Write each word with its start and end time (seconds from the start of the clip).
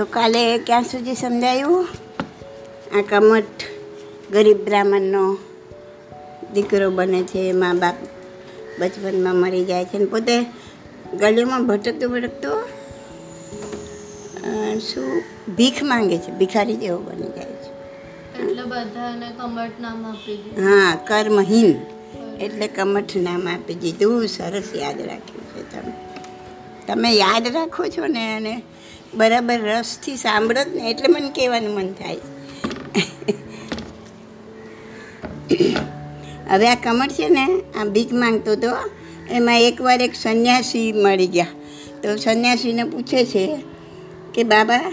તો 0.00 0.06
કાલે 0.06 0.58
ક્યાં 0.58 0.84
સુધી 0.84 1.14
સમજાયું? 1.14 1.88
આ 2.96 3.02
કમઠ 3.02 3.64
ગરીબ 4.32 4.60
બ્રાહ્મણનો 4.64 5.24
દીકરો 6.54 6.90
બને 6.90 7.20
છે 7.22 7.42
મા 7.52 7.74
બાપ 7.74 7.94
બચપનમાં 8.78 9.36
મરી 9.36 9.64
જાય 9.64 9.84
છે 9.84 9.98
ને 9.98 10.04
પોતે 10.04 10.36
ગલીમાં 11.20 11.66
ભટકતો 11.66 12.08
ભટકતો 12.08 12.52
શું 14.80 15.22
ભીખ 15.56 15.82
માંગે 15.82 16.18
છે 16.18 16.30
ભિખારી 16.32 16.76
જેવો 16.76 16.98
બની 16.98 17.30
જાય 17.36 17.54
છે. 17.62 17.70
એટલે 18.40 18.62
બધાને 18.62 19.28
કમટ 19.38 19.80
નામ 19.80 20.06
આપી 20.06 20.36
દીધું. 20.36 20.64
હા 20.64 20.96
કર્મહીન 21.08 21.70
એટલે 22.40 22.66
કમઠ 22.68 23.16
નામ 23.16 23.48
આપી 23.48 23.74
દીધું. 23.74 24.28
સરસ 24.28 24.68
યાદ 24.74 25.00
રાખ્યું 25.00 25.46
છે 25.52 25.62
તમે. 25.72 25.92
તમે 26.86 27.10
યાદ 27.12 27.46
રાખો 27.54 27.88
છો 27.88 28.06
ને 28.06 28.36
અને 28.36 28.62
બરાબર 29.14 29.58
રસથી 29.58 30.16
સાંભળો 30.16 30.74
ને 30.74 30.90
એટલે 30.90 31.12
મને 31.12 31.30
કહેવાનું 31.30 31.74
મન 31.74 31.92
થાય. 31.92 32.16
હવે 36.50 36.68
આ 36.68 36.74
કમળ 36.74 37.08
છે 37.08 37.28
ને, 37.28 37.62
આ 37.80 37.84
ભીખ 37.84 38.12
માંગતો 38.12 38.52
હતો. 38.52 38.90
એમાં 39.30 39.60
એકવાર 39.60 40.02
એક 40.02 40.14
સંન્યાસી 40.14 40.92
મળી 40.92 41.26
ગયા. 41.26 41.46
તો 42.02 42.16
સંન્યાસીને 42.16 42.84
પૂછે 42.84 43.24
છે 43.24 43.58
કે, 44.34 44.42
બાબા, 44.42 44.92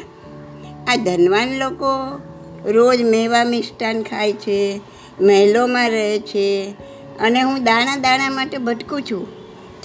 આ 0.88 0.96
ધનવાન 0.96 1.58
લોકો 1.58 2.20
રોજ 2.66 3.02
મેવા 3.02 3.44
મિષ્ટાન 3.44 4.04
ખાય 4.04 4.34
છે, 4.34 4.80
મહેલોમાં 5.22 5.90
રહે 5.90 6.20
છે 6.20 6.74
અને 7.20 7.42
હું 7.42 7.64
દાણા 7.64 7.96
દાણા 7.96 8.30
માટે 8.30 8.58
ભટકું 8.58 9.02
છું. 9.02 9.28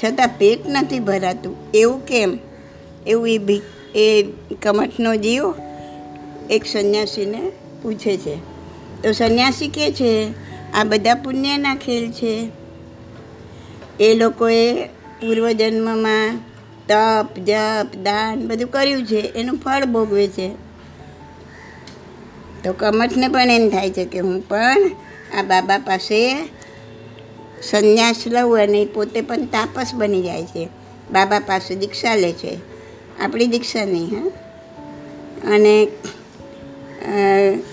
છતાં 0.05 0.29
પેટ 0.29 0.59
નથી 0.69 1.01
ભરાતું. 1.01 1.57
એવું 1.75 2.07
કેમ? 2.07 2.39
એવું 3.07 3.29
એ 3.29 3.39
ભી 3.39 3.61
એ 3.95 4.25
કમઠનો 4.63 5.15
જીવ 5.15 5.45
એક 6.51 6.65
સંન્યાસીને 6.65 7.53
પૂછે 7.83 8.17
છે. 8.17 8.37
તો 9.03 9.13
સંન્યાસી 9.13 9.69
કહે 9.69 9.93
છે, 9.93 10.33
આ 10.75 10.85
બધા 10.85 11.15
પુણ્યના 11.15 11.75
ખેલ 11.75 12.13
છે. 12.13 12.49
એ 14.01 14.15
લોકોએ 14.15 14.87
પૂર્વજન્મમાં 14.87 16.39
તપ, 16.89 17.39
જપ, 17.39 17.97
દાન 17.97 18.49
બધું 18.49 18.71
કર્યું 18.71 19.07
છે, 19.07 19.21
એનું 19.21 19.59
ફળ 19.59 19.85
ભોગવે 19.85 20.29
છે. 20.29 20.49
તો 22.65 22.73
કમઠને 22.73 23.29
પણ 23.29 23.41
એમ 23.41 23.69
થાય 23.69 23.91
છે 23.91 24.05
કે 24.05 24.19
હું 24.19 24.49
પણ 24.49 24.91
આ 25.39 25.43
બાબા 25.43 25.79
પાસે 25.79 26.37
સંન્યાસ 27.63 28.25
લઉં 28.27 28.59
અને 28.59 28.85
પોતે 28.85 29.21
પણ 29.21 29.37
તાપસ 29.37 29.91
બની 29.95 30.23
જાય 30.23 30.45
છે. 30.45 30.69
બાબા 31.13 31.39
પાસે 31.39 31.75
દીક્ષા 31.75 32.15
લે 32.15 32.33
છે. 32.33 32.72
આપણી 33.23 33.47
દીક્ષા 33.47 33.85
નહીં, 33.85 34.11
હા 34.15 34.31
અને 35.55 35.75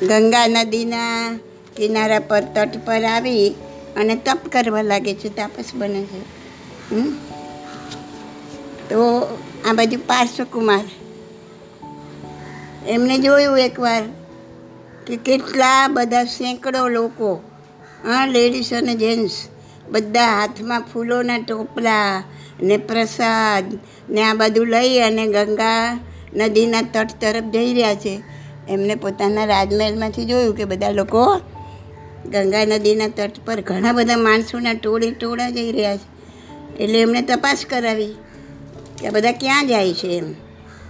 ગંગા 0.03 0.47
નદીના 0.47 1.39
કિનારા 1.75 2.19
પર 2.19 2.43
તટ 2.55 2.85
પર 2.85 3.03
આવી 3.05 3.49
અને 3.97 4.15
તપ 4.15 4.41
કરવા 4.51 4.81
લાગે 4.81 5.13
છે, 5.13 5.29
તાપસ 5.35 5.69
બને 5.75 6.01
છે? 6.03 6.21
તો 8.89 9.01
આ 9.65 9.73
બાજુ 9.73 9.99
પાર્શ્વકુમાર, 10.07 10.85
એમને 12.87 13.17
જોયું 13.17 13.59
એકવાર 13.59 14.03
કે 15.07 15.15
કેટલા 15.25 15.87
બધા 15.87 16.23
સેંકડો 16.23 16.87
લોકો 16.87 17.29
હા 18.03 18.25
લેડીઝ 18.25 18.73
અને 18.73 18.93
જેન્ટ્સ 18.95 19.37
બધા 19.89 20.25
હાથમાં 20.25 20.81
ફૂલોના 20.93 21.37
ટોપલા 21.37 22.23
ને 22.63 22.77
પ્રસાદ 22.77 23.79
ને 24.09 24.23
આ 24.23 24.33
બધું 24.33 24.67
લઈ 24.67 24.99
અને 24.99 25.27
ગંગા 25.27 25.99
નદીના 26.33 26.81
તટ 26.81 27.07
તરફ 27.21 27.43
જઈ 27.43 27.73
રહ્યા 27.73 27.95
છે. 27.95 28.21
એમને 28.69 28.95
પોતાના 28.95 29.45
રાજમહેલમાંથી 29.45 30.25
જોયું 30.25 30.55
કે 30.55 30.65
બધા 30.65 30.91
લોકો 30.91 31.41
ગંગા 32.25 32.65
નદીના 32.65 33.07
તટ 33.07 33.31
પર 33.45 33.61
ઘણા 33.61 33.91
બધા 33.91 34.17
માણસોના 34.17 34.73
ટોળે 34.73 35.11
ટોળા 35.11 35.49
જઈ 35.49 35.71
રહ્યા 35.71 35.97
છે. 35.97 36.19
એટલે 36.83 37.01
એમણે 37.01 37.21
તપાસ 37.21 37.65
કરાવી 37.69 38.13
કે 39.01 39.09
બધા 39.09 39.31
ક્યાં 39.31 39.67
જાય 39.67 39.93
છે 39.93 40.07
એમ. 40.07 40.33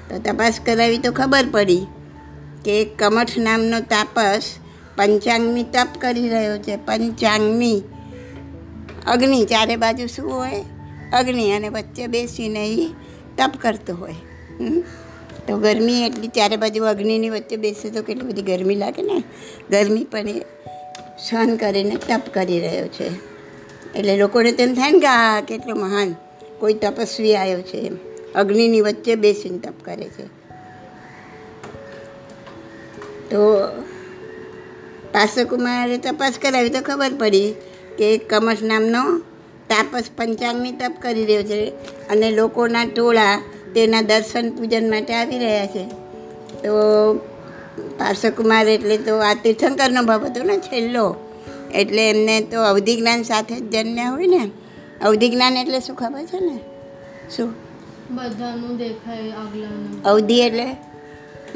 તો 0.09 0.19
તપાસ 0.19 0.59
કરાવી 0.65 0.97
તો 0.97 1.11
ખબર 1.11 1.45
પડી 1.51 1.85
કે 2.65 2.85
કમઠ 2.85 3.37
નામનો 3.37 3.79
તાપસ 3.79 4.41
પંચાંગમી 4.97 5.63
તપ 5.63 5.87
કરી 6.01 6.29
રહ્યો 6.29 6.57
છે. 6.57 6.75
પંચાંગમી 6.75 7.83
અગ્નિ 9.09 9.45
ચારે 9.45 9.75
બાજુ 9.75 10.07
શું 10.07 10.31
હોય? 10.31 10.63
અગ્નિ 11.13 11.51
અને 11.51 11.69
વચ્ચે 11.69 12.07
બેસીને 12.07 12.67
એ 12.67 12.87
તપ 13.37 13.51
કરતો 13.61 13.95
હોય? 13.95 14.15
તો 15.47 15.57
ગરમી 15.57 16.03
એટલી 16.03 16.27
ચારે 16.27 16.57
બાજુ 16.57 16.85
અગ્નિની 16.85 17.29
વચ્ચે 17.29 17.55
બેસે 17.55 17.89
તો 17.89 18.03
કેટલી 18.03 18.27
બધી 18.27 18.41
ગરમી 18.41 18.75
લાગે 18.75 19.01
ને? 19.01 19.23
ગરમી 19.71 20.03
પણ 20.03 20.29
એ 20.29 20.39
સહન 21.29 21.55
કરીને 21.55 21.95
તપ 21.95 22.21
કરી 22.33 22.59
રહ્યો 22.59 22.87
છે. 22.87 23.09
એટલે 23.95 24.17
લોકોને 24.17 24.51
તેમ 24.51 24.73
થાય 24.73 24.91
ને 24.91 24.99
કે 24.99 25.07
આ 25.07 25.41
કેટલો 25.41 25.75
મહાન 25.75 26.15
કોઈ 26.59 26.73
તપસ્વી 26.73 27.35
આવ્યો 27.35 27.61
છે 27.61 27.77
એમ. 27.77 27.97
અગ્નિની 28.35 28.81
વચ્ચે 28.81 29.15
બેસીને 29.15 29.57
તપ 29.57 29.73
કરે 29.85 30.03
છે. 30.03 30.25
તો 33.29 33.67
પાસકુમારે 35.13 35.97
તપાસ 35.97 36.33
કરાવી 36.41 36.69
તો 36.69 36.81
ખબર 36.81 37.11
પડી 37.19 37.53
કે 37.99 38.17
કમસ 38.17 38.57
નામનો 38.63 39.19
તાપસ 39.69 40.03
પંચાંગની 40.17 40.71
તપ 40.71 40.93
કરી 41.01 41.25
રહ્યો 41.25 41.43
છે 41.43 41.69
અને 42.09 42.31
લોકોના 42.31 42.85
ટોળા 42.85 43.41
તેના 43.75 44.01
દર્શન 44.01 44.49
પૂજન 44.49 44.89
માટે 44.89 45.13
આવી 45.13 45.37
રહ્યા 45.37 45.65
છે. 45.65 45.83
તો 46.63 47.13
પાર્શ્વકુમાર 47.97 48.67
એટલે 48.67 48.97
તો 48.97 49.17
આ 49.17 49.33
તીર્થંકરનો 49.33 50.03
ભાવ 50.03 50.25
હતો 50.25 50.43
ને 50.43 50.57
છેલ્લો. 50.57 51.15
એટલે 51.75 52.09
એમને 52.09 52.41
તો 52.41 52.63
અવધિ 52.63 52.97
જ્ઞાન 52.97 53.23
સાથે 53.23 53.55
જ 53.55 53.71
જન્મ્યા 53.71 54.09
હોય 54.09 54.27
ને. 54.27 54.51
અવધિ 55.01 55.29
જ્ઞાન 55.29 55.57
એટલે 55.57 55.79
શું 55.79 55.95
ખબર 55.95 56.25
છે 56.25 56.39
ને? 56.39 56.59
શું? 57.35 57.53
બધાનું 58.15 58.77
દેખાય 58.77 59.29
આગલાનું. 59.29 60.03
અવધિ 60.03 60.39
એટલે 60.39 60.65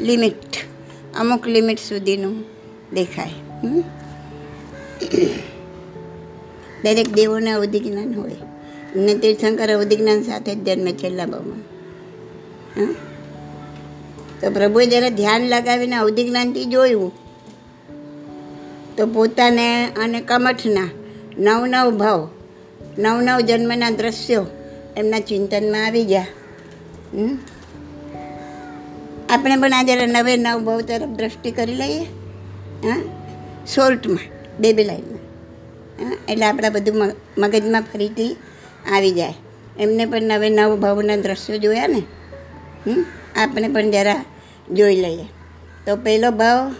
લિમિટ. 0.00 0.56
અમુક 1.18 1.46
લિમિટ 1.46 1.78
સુધીનું 1.78 2.44
દેખાય. 2.92 3.30
હમ? 3.62 3.82
દરેક 6.84 7.08
દેવોને 7.12 7.50
અવધિ 7.50 7.80
જ્ઞાન 7.80 8.12
હોય. 8.14 8.36
અને 8.94 9.14
તીર્થંકર 9.14 9.68
અવધિ 9.74 9.96
જ્ઞાન 9.96 10.22
સાથે 10.22 10.54
જ 10.54 10.64
જન્મે 10.64 10.92
છેલ્લા 10.92 11.26
ભાવમાં 11.26 11.62
હા? 12.76 12.94
તો 14.40 14.50
પ્રભુએ 14.50 14.86
જ્યારે 14.86 15.10
ધ્યાન 15.10 15.48
લગાવીને 15.48 15.96
અવધિ 15.96 16.24
જ્ઞાનથી 16.24 16.64
જોયું, 16.64 17.12
તો 18.96 19.06
પોતાને 19.06 19.68
અને 19.96 20.20
કમઠના 20.20 20.88
નવ 21.38 21.66
નવ 21.66 21.90
ભાવ, 21.90 22.20
નવ 22.98 23.20
નવ 23.20 23.40
જન્મના 23.40 23.90
દ્રશ્યો 23.90 24.46
એમના 24.96 25.20
ચિંતનમાં 25.20 25.86
આવી 25.86 26.04
ગયા? 26.04 26.26
આપણે 29.30 29.56
પણ 29.56 29.72
આ 29.72 29.82
જરા 29.82 30.06
નવે 30.06 30.36
નવ 30.36 30.58
ભાવ 30.60 30.80
તરફ 30.80 31.10
દ્રષ્ટિ 31.10 31.50
કરી 31.50 31.74
લઈએ, 31.74 32.02
હા? 32.84 33.02
શોર્ટમાં 33.66 34.24
બે 34.60 34.84
લાઈનમાં. 34.84 35.23
એટલે 36.28 36.46
આપણા 36.46 36.70
બધું 36.70 36.96
મગ- 36.96 37.14
મગજમાં 37.38 37.82
ફરીથી 37.82 38.36
આવી 38.92 39.10
જાય. 39.10 39.34
એમને 39.80 40.06
પણ 40.06 40.22
નવે 40.22 40.50
નવ 40.50 40.76
ભાવના 40.76 41.16
દ્રશ્યો 41.16 41.56
જોયા 41.56 41.86
ને? 41.86 42.02
હમ? 42.86 43.04
આપણે 43.36 43.68
પણ 43.68 43.90
જરા 43.90 44.24
જોઈ 44.72 44.96
લઈએ. 44.96 45.24
તો 45.86 45.96
પહેલો 45.96 46.30
ભાવ, 46.30 46.74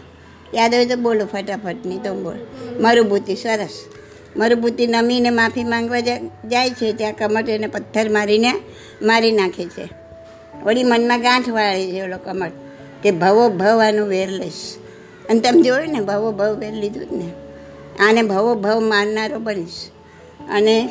યાદ 0.54 0.74
હોય 0.74 0.86
તો 0.86 0.96
બોલો 0.96 1.26
ફટાફટ, 1.26 1.76
નહીં 1.86 2.02
તો 2.02 2.14
બોલ. 2.14 2.36
મરુભૂતિ, 2.80 3.36
સરસ. 3.36 3.84
મરુભૂતિ 4.36 4.86
નમીને 4.86 5.30
માફી 5.30 5.64
માંગવા 5.64 6.00
જાય 6.00 6.70
છે, 6.70 6.92
ત્યાં 6.92 7.12
કમટ 7.12 7.48
એને 7.48 7.66
પથ્થર 7.66 8.08
મારીને 8.08 8.52
મારી 9.02 9.32
નાખે 9.32 9.64
છે. 9.64 9.88
વળી 10.62 10.84
મનમાં 10.84 11.20
ગાંઠ 11.20 11.48
વાળી 11.48 11.92
છે 11.92 12.02
ઓલો 12.02 12.16
કમટ, 12.16 12.52
કે 13.02 13.10
ભવો 13.10 13.48
ભવ 13.48 13.82
આનું 13.88 14.08
વેર 14.08 14.30
લઈશ. 14.30 14.76
અને 15.30 15.40
તમે 15.40 15.62
જોયું 15.62 15.92
ને, 15.92 16.00
ભવો 16.00 16.32
ભવ 16.32 16.58
વેર 16.58 16.72
લીધું 16.72 17.04
જ 17.04 17.12
ને. 17.12 17.30
આને 18.00 18.22
ભવો 18.22 18.54
ભવ 18.54 18.80
મારનારો 18.80 19.38
બનીશ. 19.38 19.90
અને 20.50 20.88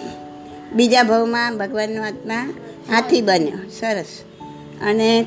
બીજા 0.74 1.04
ભવમાં 1.04 1.58
ભગવાનનો 1.58 2.04
આત્મા 2.04 2.54
હાથી 2.90 3.22
બન્યો, 3.22 3.70
સરસ. 3.70 4.24
અને 4.82 5.26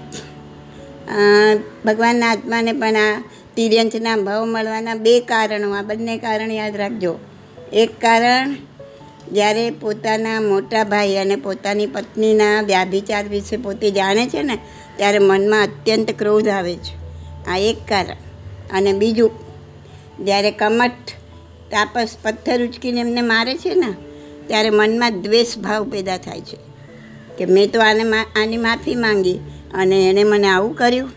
ભગવાનના 1.85 2.31
આત્માને 2.31 2.73
પણ 2.73 2.97
આ 2.97 3.23
તિર્યંચના 3.57 4.17
ભાવ 4.17 4.45
મળવાના 4.45 4.95
બે 4.95 5.21
કારણો, 5.21 5.75
આ 5.75 5.83
બંને 5.83 6.19
કારણ 6.19 6.53
યાદ 6.53 6.77
રાખજો. 6.77 7.19
એક 7.73 8.01
કારણ, 8.01 8.55
જ્યારે 9.33 9.71
પોતાના 9.71 10.41
મોટા 10.41 10.85
ભાઈ 10.85 11.17
અને 11.17 11.37
પોતાની 11.37 11.87
પત્નીના 11.87 12.61
વ્યાભિચાર 12.61 13.25
વિશે 13.25 13.57
પોતે 13.57 13.91
જાણે 13.91 14.29
છે 14.29 14.43
ને, 14.43 14.59
ત્યારે 14.97 15.19
મનમાં 15.19 15.63
અત્યંત 15.63 16.11
ક્રોધ 16.19 16.49
આવે 16.49 16.75
છે. 16.77 16.95
આ 17.51 17.57
એક 17.57 17.77
કારણ. 17.89 18.17
અને 18.73 18.93
બીજું, 18.93 19.31
જ્યારે 20.25 20.51
કમઠ 20.51 21.13
તાપસ 21.71 22.19
પથ્થર 22.23 22.63
ઉચકીને 22.63 23.01
એમને 23.01 23.23
મારે 23.23 23.55
છે 23.55 23.75
ને, 23.75 23.97
ત્યારે 24.47 24.71
મનમાં 24.71 25.23
દ્વેષ 25.23 25.59
ભાવ 25.59 25.85
પેદા 25.85 26.17
થાય 26.17 26.41
છે 26.41 26.59
કે 27.39 27.47
મેં 27.47 27.71
તો 27.71 27.81
આને 27.81 28.25
આની 28.37 28.57
માફી 28.57 28.95
માંગી 28.95 29.41
અને 29.75 30.11
એણે 30.11 30.25
મને 30.25 30.49
આવું 30.49 30.77
કર્યું 30.77 31.11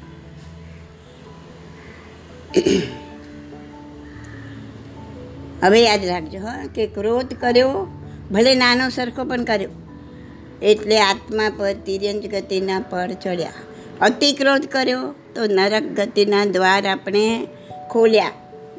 હવે 5.63 5.83
યાદ 5.83 6.05
રાખજો, 6.05 6.39
હા, 6.39 6.63
કે 6.75 6.87
ક્રોધ 6.87 7.33
કર્યો, 7.33 7.87
ભલે 8.31 8.55
નાનો 8.55 8.89
સરખો 8.89 9.23
પણ 9.23 9.43
કર્યો, 9.43 9.69
એટલે 10.61 10.99
આત્મા 10.99 11.49
પર 11.49 11.73
તિર્યંજ 11.85 12.27
ગતિના 12.27 12.79
પર 12.79 13.13
ચડ્યા 13.13 13.51
અતિ 14.01 14.33
ક્રોધ 14.33 14.65
કર્યો 14.65 15.15
તો 15.35 15.45
નરક 15.45 15.83
ગતિના 15.83 16.45
દ્વાર 16.45 16.87
આપણે 16.87 17.47
ખોલ્યા, 17.89 18.31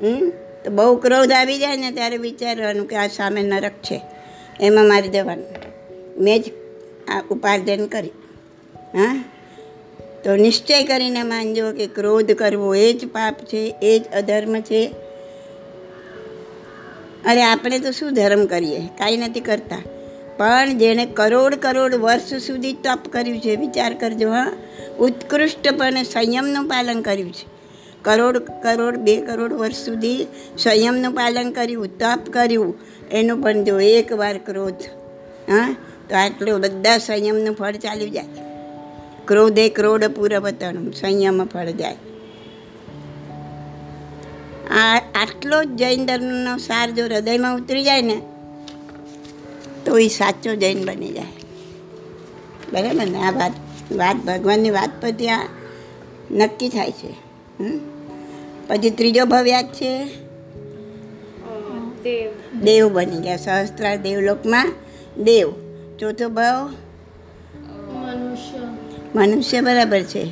હમ? 0.02 0.32
તો 0.64 0.70
બહુ 0.70 0.96
ક્રોધ 0.96 1.32
આવી 1.32 1.58
જાય 1.58 1.76
ને 1.76 1.90
ત્યારે 1.90 2.16
વિચારવાનું 2.16 2.86
કે 2.86 2.96
આ 2.96 3.06
સામે 3.06 3.42
નરક 3.42 3.72
છે. 3.72 4.00
એમાં 4.60 4.84
મારી 4.84 5.08
જવાનું 5.08 5.46
મેં 6.18 6.42
જ 6.42 6.44
આ 7.08 7.22
ઉપાર્જન 7.30 7.86
કરી 7.86 8.08
હા? 8.94 9.24
તો 10.24 10.36
નિશ્ચય 10.36 10.84
કરીને 10.84 11.22
માનજો 11.22 11.72
કે 11.72 11.86
ક્રોધ 11.86 12.32
કરવો 12.32 12.74
એ 12.74 12.92
જ 12.92 13.08
પાપ 13.08 13.34
છે, 13.34 13.74
એ 13.82 13.98
જ 13.98 14.04
અધર્મ 14.06 14.60
છે. 14.60 14.94
અરે 17.26 17.42
આપણે 17.42 17.78
તો 17.78 17.90
શું 17.90 18.14
ધર્મ 18.14 18.46
કરીએ? 18.46 18.80
કાંઈ 18.80 19.16
નથી 19.16 19.40
કરતા. 19.40 19.76
પણ 20.36 20.78
જેણે 20.78 21.06
કરોડ 21.06 21.54
કરોડ 21.54 21.94
વર્ષ 21.94 22.34
સુધી 22.34 22.72
તપ 22.72 23.08
કર્યું 23.10 23.40
છે, 23.40 23.56
વિચાર 23.56 23.94
કરજો, 23.94 24.30
હા? 24.30 24.52
ઉત્કૃષ્ટપણે 24.98 26.02
સંયમનું 26.02 26.64
પાલન 26.64 27.02
કર્યું 27.02 27.32
છે. 27.32 27.59
કરોડ 28.02 28.38
કરોડ, 28.38 28.96
બે 28.96 29.20
કરોડ 29.20 29.52
વર્ષ 29.52 29.76
સુધી 29.76 30.26
સંયમનું 30.58 31.12
પાલન 31.12 31.50
કર્યું, 31.50 31.98
તપ 31.98 32.32
કર્યું. 32.32 32.74
એનું 33.10 33.42
પણ 33.42 33.64
જો 33.64 33.80
એકવાર 33.80 34.38
ક્રોધ, 34.38 34.74
હા, 35.50 35.76
તો 36.08 36.16
આટલું 36.16 36.60
બધા 36.60 36.98
સંયમનું 36.98 37.54
ફળ 37.54 37.72
ચાલ્યું 37.72 38.10
જાય. 38.10 38.24
ક્રોધે 39.24 39.68
ક્રોડ 39.68 40.04
પૂરવતણું 40.04 40.92
સંયમ 40.92 41.44
ફળ 41.44 41.66
જાય. 41.66 41.96
આ, 44.70 44.98
આટલો 45.14 45.64
જ 45.64 45.66
જૈન 45.66 46.06
ધર્મનો 46.06 46.56
સાર 46.56 46.90
જો 46.90 47.04
હૃદયમાં 47.04 47.56
ઉતરી 47.56 47.84
જાય 47.84 48.02
ને, 48.02 48.22
તો 49.84 49.98
એ 49.98 50.08
સાચો 50.08 50.54
જૈન 50.54 50.84
બની 50.86 51.08
જાય. 51.08 51.24
બરાબર 52.72 53.06
ને? 53.06 53.18
આ 53.18 53.30
વાત 53.30 53.52
વાત 53.92 54.16
ભગવાનની 54.16 54.70
વાત 54.70 54.90
પરથી 55.02 55.28
આ 55.28 55.48
નક્કી 56.30 56.68
થાય 56.68 56.90
છે? 56.90 57.29
પછી 58.66 58.90
ત્રીજો 58.90 59.24
ભાવ 59.24 59.48
યાદ 59.48 59.66
છે? 59.66 60.04
દેવ 62.62 62.92
બની 62.92 63.20
ગયા 63.20 63.36
સહસ્ત્રાર 63.36 63.96
દેવલોકમાં 63.96 64.72
દેવ. 65.18 65.52
ચોથો 65.98 66.28
ભાવ? 66.28 66.72
મનુષ્ય, 69.14 69.60
બરાબર 69.60 70.00
છે. 70.00 70.24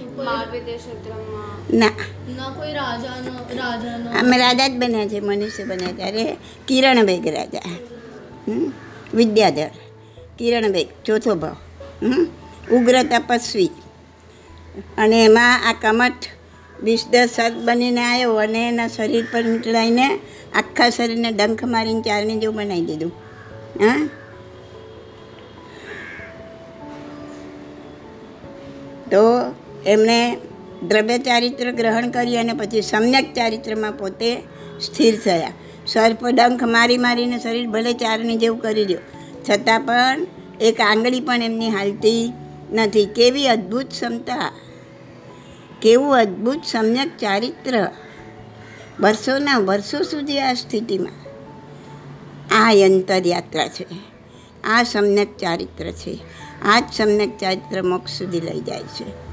ના. 1.77 1.91
અમે 4.21 4.39
રાજા 4.39 4.69
જ 4.69 4.73
બન્યા 4.73 5.07
છે, 5.07 5.21
મનુષ્ય 5.21 5.65
બન્યા 5.65 5.93
ત્યારે 5.93 6.37
કિરણબેગ 6.69 7.27
રાજા? 7.27 7.61
વિદ્યાધર. 9.15 9.67
કિરણબેગ, 10.39 10.89
ચોથો 11.05 11.35
ભાવ? 11.35 11.57
ઉગ્ર 12.75 13.03
તપસ્વી. 13.03 13.71
અને 14.99 15.25
એમાં 15.25 15.69
આ 15.69 15.73
કમઠ 15.73 16.38
વીસ 16.83 17.05
સત 17.35 17.53
બનીને 17.65 18.01
આવ્યો 18.01 18.35
અને 18.35 18.69
એના 18.69 18.89
શરીર 18.89 19.25
પર 19.33 19.43
મીટલાઈને 19.43 20.19
આખા 20.55 20.91
શરીરને 20.91 21.33
ડંખ 21.33 21.65
મારીને 21.65 22.01
ચારણી 22.01 22.37
જેવું 22.37 22.57
બનાવી 22.57 22.85
દીધું. 22.85 23.13
હા? 23.81 24.09
તો 29.11 29.55
એમણે 29.87 30.37
દ્રવ્ય 30.89 31.19
ચારિત્ર 31.19 31.71
ગ્રહણ 31.71 32.09
કરી 32.09 32.37
અને 32.37 32.53
પછી 32.53 32.83
સમ્યક 32.83 33.35
ચારિત્રમાં 33.35 33.93
પોતે 33.93 34.43
સ્થિર 34.81 35.19
થયા. 35.25 35.53
સર્પ 35.87 36.27
ડંખ 36.27 36.63
મારી 36.63 36.99
મારીને 36.99 37.39
શરીર 37.39 37.67
ભલે 37.67 37.93
ચારણી 37.93 38.37
જેવું 38.37 38.61
કરી 38.61 38.85
દો 38.85 38.95
છતાં 39.51 39.81
પણ 39.81 40.27
એક 40.61 40.81
આંગળી 40.81 41.21
પણ 41.21 41.43
એમની 41.43 41.69
હાલતી 41.69 42.33
નથી. 42.73 43.07
કેવી 43.07 43.49
અદ્ભુત 43.49 43.87
ક્ષમતા. 43.87 44.53
કેવું 45.83 46.17
અદ્ભુત 46.17 46.65
સમ્યક 46.65 47.17
ચારિત્ર 47.17 47.89
વર્ષોના 49.01 49.59
વર્ષો 49.59 50.03
સુધી 50.03 50.41
આ 50.41 50.55
સ્થિતિમાં. 50.55 51.29
આ 52.55 52.73
અંતરયાત્રા 52.73 53.69
છે. 53.69 53.87
આ 54.65 54.83
સમ્યક 54.83 55.37
ચારિત્ર 55.37 55.91
છે. 55.91 56.19
આ 56.63 56.81
જ 56.81 56.85
સમ્યક 56.93 57.39
ચારિત્ર 57.39 57.83
મોક્ષ 57.83 58.19
સુધી 58.19 58.41
લઈ 58.41 58.61
જાય 58.61 58.83
છે. 58.83 59.29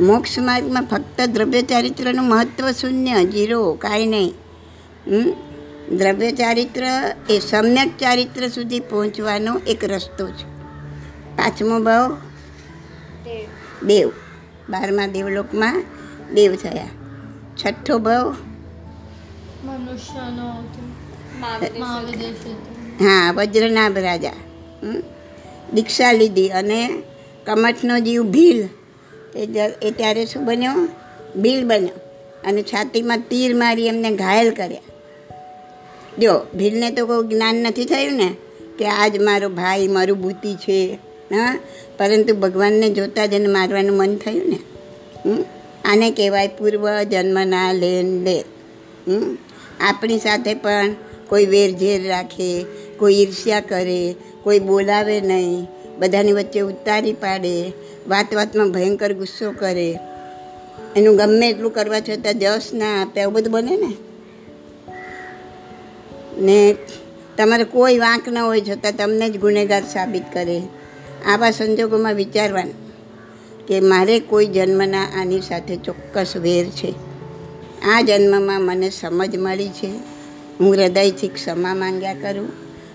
મોક્ષ 0.00 0.38
માર્ગમાં 0.38 0.86
ફક્ત 0.86 1.20
દ્રવ્ય 1.20 1.62
ચારિત્રનું 1.62 2.28
મહત્ત્વ 2.28 2.70
શૂન્ય 2.70 3.24
જીરો 3.24 3.72
કાંઈ 3.74 4.06
નહીં? 4.06 4.34
દ્રવ્ય 5.96 6.32
ચારિત્ર 6.32 6.82
એ 7.30 7.38
સમ્યક 7.38 7.98
ચારિત્ર 7.98 8.48
સુધી 8.48 8.80
પહોંચવાનો 8.80 9.60
એક 9.66 9.84
રસ્તો 9.84 10.28
છે. 10.28 10.44
પાંચમો 11.36 11.80
ભાવ? 11.80 12.16
દેવ. 13.84 14.10
બારમા 14.72 15.06
દેવલોકમાં 15.06 15.84
દેવ 16.34 16.54
થયા. 16.54 16.88
છઠ્ઠો 17.56 17.98
ભાવ 17.98 18.36
હા 23.00 23.32
વજ્રનાભ 23.32 23.98
રાજા? 23.98 24.32
દીક્ષા 25.74 26.12
લીધી 26.12 26.48
અને 26.48 27.02
કમઠનો 27.46 27.98
જીવ 27.98 28.22
ભીલ. 28.22 28.68
એ 29.82 29.90
ત્યારે 29.90 30.26
શું 30.26 30.44
બન્યો? 30.44 30.88
ભીલ 31.40 31.68
બન્યો. 31.68 32.00
અને 32.44 32.62
છાતીમાં 32.62 33.18
તીર 33.18 33.54
મારી 33.54 33.86
એમને 33.86 34.10
ઘાયલ 34.10 34.54
કર્યા. 34.54 34.80
જો 36.18 36.46
ભીલને 36.54 36.90
તો 36.90 37.06
કોઈ 37.06 37.28
જ્ઞાન 37.28 37.56
નથી 37.56 37.84
થયું 37.84 38.12
ને 38.12 38.36
કે 38.78 38.86
આજ 38.86 39.18
મારો 39.18 39.48
ભાઈ 39.48 39.88
મારું 39.88 40.18
ભૂતિ 40.18 40.54
છે. 40.54 40.98
હા? 41.30 41.58
પરંતુ 42.02 42.34
ભગવાનને 42.34 42.90
જોતાં 42.90 43.30
જ 43.30 43.32
એને 43.32 43.46
મારવાનું 43.46 43.96
મન 43.96 44.16
થયું 44.16 44.48
ને? 44.48 44.58
આને 45.84 46.10
કહેવાય 46.10 46.48
પૂર્વ 46.48 47.02
જન્મના 47.02 47.72
લેન 47.72 48.26
હમ? 49.08 49.38
આપણી 49.80 50.18
સાથે 50.18 50.54
પણ 50.54 50.94
કોઈ 51.28 51.46
વેરઝેર 51.46 52.08
રાખે, 52.08 52.64
કોઈ 52.98 53.14
ઈર્ષ્યા 53.14 53.60
કરે, 53.60 54.14
કોઈ 54.42 54.58
બોલાવે 54.58 55.20
નહીં. 55.20 55.66
બધાની 55.98 56.32
વચ્ચે 56.32 56.60
ઉતારી 56.60 57.12
પાડે 57.12 57.72
વાત 58.08 58.34
વાતમાં 58.34 58.70
ભયંકર 58.70 59.12
ગુસ્સો 59.12 59.52
કરે. 59.52 59.98
એનું 60.96 61.16
ગમે 61.16 61.48
એટલું 61.48 61.72
કરવા 61.72 62.00
છતાં 62.00 62.38
જસ 62.38 62.70
ના 62.74 63.02
આપે, 63.02 63.20
આવું 63.20 63.34
બધું 63.34 63.52
બને 63.52 63.76
ને? 63.76 63.92
ને 66.38 66.74
તમારે 67.38 67.64
કોઈ 67.64 67.98
વાંક 67.98 68.28
ન 68.28 68.38
હોય 68.38 68.60
છતાં 68.60 68.92
તમને 68.96 69.30
જ 69.30 69.38
ગુનેગાર 69.38 69.82
સાબિત 69.82 70.22
કરે. 70.32 70.62
આવા 71.26 71.50
સંજોગોમાં 71.50 72.14
વિચારવાનું 72.14 72.92
કે 73.66 73.80
મારે 73.80 74.20
કોઈ 74.20 74.46
જન્મના 74.46 75.02
આની 75.02 75.40
સાથે 75.40 75.76
ચોક્કસ 75.76 76.36
વેર 76.36 76.66
છે. 76.66 76.94
આ 77.82 78.00
જન્મમાં 78.00 78.62
મને 78.62 78.90
સમજ 78.90 79.36
મળી 79.36 79.68
છે. 79.68 79.90
હું 80.60 80.74
હૃદયથી 80.74 81.28
ક્ષમા 81.28 81.74
માંગ્યા 81.74 82.14
કરું 82.14 82.48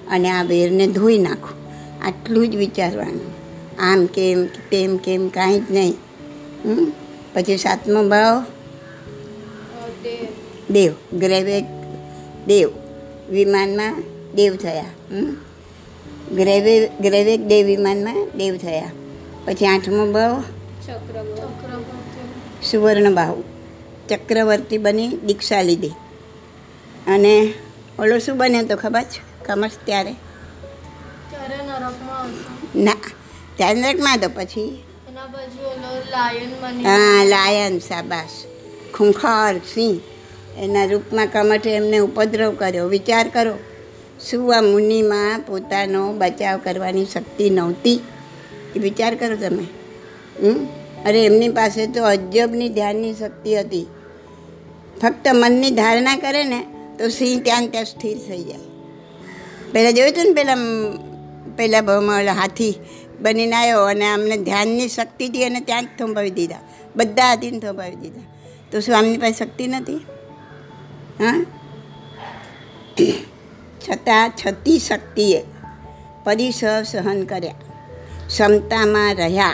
અને 0.07 0.29
આ 0.29 0.43
વેરને 0.43 0.87
ધોઈ 0.87 1.17
નાખું. 1.17 1.67
આટલું 2.05 2.51
જ 2.51 2.55
વિચારવાનું. 2.55 3.33
આમ 3.79 4.05
કેમ 4.05 4.45
તેમ 4.45 4.97
કેમ 4.97 5.27
કાંઈ 5.27 5.59
જ 5.59 5.63
નહીં? 5.71 5.93
પછી 7.33 7.57
સાતમો 7.57 8.09
ભાવ? 8.09 8.45
દેવ. 10.69 10.91
ગ્રેવેક 11.13 11.65
દેવ. 12.47 12.69
વિમાનમાં 13.29 14.03
દેવ 14.35 14.55
થયા? 14.55 14.85
ગ્રેવે 16.31 16.87
ગ્રેવેક 16.87 17.45
દેવ 17.45 17.65
વિમાનમાં 17.65 18.27
દેવ 18.37 18.57
થયા. 18.57 18.91
પછી 19.45 19.65
આઠમો 19.65 20.11
ભાવ 20.11 20.43
સુવર્ણ 22.63 23.13
ભાવ 23.13 23.43
ચક્રવર્તી 24.09 24.77
બની 24.77 25.07
દીક્ષા 25.07 25.61
લીધી. 25.61 25.87
અને 27.07 27.53
ઓલો 27.99 28.19
શું 28.19 28.37
બન્યો 28.37 28.65
તો 28.65 28.75
ખબર 28.75 29.01
છે? 29.01 29.45
કમર્સ 29.45 29.71
ત્યારે? 29.85 30.15
ના 32.75 32.91
ચંદ્રકમાં 33.59 34.19
તો 34.19 34.29
પછી 34.29 34.83
બની 36.61 36.83
હા, 36.83 37.23
લાયન 37.23 37.79
સાબાસ 37.79 38.43
ખૂંખાર 38.93 39.57
સિંહ. 39.57 39.99
એના 40.57 40.85
રૂપમાં 40.85 41.27
કમઠે 41.27 41.75
એમને 41.75 41.97
ઉપદ્રવ 41.97 42.51
કર્યો. 42.51 42.87
વિચાર 42.87 43.27
કરો. 43.27 43.57
શું 44.21 44.57
આ 44.57 44.61
મુનિમાં 44.61 45.39
પોતાનો 45.39 46.13
બચાવ 46.13 46.59
કરવાની 46.63 47.05
શક્તિ 47.05 47.49
નહોતી. 47.49 48.01
એ 48.75 48.79
વિચાર 48.79 49.15
કરો 49.15 49.35
તમે. 49.35 49.63
હમ? 50.43 50.67
અરે 51.05 51.25
એમની 51.25 51.49
પાસે 51.49 51.87
તો 51.87 52.03
અજબની 52.03 52.69
ધ્યાનની 52.69 53.13
શક્તિ 53.13 53.59
હતી. 53.59 53.87
ફક્ત 55.01 55.27
મનની 55.33 55.71
ધારણા 55.71 56.15
કરે 56.15 56.43
ને 56.43 56.65
તો 56.99 57.09
સિંહ 57.09 57.43
ત્યાં 57.43 57.67
ત્યાં 57.67 57.85
સ્થિર 57.85 58.17
થઈ 58.17 58.43
જાય. 58.43 58.57
પહેલાં 59.71 59.93
જોયું 59.93 60.11
હતું 60.11 60.25
ને 60.25 60.33
પહેલાં 60.33 60.57
પહેલાં 61.57 61.85
ભાવમાં 61.85 62.25
હાથી 62.25 62.75
બનીને 63.21 63.55
આવ્યો 63.55 63.83
અને 63.83 64.13
અમને 64.13 64.37
ધ્યાનની 64.37 64.87
શક્તિથી 64.87 65.41
એને 65.41 65.59
ત્યાં 65.59 65.83
જ 65.83 65.87
થોંભાવી 65.99 66.29
દીધા. 66.29 66.59
બધા 66.95 67.23
હાથીને 67.23 67.59
થોંભાવી 67.59 67.95
દીધા. 67.95 68.21
તો 68.71 68.79
શું 68.79 68.97
આમની 68.97 69.17
પાસે 69.17 69.45
શક્તિ 69.45 69.67
નથી 69.67 69.95
હા? 71.19 71.45
છતાં 73.81 74.31
છતી 74.45 74.79
શક્તિએ 74.79 75.43
પરિસર 76.23 76.83
સહન 76.83 77.23
કર્યા. 77.23 77.53
ક્ષમતામાં 78.27 79.15
રહ્યા 79.15 79.53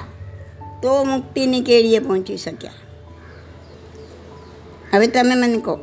તો 0.84 1.04
મુક્તિની 1.04 1.62
કેળીએ 1.62 2.00
પહોંચી 2.00 2.38
શક્યા. 2.38 2.72
હવે 4.94 5.08
તમે 5.08 5.36
મને 5.36 5.58
કહો 5.58 5.80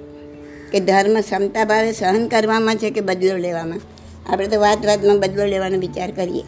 કે 0.72 0.80
ધર્મ 0.80 1.20
ક્ષમતા 1.20 1.64
ભાવે 1.64 1.92
સહન 1.92 2.28
કરવામાં 2.28 2.76
છે 2.76 2.90
કે 2.90 3.00
બદલો 3.00 3.36
લેવામાં? 3.36 3.80
આપણે 4.32 4.46
તો 4.46 4.60
વાત 4.60 4.86
વાતમાં 4.86 5.20
બદલો 5.20 5.44
લેવાનો 5.44 5.78
વિચાર 5.78 6.10
કરીએ. 6.10 6.42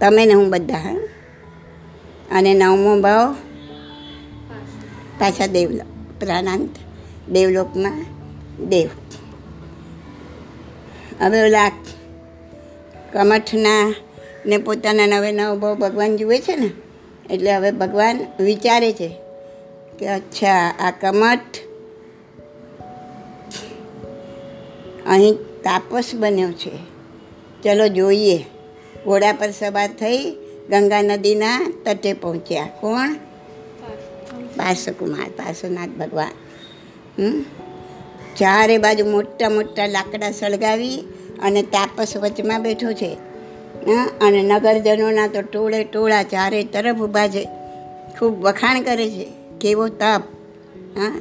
તમે 0.00 0.26
ને 0.26 0.32
હું 0.32 0.50
બધા, 0.50 0.74
હા? 0.74 1.08
અને 2.32 2.54
નવમો 2.54 3.00
ભાવ? 3.00 3.32
પાછા 5.18 5.46
દેવલોક 5.46 6.20
પ્રાણાંત, 6.20 6.70
દેવલોકમાં 7.30 8.04
દેવ. 8.68 8.88
હવે 11.20 11.42
ઓલા 11.42 11.68
કમઠના 13.12 13.94
ને 14.46 14.58
પોતાના 14.58 15.06
નવે 15.06 15.32
નવ 15.32 15.58
ભાવ 15.58 15.74
ભગવાન 15.74 16.16
જુએ 16.16 16.40
છે 16.40 16.56
ને 16.56 16.70
એટલે 17.30 17.52
હવે 17.52 17.70
ભગવાન 17.70 18.26
વિચારે 18.40 18.92
છે 18.92 19.16
કે 19.98 20.08
અચ્છા 20.08 20.74
આ 20.80 20.90
કમઠ 20.90 21.40
અહીં 25.06 25.34
તાપસ 25.34 26.10
બન્યો 26.14 26.52
છે. 26.52 26.70
ચલો 27.62 27.88
જોઈએ. 27.88 28.38
ઘોડા 29.04 29.32
પર 29.32 29.50
સવાર 29.50 29.88
થઈ 29.88 30.30
ગંગા 30.70 31.02
નદીના 31.02 31.72
તટે 31.84 32.12
પહોંચ્યા. 32.12 32.66
કોણ? 32.80 33.14
પાર્શ્વકુમાર 34.56 35.28
પાર્શ્વનાથ 35.28 35.88
ભગવાન. 35.88 36.30
હમ? 37.22 37.44
ચારે 38.38 38.78
બાજુ 38.78 39.04
મોટા 39.04 39.48
મોટા 39.48 39.86
લાકડા 39.86 40.30
સળગાવી 40.30 40.98
અને 41.42 41.62
તાપસ 41.62 42.16
વચમાં 42.16 42.62
બેઠો 42.62 42.92
છે? 42.92 43.16
અને 44.20 44.42
નગરજનોના 44.42 45.26
તો 45.26 45.42
ટોળે 45.42 45.84
ટોળા 45.84 46.22
ચારે 46.22 46.64
તરફ 46.64 46.96
ઊભા 46.96 47.28
છે. 47.28 47.48
ખૂબ 48.18 48.42
વખાણ 48.42 48.82
કરે 48.82 49.10
છે. 49.10 49.26
કેવો 49.60 49.88
તપ. 49.88 50.22
હા. 50.98 51.20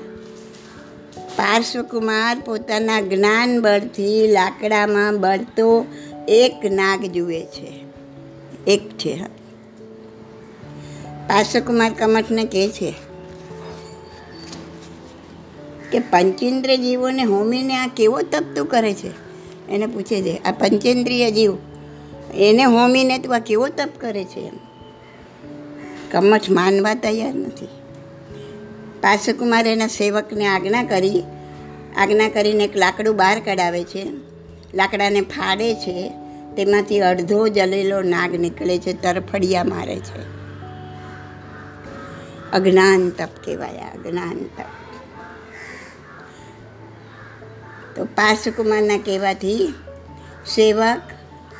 પાર્શ્વકુમાર 1.35 2.39
પોતાના 2.45 3.01
જ્ઞાન 3.01 3.61
બળથી 3.61 4.27
લાકડામાં 4.27 5.21
બળતો 5.21 5.85
એક 6.27 6.65
નાગ 6.71 7.05
જુએ 7.05 7.41
છે. 7.41 7.83
એક 8.67 8.89
છે, 8.89 9.13
હા. 9.13 9.27
પાર્શ્વકુમાર 11.27 11.93
કમઠને 11.93 12.43
કહે 12.45 12.69
છે 12.69 13.06
કે 15.91 15.99
પંચેન્દ્ર 15.99 16.75
જીવોને 16.75 17.23
હોમીને 17.23 17.77
આ 17.77 17.87
કેવો 17.87 18.21
તપ 18.21 18.43
તું 18.55 18.65
કરે 18.65 18.93
છે? 18.93 19.07
એને 19.69 19.85
પૂછે 19.85 20.21
છે, 20.21 20.37
આ 20.37 20.51
પંચેન્દ્રિય 20.51 21.31
જીવ, 21.31 21.57
એને 22.35 22.63
હોમીને 22.63 23.19
તું 23.19 23.35
આ 23.35 23.39
કેવો 23.39 23.67
તપ 23.67 23.89
કરે 23.99 24.23
છે? 24.23 24.39
એમ. 24.39 24.57
કમઠ 26.11 26.49
માનવા 26.49 26.93
તૈયાર 26.93 27.35
નથી. 27.35 27.67
પાર્શ્વકુમાર 29.01 29.67
એના 29.67 29.87
સેવકને 29.87 30.45
આજ્ઞા 30.45 30.83
કરી, 30.83 31.23
આજ્ઞા 31.97 32.29
કરીને 32.29 32.63
એક 32.63 32.77
લાકડું 32.77 33.15
બહાર 33.15 33.39
કઢાવે 33.39 33.83
છે. 33.83 34.03
લાકડાને 34.73 35.21
ફાડે 35.21 35.75
છે. 35.75 36.13
તેમાંથી 36.55 36.99
અડધો 36.99 37.47
જલેલો 37.47 38.01
નાગ 38.01 38.35
નીકળે 38.35 38.77
છે, 38.77 38.93
તરફડિયા 38.93 39.63
મારે 39.63 39.95
છે. 39.95 40.37
અજ્ઞાન 42.51 43.09
તપ 43.09 43.29
કહેવાય, 43.45 43.69
અજ્ઞાન 43.69 44.37
તપ. 44.37 44.86
તો 47.97 48.05
પાર્શ્વકુમારના 48.05 48.97
કહેવાથી 48.97 49.73
સેવક 50.45 51.01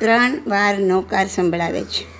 ત્રણ 0.00 0.38
વાર 0.46 0.78
નૌકાર 0.78 1.26
સંભળાવે 1.26 1.82
છે 1.82 2.18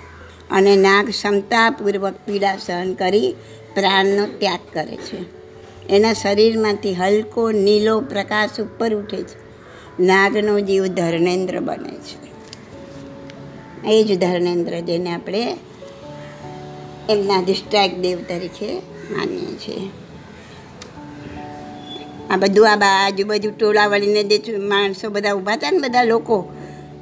અને 0.51 0.75
નાગ 0.75 1.07
ક્ષમતાપૂર્વક 1.07 2.13
પીડા 2.25 2.57
સહન 2.57 2.93
કરી 2.93 3.35
પ્રાણનો 3.75 4.25
ત્યાગ 4.25 4.59
કરે 4.73 4.95
છે. 4.95 5.39
એના 5.89 6.13
શરીરમાંથી 6.13 6.93
હલકો 6.93 7.51
નીલો 7.51 7.99
પ્રકાશ 8.01 8.59
ઉપર 8.59 8.93
ઉઠે 8.93 9.23
છે. 9.23 9.49
નાગનો 10.03 10.59
જીવ 10.59 10.85
ધર્મેન્દ્ર 10.85 11.59
બને 11.59 11.97
છે. 11.97 12.29
એ 13.87 14.03
જ 14.03 14.19
ધર્મેન્દ્ર 14.19 14.79
જેને 14.79 15.13
આપણે 15.13 15.57
એમના 17.09 17.41
દિષ્ટાક 17.41 17.95
દેવ 17.95 18.17
તરીકે 18.23 18.79
માનીએ 19.11 19.57
છીએ. 19.57 20.08
આ 22.29 22.37
બધું, 22.37 22.71
આ 22.71 23.05
આજુબાજુ 23.05 23.51
ટોળા 23.51 23.87
વળીને 23.87 24.23
જે 24.23 24.57
માણસો 24.57 25.09
બધા 25.09 25.33
ઊભા 25.33 25.53
હતા 25.53 25.71
ને 25.71 25.77
બધા 25.77 26.03
લોકો 26.03 26.51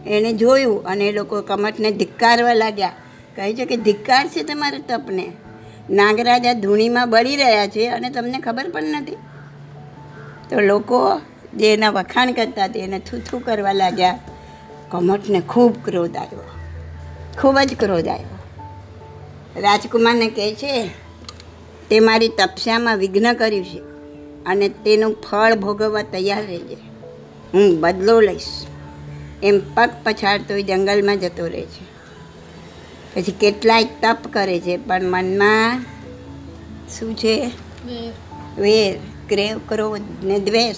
એણે 0.07 0.33
જોયું 0.33 0.83
અને 0.83 1.07
એ 1.07 1.11
લોકો 1.11 1.41
કમઠને 1.41 1.91
ધિક્કારવા 1.91 2.53
લાગ્યા. 2.53 2.91
કહે 3.35 3.53
છે 3.53 3.65
કે 3.65 3.77
ધિક્કાર 3.77 4.27
છે 4.27 4.43
તમારે 4.43 4.77
તપને? 4.79 5.31
નાગરાજા 5.89 6.53
ધૂણીમાં 6.53 7.09
બળી 7.09 7.35
રહ્યા 7.35 7.67
છે 7.67 7.89
અને 7.89 8.09
તમને 8.09 8.39
ખબર 8.39 8.69
પણ 8.69 8.83
નથી? 8.83 9.15
તો 10.49 10.59
લોકો 10.59 11.21
જે 11.55 11.73
એના 11.73 11.89
વખાણ 11.89 12.31
કરતા 12.31 12.65
હતા 12.65 12.79
એને 12.79 12.99
થૂથું 12.99 13.45
કરવા 13.45 13.71
લાગ્યા. 13.71 14.19
કમઠને 14.91 15.41
ખૂબ 15.41 15.85
ક્રોધ 15.85 16.17
આવ્યો. 16.17 16.43
ખૂબ 17.41 17.59
જ 17.59 17.75
ક્રોધ 17.79 18.07
આવ્યો. 18.07 18.37
રાજકુમારને 19.61 20.29
કહે 20.29 20.53
છે, 20.53 20.89
તે 21.89 21.99
મારી 21.99 22.27
તપસ્યામાં 22.27 22.97
વિઘ્ન 22.97 23.33
કર્યું 23.33 23.65
છે. 23.65 23.86
અને 24.47 24.69
તેનું 24.69 25.15
ફળ 25.31 25.55
ભોગવવા 25.55 26.01
તૈયાર 26.01 26.45
રહેજે. 26.45 26.77
હું 27.53 27.79
બદલો 27.79 28.21
લઈશ. 28.21 28.65
એમ 29.43 29.59
પગ 29.73 29.89
પછાડતો 30.03 30.53
એ 30.53 30.63
જંગલમાં 30.63 31.19
જતો 31.19 31.47
રહે 31.47 31.61
છે. 31.61 31.97
પછી 33.15 33.31
કેટલાય 33.31 33.83
તપ 33.83 34.17
કરે 34.31 34.59
છે 34.59 34.77
પણ 34.77 35.03
મનમાં 35.03 35.85
શું 36.99 37.17
છે? 37.17 37.51
વેર. 37.85 38.13
વેર 38.61 38.97
ક્રેવ 39.29 39.59
ક્રોધ 39.67 40.01
ને 40.23 40.39
દ્વેષ. 40.39 40.75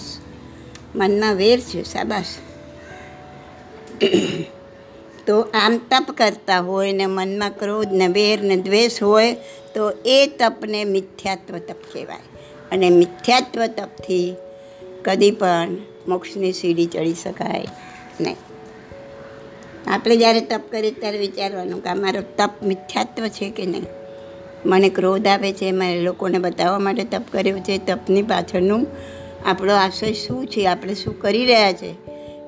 મનમાં 0.94 1.34
વેર 1.34 1.60
છે 1.60 1.82
શાબાશ. 1.82 2.24
તો 5.26 5.40
આમ 5.40 5.80
તપ 5.90 6.10
કરતા 6.10 6.58
હોય 6.58 6.92
ને 6.92 7.06
મનમાં 7.06 7.50
ક્રોધ 7.50 7.88
ને 7.92 8.06
વેર 8.06 8.42
ને 8.42 8.56
દ્વેષ 8.56 9.02
હોય 9.02 9.32
તો 9.74 9.90
એ 9.90 10.26
તપને 10.26 10.84
મિથ્યાત્વ 10.84 11.58
તપ 11.58 11.76
કહેવાય. 11.92 12.39
અને 12.72 12.90
મિથ્યાત્વ 12.90 13.66
તપથી 13.66 14.36
કદી 15.04 15.30
પણ 15.30 15.68
મોક્ષની 16.08 16.52
સીડી 16.52 16.86
ચડી 16.86 17.14
શકાય 17.14 17.66
નહીં. 18.20 18.36
આપણે 19.86 20.16
જ્યારે 20.16 20.40
તપ 20.40 20.60
કરીએ 20.70 20.90
ત્યારે 20.90 21.18
વિચારવાનું 21.18 21.82
કે 21.82 21.90
અમારો 21.90 22.22
તપ 22.36 22.50
મિથ્યાત્વ 22.62 23.26
છે 23.26 23.50
કે 23.50 23.66
નહીં? 23.66 23.82
મને 24.66 24.88
ક્રોધ 24.88 25.26
આવે 25.26 25.52
છે, 25.52 25.72
મારે 25.72 26.00
લોકોને 26.00 26.38
બતાવવા 26.38 26.78
માટે 26.78 27.04
તપ 27.04 27.22
કર્યું 27.32 27.60
છે, 27.60 27.78
તપની 27.78 28.22
પાછળનું 28.22 28.86
આપણો 29.46 29.74
આશય 29.74 30.12
શું 30.12 30.46
છે, 30.46 30.66
આપણે 30.66 30.94
શું 30.94 31.20
કરી 31.20 31.44
રહ્યા 31.44 31.72
છે, 31.72 31.94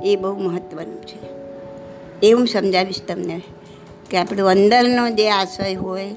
એ 0.05 0.17
બહુ 0.17 0.39
મહત્ત્વનું 0.39 1.03
છે. 1.03 1.33
એ 2.27 2.33
હું 2.33 2.47
સમજાવીશ 2.47 3.03
તમને 3.09 3.43
કે 4.11 4.17
આપણો 4.17 4.47
અંદરનો 4.47 5.11
જે 5.11 5.31
આશય 5.31 5.75
હોય, 5.75 6.15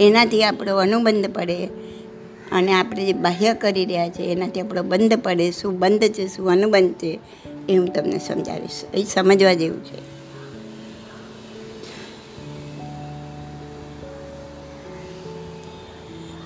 એનાથી 0.00 0.44
આપણો 0.44 0.76
અનુબંધ 0.76 1.34
પડે 1.34 1.68
અને 2.52 2.72
આપણે 2.72 3.06
જે 3.06 3.12
બાહ્ય 3.12 3.54
કરી 3.54 3.84
રહ્યા 3.84 4.08
છે, 4.08 4.22
એનાથી 4.22 4.60
આપણો 4.60 4.82
બંધ 4.82 5.14
પડે, 5.22 5.50
શું 5.50 5.78
બંધ 5.78 6.02
છે, 6.02 6.26
શું 6.26 6.50
અનુબંધ 6.50 6.94
છે, 6.94 7.18
એ 7.68 7.76
હું 7.76 7.92
તમને 7.92 8.18
સમજાવીશ. 8.18 8.84
એ 8.94 9.04
સમજવા 9.04 9.52
જેવું 9.52 9.84
છે. 9.84 10.18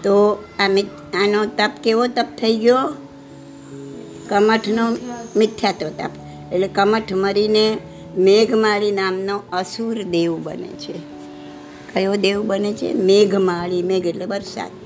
તો 0.02 0.44
આ 0.58 0.64
આનો 1.14 1.46
તપ 1.46 1.70
કેવો 1.84 2.06
તપ 2.06 2.26
થઈ 2.38 2.56
ગયો? 2.56 2.76
કમઠનો 4.28 4.96
મિથ્યાત્વ 5.36 5.88
તપ. 5.88 6.10
એટલે 6.52 6.68
કમઠ 6.68 7.12
મરીને 7.12 7.78
મેઘમાળી 8.16 8.92
નામનો 8.92 9.42
અસુર 9.52 10.02
દેવ 10.02 10.42
બને 10.42 10.68
છે. 10.68 10.94
કયો 11.94 12.16
દેવ 12.16 12.42
બને 12.42 12.72
છે? 12.72 12.92
મેઘમાળી 12.92 13.82
મેઘ 13.82 14.06
એટલે 14.06 14.24
વરસાદ. 14.24 14.81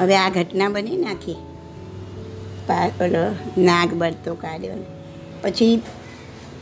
હવે 0.00 0.16
આ 0.16 0.28
ઘટના 0.28 0.68
બની 0.68 0.96
નાખી. 0.96 1.32
પા- 2.66 3.04
ઓલો 3.04 3.34
નાગ 3.58 3.94
બળતો 3.94 4.34
કાઢ્યો 4.34 4.72
પછી 5.42 5.82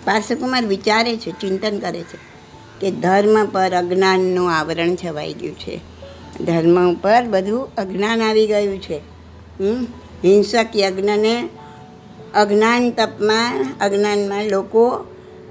પાર્શ્વકુમાર 0.04 0.66
વિચારે 0.66 1.16
છે, 1.16 1.30
ચિંતન 1.30 1.78
કરે 1.78 2.00
છે 2.00 2.18
કે 2.80 2.90
ધર્મ 2.90 3.46
પર 3.46 3.70
અજ્ઞાનનું 3.70 4.52
આવરણ 4.52 4.94
છવાઈ 4.94 5.34
ગયું 5.34 5.58
છે. 5.58 5.80
ધર્મ 6.40 6.92
ઉપર 6.92 7.22
બધું 7.22 7.74
અજ્ઞાન 7.74 8.22
આવી 8.22 8.46
ગયું 8.46 8.78
છે? 8.78 9.00
હિંસક 10.24 10.76
યજ્ઞને 10.76 11.48
અજ્ઞાન 12.34 12.90
તપમાં, 12.90 13.66
અજ્ઞાનમાં 13.80 14.44
લોકો, 14.44 14.88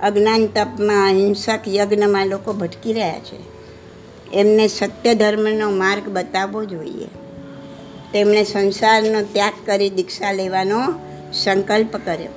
અજ્ઞાન 0.03 0.47
તપમાં 0.47 1.11
હિંસક 1.11 1.59
યજ્ઞમાં 1.67 2.27
લોકો 2.27 2.53
ભટકી 2.53 2.93
રહ્યા 2.93 3.19
છે. 3.19 3.57
એમને 4.33 4.67
સત્ય 4.67 5.13
ધર્મનો 5.13 5.69
માર્ગ 5.69 6.09
બતાવવો 6.09 6.65
જોઈએ. 6.65 7.26
તેમણે 8.13 8.43
સંસારનો 8.43 9.21
ત્યાગ 9.21 9.53
કરી 9.65 9.89
દીક્ષા 9.89 10.31
લેવાનો 10.31 10.79
સંકલ્પ 11.33 11.97
કર્યો. 11.97 12.29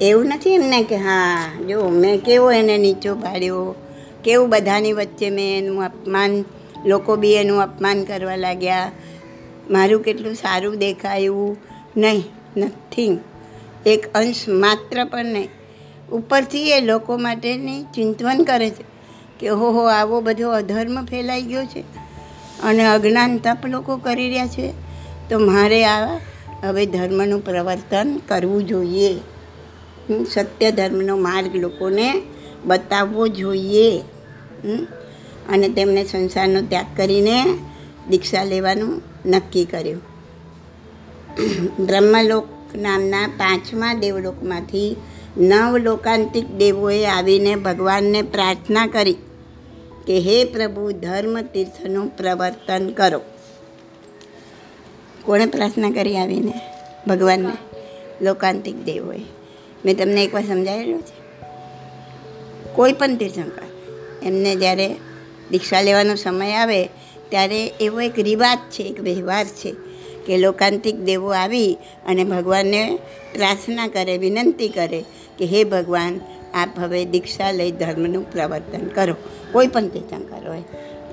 એવું 0.00 0.26
નથી 0.26 0.54
એમને 0.54 0.82
કે 0.82 0.96
હા, 0.96 1.52
જો 1.68 1.88
મેં 1.88 2.20
કેવો 2.20 2.52
એને 2.52 2.78
નીચો 2.78 3.14
પાડ્યો, 3.14 3.74
કેવું 4.24 4.50
બધાની 4.50 4.92
વચ્ચે 4.92 5.30
મેં 5.30 5.58
એનું 5.58 5.84
અપમાન, 5.84 6.44
લોકો 6.86 7.16
બી 7.16 7.32
એનું 7.32 7.62
અપમાન 7.62 8.04
કરવા 8.04 8.36
લાગ્યા. 8.36 8.92
મારું 9.70 10.02
કેટલું 10.02 10.34
સારું 10.34 10.78
દેખાયું? 10.78 11.56
નહીં 11.96 12.24
નથિંગ 12.56 13.18
એક 13.86 14.06
અંશ 14.14 14.48
માત્ર 14.48 15.04
પણ 15.04 15.24
નહીં. 15.24 15.48
ઉપરથી 16.12 16.70
એ 16.70 16.80
લોકો 16.80 17.16
માટેની 17.16 17.82
ચિંતવન 17.82 18.42
કરે 18.42 18.70
છે 18.70 18.84
કે 19.40 19.48
હો 19.48 19.70
હો 19.70 19.82
આવો 19.84 20.20
બધો 20.20 20.50
અધર્મ 20.50 21.04
ફેલાઈ 21.04 21.42
ગયો 21.42 21.64
છે. 21.64 22.01
અને 22.62 22.86
અજ્ઞાન 22.86 23.38
તપ 23.38 23.66
લોકો 23.66 23.96
કરી 23.96 24.28
રહ્યા 24.28 24.46
છે 24.46 24.72
તો 25.30 25.38
મારે 25.38 25.84
આ 25.84 26.20
હવે 26.62 26.86
ધર્મનું 26.86 27.44
પ્રવર્તન 27.44 28.20
કરવું 28.28 28.66
જોઈએ. 28.66 29.14
હમ, 30.10 30.24
સત્ય 30.24 30.70
ધર્મનો 30.70 31.16
માર્ગ 31.16 31.56
લોકોને 31.56 32.22
બતાવવો 32.64 33.28
જોઈએ. 33.28 34.02
અને 35.48 35.68
તેમણે 35.68 36.04
સંસારનો 36.04 36.60
ત્યાગ 36.60 36.86
કરીને 36.96 37.44
દીક્ષા 38.10 38.44
લેવાનું 38.44 39.02
નક્કી 39.26 39.64
કર્યું. 39.64 40.02
બ્રહ્મલોક 41.86 42.48
નામના 42.74 43.26
પાંચમા 43.26 43.94
દેવલોકમાંથી 43.94 44.96
નવ 45.36 45.78
લોકાંતિક 45.78 46.50
દેવોએ 46.56 47.06
આવીને 47.06 47.54
ભગવાનને 47.54 48.22
પ્રાર્થના 48.22 48.86
કરી. 48.86 49.16
કે 50.06 50.18
હે 50.18 50.44
પ્રભુ, 50.44 50.92
ધર્મ 50.92 51.40
તીર્થનું 51.40 52.16
પ્રવર્તન 52.16 52.90
કરો. 52.90 53.20
કોણે 55.24 55.46
પ્રાર્થના 55.46 55.90
કરી 55.90 56.16
આવીને? 56.16 56.52
ભગવાનને? 57.06 57.56
લોકાંતિક 58.24 58.84
દેવોએ. 58.84 59.20
મેં 59.84 59.98
તમને 59.98 60.24
એકવાર 60.24 60.42
સમજાવેલું 60.42 61.02
છે. 61.02 61.22
કોઈ 62.74 62.92
પણ 62.92 63.16
તીર્થંકર 63.16 63.62
એમને 64.22 64.56
જ્યારે 64.56 64.96
દીક્ષા 65.50 65.80
લેવાનો 65.80 66.14
સમય 66.14 66.52
આવે, 66.52 66.84
ત્યારે 67.28 67.66
એવો 67.66 68.00
એક 68.00 68.18
રિવાજ 68.18 68.58
છે, 68.58 68.82
એક 68.82 69.00
વ્યવહાર 69.00 69.44
છે 69.44 69.74
કે 70.26 70.36
લોકાંતિક 70.36 70.96
દેવો 70.96 71.32
આવી 71.32 71.74
અને 72.06 72.24
ભગવાનને 72.24 72.98
પ્રાર્થના 73.34 73.88
કરે, 73.88 74.18
વિનંતી 74.18 74.68
કરે 74.68 75.04
કે 75.38 75.44
હે 75.44 75.64
ભગવાન 75.64 76.20
આપ 76.54 76.78
હવે 76.78 77.04
દીક્ષા 77.04 77.50
લઈ 77.50 77.70
ધર્મનું 77.70 78.32
પ્રવર્તન 78.32 78.86
કરો. 78.86 79.14
કોઈ 79.52 79.66
પણ 79.66 79.88
તીર્થંકર 79.88 80.48
હોય. 80.48 80.62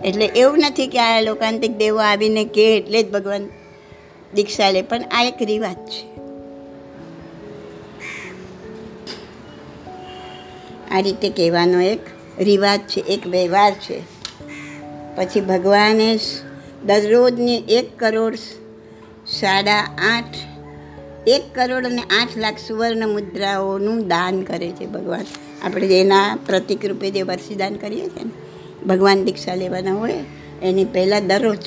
એટલે 0.05 0.25
એવું 0.25 0.58
નથી 0.58 0.88
કે 0.88 1.00
આ 1.00 1.22
લોકાંતિક 1.22 1.77
દેવો 1.77 1.98
આવીને 1.98 2.46
કે 2.46 2.77
એટલે 2.77 3.03
જ 3.03 3.12
ભગવાન 3.12 3.50
દીક્ષા 4.34 4.72
લે, 4.72 4.81
પણ 4.81 5.01
આ 5.12 5.24
એક 5.24 5.41
રિવાજ 5.41 5.75
છે. 5.75 6.19
આ 10.91 11.00
રીતે 11.00 11.29
કહેવાનો 11.29 11.81
એક 11.81 12.00
રિવાજ 12.39 12.79
છે, 12.79 13.00
એક 13.00 13.27
વ્યવહાર 13.27 13.72
છે. 13.72 14.19
પછી 15.15 15.41
ભગવાને 15.41 16.19
દરરોજની 16.86 17.58
એક 17.58 18.00
કરોડ 18.00 18.36
સાડા 19.27 19.77
આઠ 19.98 20.49
એક 21.29 21.55
કરોડ 21.55 21.86
અને 21.86 22.01
આઠ 22.01 22.38
લાખ 22.38 22.58
સુવર્ણ 22.67 23.08
મુદ્રાઓનું 23.08 24.08
દાન 24.08 24.41
કરે 24.41 24.69
છે 24.69 24.86
ભગવાન. 24.86 25.25
આપણે 25.63 25.88
જેના 25.88 26.38
પ્રતિક 26.45 26.86
રૂપે 26.86 27.12
જે 27.12 27.21
વર્ષીદાન 27.21 27.75
કરીએ 27.75 28.10
છીએ 28.10 28.23
ને, 28.23 28.32
ભગવાન 28.86 29.23
દીક્ષા 29.23 29.56
લેવાના 29.56 29.93
હોય, 29.93 30.13
એની 30.63 30.86
પહેલાં 30.86 31.27
દરરોજ 31.27 31.58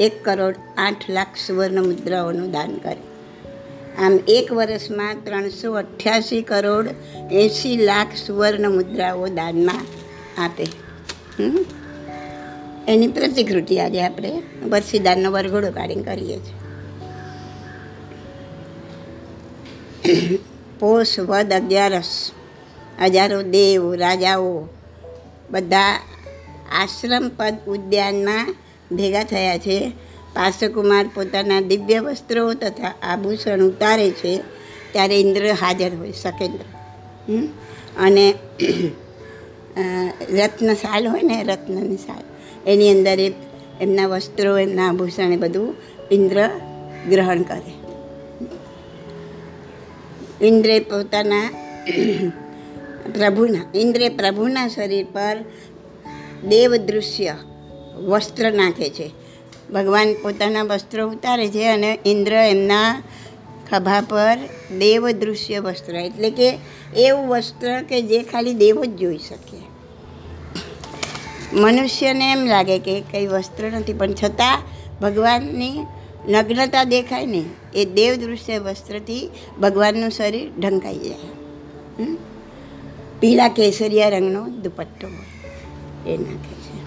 એક 0.00 0.24
કરોડ 0.24 0.54
આઠ 0.76 1.10
લાખ 1.10 1.26
સુવર્ણ 1.46 1.82
મુદ્રાઓનું 1.82 2.50
દાન 2.50 2.76
કરે. 2.76 2.96
આમ 3.98 4.18
એક 4.28 4.52
વર્ષમાં 4.52 5.24
ત્રણસો 5.24 5.72
અઠ્યાસી 5.72 6.42
કરોડ 6.42 6.88
એંસી 7.32 7.76
લાખ 7.76 8.08
સુવર્ણ 8.26 8.70
મુદ્રાઓ 8.70 9.26
દાનમાં 9.28 9.80
આપે? 10.44 10.66
એની 12.88 13.06
પ્રતિકૃતિ 13.06 13.78
આજે 13.78 14.02
આપણે 14.02 14.42
વર્ષીદાનનો 14.70 15.30
વરઘોડો 15.30 15.70
કાઢીને 15.70 16.02
કરીએ 16.02 16.36
છીએ. 16.36 16.57
પોષ, 20.80 21.18
વદ, 21.20 21.52
અગિયારસ. 21.52 22.30
હજારો 23.02 23.42
દેવ, 23.42 23.94
રાજાઓ 23.94 24.68
બધા 25.50 26.00
આશ્રમ 26.72 27.30
પદ 27.36 27.56
ઉદ્યાનમાં 27.66 28.54
ભેગા 28.92 29.24
થયા 29.24 29.58
છે. 29.58 29.92
પાર્શ્વકુમાર 30.34 31.06
પોતાના 31.14 31.60
દિવ્ય 31.60 32.00
વસ્ત્રો 32.00 32.54
તથા 32.54 32.94
આભૂષણ 33.02 33.60
ઉતારે 33.60 34.10
છે 34.10 34.36
ત્યારે 34.92 35.20
ઇન્દ્ર 35.20 35.52
હાજર 35.52 35.94
હોય, 35.94 36.12
શકેન્દ્ર? 36.12 36.66
અને 37.98 38.34
રત્ન 40.32 40.74
સાલ 40.74 41.08
હોય 41.08 41.22
ને, 41.22 41.42
રત્નની 41.42 41.96
સાલ, 41.96 42.24
એની 42.70 42.90
અંદર 42.90 43.20
એ 43.20 43.32
એમના 43.80 44.06
વસ્ત્રો, 44.06 44.58
એમના 44.58 44.88
આભૂષણ 44.88 45.32
એ 45.32 45.36
બધું 45.36 45.74
ઇન્દ્ર 46.10 46.48
ગ્રહણ 47.08 47.42
કરે. 47.42 47.77
ઇન્દ્રે 50.42 50.80
પોતાના 50.80 51.48
પ્રભુના 53.14 53.66
ઇન્દ્રે 53.74 54.08
પ્રભુના 54.08 54.68
શરીર 54.68 55.06
પર 55.12 55.36
દેવ 56.48 56.76
દૃશ્ય 56.76 57.34
વસ્ત્ર 58.08 58.52
નાખે 58.52 58.90
છે. 58.90 59.10
ભગવાન 59.72 60.14
પોતાના 60.22 60.62
વસ્ત્રો 60.62 61.08
ઉતારે 61.08 61.48
છે 61.48 61.68
અને 61.68 61.98
ઇન્દ્ર 62.06 62.32
એમના 62.32 63.02
ખભા 63.70 64.00
પર 64.00 64.38
દેવ 64.78 65.10
દૃશ્ય 65.10 65.58
વસ્ત્ર, 65.58 65.94
એટલે 65.94 66.30
કે 66.30 66.58
એવું 66.96 67.28
વસ્ત્ર 67.28 67.82
કે 67.82 68.02
જે 68.02 68.22
ખાલી 68.22 68.54
દેવો 68.54 68.84
જ 68.84 68.96
જોઈ 68.96 69.18
શકે. 69.18 69.58
મનુષ્યને 71.52 72.32
એમ 72.32 72.46
લાગે 72.46 72.78
કે 72.78 73.00
કંઈ 73.00 73.26
વસ્ત્ર 73.26 73.64
નથી, 73.64 73.92
પણ 73.92 74.12
છતાં 74.12 74.62
ભગવાનની 75.00 75.86
નગ્નતા 76.28 76.84
દેખાય 76.84 77.26
ને 77.26 77.42
એ 77.78 77.84
દેવ 77.84 78.14
દૃશ્ય 78.14 78.58
વસ્ત્રથી 78.58 79.30
ભગવાનનું 79.60 80.10
શરીર 80.10 80.50
ઢંકાઈ 80.58 80.98
જાય? 80.98 82.16
પીળા 83.20 83.48
કેસરિયા 83.48 84.08
રંગનો 84.08 84.48
દુપટ્ટો 84.48 85.06
એ 86.10 86.16
નાખે 86.16 86.56
છે. 86.58 86.78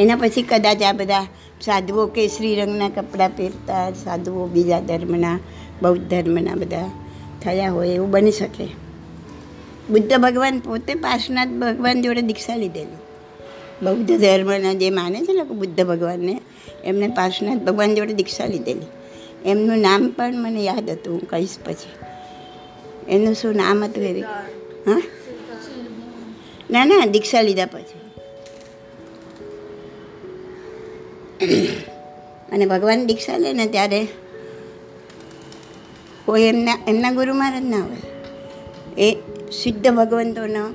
એના 0.00 0.16
પછી 0.16 0.42
કદાચ 0.42 0.82
આ 0.82 0.92
બધા 0.92 1.26
સાધુઓ 1.60 2.06
કેસરી 2.06 2.54
રંગના 2.54 2.88
કપડાં 2.88 3.36
પહેરતા, 3.36 3.90
સાધુઓ 3.90 4.46
બીજા 4.46 4.80
ધર્મના, 4.80 5.38
બૌદ્ધ 5.82 6.08
ધર્મના 6.08 6.54
બધા 6.54 6.90
થયા 7.42 7.70
હોય 7.70 7.88
એવું 7.88 8.10
બની 8.10 8.32
શકે. 8.32 8.66
બુદ્ધ 9.90 10.16
ભગવાન 10.16 10.58
પોતે 10.58 10.94
પાર્શનાથ 10.94 11.48
ભગવાન 11.48 12.02
જોડે 12.02 12.22
દીક્ષા 12.22 12.56
લીધેલી. 12.56 12.98
બૌદ્ધ 13.84 14.18
ધર્મના 14.18 14.72
જે 14.72 14.90
માને 14.90 15.20
છે 15.24 15.32
લોકો 15.32 15.54
બુદ્ધ 15.54 15.86
ભગવાનને, 15.86 16.40
એમને 16.84 17.08
પાર્શનાથ 17.08 17.58
ભગવાન 17.58 17.94
જોડે 17.94 18.14
દીક્ષા 18.14 18.46
લીધેલી. 18.46 18.86
એમનું 19.44 19.78
નામ 19.78 20.10
પણ 20.16 20.34
મને 20.36 20.64
યાદ 20.64 20.90
હતું, 20.90 21.12
હું 21.12 21.28
કહીશ 21.28 21.56
પછી. 21.64 21.88
એનું 23.14 23.34
શું 23.34 23.56
નામ 23.56 23.84
હતું 23.84 24.04
એવી 24.04 24.22
હા? 24.86 25.02
ના 26.70 26.84
ના, 26.84 27.06
દીક્ષા 27.06 27.42
લીધા 27.42 27.66
પછી. 27.66 27.98
અને 32.52 32.66
ભગવાન 32.66 33.06
દીક્ષા 33.06 33.36
લે 33.36 33.52
ને 33.52 33.66
ત્યારે 33.66 34.08
કોઈ 36.24 36.42
એમના 36.42 36.78
એમના 36.88 37.12
ગુરુ 37.12 37.34
મહારાજ 37.34 37.64
ના 37.64 37.80
હોય. 37.80 37.96
એ 38.98 39.16
સિદ્ધ 39.62 39.88
ભગવંતોનો 39.88 40.68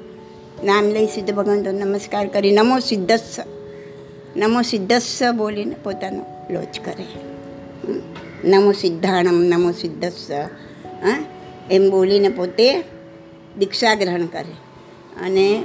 નામ 0.64 0.86
લઈ 0.86 1.08
સિદ્ધ 1.08 1.34
ભગવંતો 1.34 1.72
નમસ્કાર 1.72 2.28
કરી 2.28 2.52
નમો 2.52 2.80
સિદ્ધસ્સ 2.80 3.40
નમો 4.36 4.62
સિદ્ધસ્સ 4.62 5.24
બોલીને 5.24 5.76
પોતાનો 5.84 6.26
લોચ 6.52 6.80
કરે. 6.86 7.06
નમો 8.46 8.72
સિદ્ધાણમ 8.72 9.44
નમો 9.44 9.72
સિદ્ધસ્સ 9.72 10.32
હા? 10.32 11.26
એમ 11.72 11.90
બોલીને 11.92 12.30
પોતે 12.30 12.84
દીક્ષા 13.58 13.94
ગ્રહણ 13.96 14.26
કરે. 14.26 14.56
અને 15.26 15.64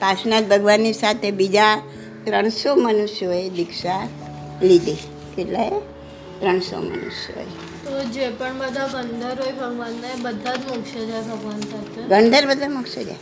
પાર્શનાથ 0.00 0.44
ભગવાનની 0.44 0.92
સાથે 0.92 1.30
બીજા 1.30 1.76
ત્રણસો 2.24 2.74
મનુષ્યોએ 2.74 3.48
દીક્ષા 3.48 4.08
લીધી. 4.62 4.96
કેટલા 5.36 5.68
ત્રણસો 6.40 6.76
મનુષ્યોએ. 6.80 7.46
તો 7.84 8.04
જે 8.04 8.28
પણ 8.28 8.58
બધા 8.58 8.86
ગંધર 8.86 9.36
હોય 9.42 9.52
ભગવાનના 9.52 10.14
બધા 10.22 10.56
જ 10.56 10.58
મોક્ષે 10.58 11.06
જાય 11.06 11.22
ભગવાન 11.22 11.60
સાથે? 11.60 12.00
ગણધર 12.08 12.46
બધા 12.46 12.68
મોક્ષે 12.68 13.04
જાય. 13.04 13.16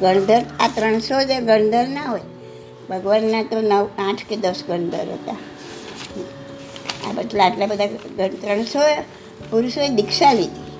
ગણધર 0.00 0.42
આ 0.60 0.68
ત્રણસો 0.68 1.22
જે 1.22 1.40
ગણધર 1.40 1.88
ના 1.88 2.02
હોય 2.02 2.20
ભગવાનના 2.90 3.42
તો 3.42 3.60
નવ 3.60 3.88
આઠ 3.98 4.26
કે 4.28 4.36
દસ 4.36 4.62
ગણધર 4.68 5.06
હતા. 5.12 5.36
આ 7.08 7.12
બદલા 7.12 7.44
આટલા 7.44 7.66
બધા 7.66 7.86
ત્રણસો 8.28 8.78
પુરુષોએ 9.50 9.88
દીક્ષા 9.88 10.32
લીધી 10.32 10.70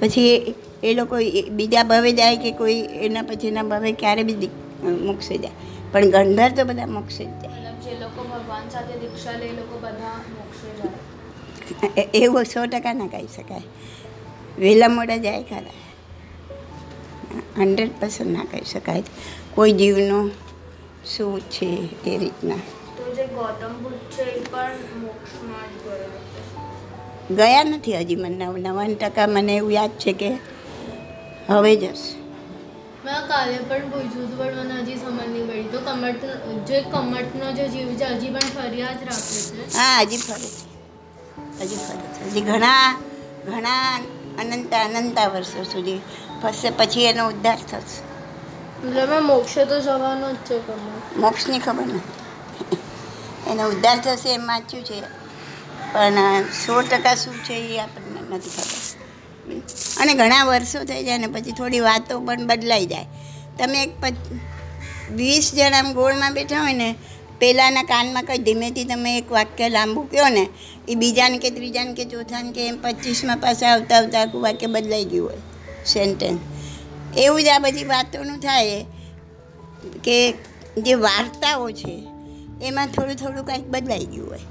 પછી 0.00 0.54
એ- 0.84 0.94
લોકો 0.94 1.16
બીજા 1.50 1.82
ભાવે 1.82 2.12
જાય 2.12 2.36
કે 2.36 2.50
કોઈ 2.52 2.74
એના 2.80 3.22
પછીના 3.22 3.62
ભાવે 3.62 3.92
ક્યારે 3.92 4.22
બી 4.22 4.48
મોક્ષે 4.82 5.38
જાય. 5.38 5.50
પણ 5.92 6.10
ગંધર 6.10 6.50
તો 6.50 6.64
બધા 6.64 6.86
મોક્ષે 6.86 7.24
જ 7.24 7.28
જાય. 7.28 7.72
જે 7.72 8.00
લોકો 8.00 8.24
ભગવાન 8.24 8.70
સાથે 8.70 8.98
દીક્ષા 8.98 9.32
લે 9.32 9.48
લોકો 9.48 9.78
બધા 9.78 10.14
મોક્ષે 10.14 10.76
જાય. 10.76 12.02
એવું 12.14 12.44
સો 12.44 12.66
ટકા 12.66 12.92
ના 12.92 13.06
કહી 13.06 13.26
શકાય. 13.26 13.60
વહેલા 14.58 14.88
મોડા 14.88 15.16
જાય 15.16 15.42
ખરા. 15.42 15.60
હંડ્રેડ 17.56 17.90
પર્સન્ટ 18.00 18.26
ના 18.26 18.44
કહી 18.44 18.62
શકાય. 18.64 19.02
કોઈ 19.54 19.72
જીવનું 19.72 20.30
શું 21.16 21.40
છે 21.40 21.88
એ 22.10 22.18
રીતના. 22.18 22.54
તો 22.98 23.04
જે 23.16 23.24
ગૌતમ 23.26 23.72
બુદ્ધ 23.82 24.04
છે 24.10 24.22
એ 24.22 24.40
પણ 24.52 24.78
મોક્ષમાં 25.00 25.68
જ 25.72 25.82
ગયા 25.84 26.22
ગયા 27.30 27.64
નથી 27.64 27.96
હજી 27.96 28.16
મને 28.16 28.46
નવ 28.46 28.56
નવાન 28.58 28.94
ટકા 28.94 29.26
મને 29.26 29.56
એવું 29.56 29.72
યાદ 29.72 29.92
છે 29.98 30.12
કે 30.12 30.30
હવે 31.48 31.72
જશે 31.76 32.18
મેં 33.04 33.20
કાલે 33.28 33.58
પણ 33.58 33.84
પૂછ્યું 33.90 34.26
હતું 34.26 34.38
પણ 34.38 34.58
મને 34.60 34.76
હજી 34.82 34.96
સમજ 34.96 35.26
નહીં 35.26 35.46
પડી. 35.48 35.68
તો 35.72 35.78
કમટ 35.78 36.22
જે 36.66 36.78
કમટનો 36.82 37.46
જે 37.52 37.68
જીવ 37.68 37.88
છે 37.98 38.06
હજી 38.06 38.30
પણ 38.30 38.50
ફરિયાદ 38.50 39.00
રાખે 39.02 39.40
છે? 39.48 39.78
હા 39.78 40.00
હજી 40.02 40.18
ફરે 40.18 40.48
છે. 40.48 40.64
હજી 41.60 41.76
ફરે 41.76 42.06
છે. 42.14 42.30
હજી 42.30 42.40
ઘણા 42.40 42.86
ઘણા 43.46 44.00
અનંત 44.38 44.72
અનંતા 44.74 45.28
વર્ષો 45.28 45.64
સુધી 45.64 46.00
ફરશે 46.42 46.70
પછી 46.70 47.04
એનો 47.04 47.28
ઉદ્ધાર 47.28 47.58
થશે. 47.58 48.00
મતલબ 48.84 49.10
મેં 49.10 49.22
મોક્ષે 49.22 49.66
તો 49.66 49.80
જવાનો 49.80 50.28
જ 50.32 50.36
છે 50.44 50.56
મોક્ષની 51.16 51.58
ખબર 51.58 51.86
નથી. 51.86 52.27
એનો 53.46 53.68
ઉદ્ધાર 53.68 53.98
થશે 53.98 54.34
એમ 54.34 54.46
વાંચ્યું 54.46 54.84
છે. 54.84 55.00
પણ 55.92 56.42
સો 56.66 56.82
ટકા 56.82 57.14
શું 57.14 57.34
છે 57.34 57.54
એ 57.54 57.78
આપણને 57.78 58.36
નથી 58.36 58.50
ખબર. 58.50 60.00
અને 60.00 60.14
ઘણા 60.14 60.44
વર્ષો 60.44 60.84
થઈ 60.84 61.04
જાય 61.04 61.18
ને 61.18 61.26
પછી 61.26 61.52
થોડી 61.52 61.80
વાતો 61.80 62.20
પણ 62.20 62.46
બદલાઈ 62.46 62.86
જાય. 62.86 63.06
તમે 63.58 63.82
એક 63.82 63.90
વીસ 65.12 65.54
જણા 65.54 65.82
ગોળમાં 65.82 66.34
બેઠા 66.34 66.60
હોય 66.60 66.72
ને 66.72 66.94
પહેલાંના 67.38 67.82
કાનમાં 67.82 68.24
કંઈ 68.24 68.38
ધીમેથી 68.38 68.84
તમે 68.84 69.18
એક 69.18 69.32
વાક્ય 69.32 69.68
લાંબુ 69.68 70.02
કહો 70.02 70.28
ને 70.28 70.48
એ 70.88 70.94
બીજાને 70.94 71.38
કે 71.38 71.50
ત્રીજાને 71.50 71.94
કે 71.94 72.04
ચોથાને 72.04 72.52
કે 72.52 72.68
એમ 72.68 72.78
પચીસમાં 72.82 73.38
પાછા 73.38 73.66
આવતા 73.66 73.96
આવતા 73.96 74.20
આખું 74.20 74.42
વાક્ય 74.42 74.66
બદલાઈ 74.66 75.04
ગયું 75.04 75.28
હોય 75.28 75.38
સેન્ટેન્સ 75.86 76.40
એવું 77.16 77.42
જ 77.42 77.48
આ 77.48 77.58
બધી 77.58 77.84
વાતોનું 77.84 78.38
થાય 78.38 78.84
કે 80.04 80.34
જે 80.78 80.94
વાર્તાઓ 80.94 81.70
છે 81.70 82.07
એમાં 82.62 82.86
થોડું 82.86 83.16
થોડું 83.16 83.44
કંઈક 83.46 83.66
બદલાઈ 83.66 84.06
ગયું 84.06 84.30
હોય. 84.30 84.44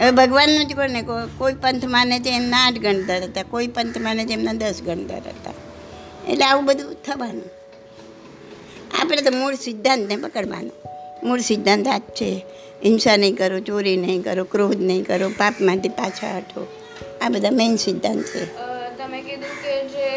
હવે 0.00 0.10
ભગવાનનું 0.10 0.66
જ 0.66 0.72
કોને 0.72 1.02
કોઈ 1.38 1.54
પંથ 1.54 1.84
માને 1.84 2.18
છે 2.18 2.36
એમના 2.36 2.60
આઠ 2.66 2.78
ગણતર 2.78 3.22
હતા 3.22 3.42
કોઈ 3.42 3.66
પંથ 3.66 3.98
માને 3.98 4.24
છે 4.24 4.32
એમના 4.32 4.52
દસ 4.52 4.82
ગણતર 4.82 5.16
હતા. 5.16 5.52
એટલે 6.28 6.44
આવું 6.44 6.64
બધું 6.64 6.94
થવાનું. 7.06 7.48
આપણે 9.00 9.22
તો 9.22 9.30
મૂળ 9.36 9.54
સિદ્ધાંતને 9.54 10.16
પકડવાનો. 10.16 10.72
મૂળ 11.22 11.40
સિદ્ધાંત 11.40 11.88
આ 11.88 11.98
જ 11.98 12.02
છે. 12.02 12.30
હિંસા 12.84 13.16
નહીં 13.16 13.36
કરો 13.36 13.60
ચોરી 13.60 13.96
નહીં 13.96 14.22
કરો 14.22 14.44
ક્રોધ 14.44 14.80
નહીં 14.80 15.04
કરો 15.04 15.28
પાપમાંથી 15.28 15.88
પાછા 15.88 16.36
હટો. 16.36 16.66
આ 17.22 17.28
બધા 17.28 17.50
મેઇન 17.50 17.76
સિદ્ધાંત 17.76 18.22
છે. 18.22 18.44
તમે 18.98 19.20
કીધું 19.22 19.54
કે 19.62 19.74
જે 19.88 20.08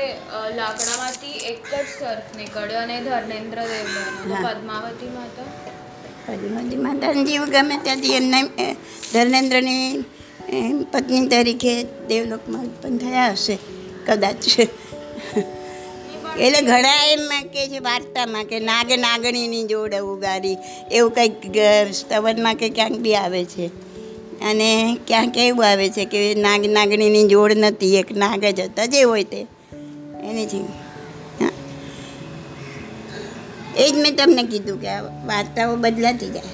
લાકડામાંથી 0.56 1.32
એક 1.52 1.62
જ 1.72 1.86
સર્પ 2.00 2.38
નીકળ્યો 2.38 2.80
અને 2.80 2.98
ધર્મેન્દ્ર 3.02 3.60
દેવ 3.62 4.48
પદ્માવતી 4.48 5.10
માતા. 5.10 5.73
પદ્માવતી 6.28 6.78
માતાને 6.78 7.24
જીવ 7.24 7.44
ગમે 7.46 7.78
ત્યાંથી 7.78 8.14
એમને 8.14 8.42
ધર્મેન્દ્રની 9.14 10.04
પત્ની 10.94 11.28
તરીકે 11.28 11.84
દેવલોકમાં 12.08 12.62
ઉત્પન્ન 12.62 12.98
થયા 12.98 13.32
હશે, 13.32 13.58
કદાચ. 14.06 14.60
એટલે 16.40 16.62
ઘણા 16.62 16.96
એમ 17.06 17.32
કે 17.54 17.68
છે 17.68 17.80
વાર્તામાં 17.80 18.46
કે 18.46 18.60
નાગ 18.60 18.92
નાગણીની 19.00 19.64
જોડ 19.64 19.96
ઉગાડી 19.96 20.56
એવું 20.92 21.12
કંઈક 21.12 21.58
સ્તવનમાં 21.94 22.56
કે 22.56 22.70
ક્યાંક 22.70 22.96
બી 22.98 23.16
આવે 23.16 23.44
છે. 23.46 23.68
અને 24.42 24.98
ક્યાંક 25.08 25.38
એવું 25.38 25.66
આવે 25.66 25.90
છે 25.90 26.06
કે 26.06 26.22
નાગ 26.36 26.66
નાગણીની 26.68 27.28
જોડ 27.28 27.52
નથી, 27.58 27.98
એક 27.98 28.12
નાગ 28.12 28.46
જ 28.46 28.60
હતા, 28.60 28.86
જે 28.86 29.02
હોય 29.04 29.24
તે. 29.24 29.42
એની 30.24 30.46
જીવ 30.46 30.66
એ 33.78 33.92
જ 33.92 33.94
મેં 33.96 34.16
તમને 34.16 34.44
કીધું 34.44 34.82
કે 34.82 34.88
આ 34.88 35.02
વાર્તાઓ 35.26 35.76
બદલાતી 35.76 36.30
જાય. 36.30 36.54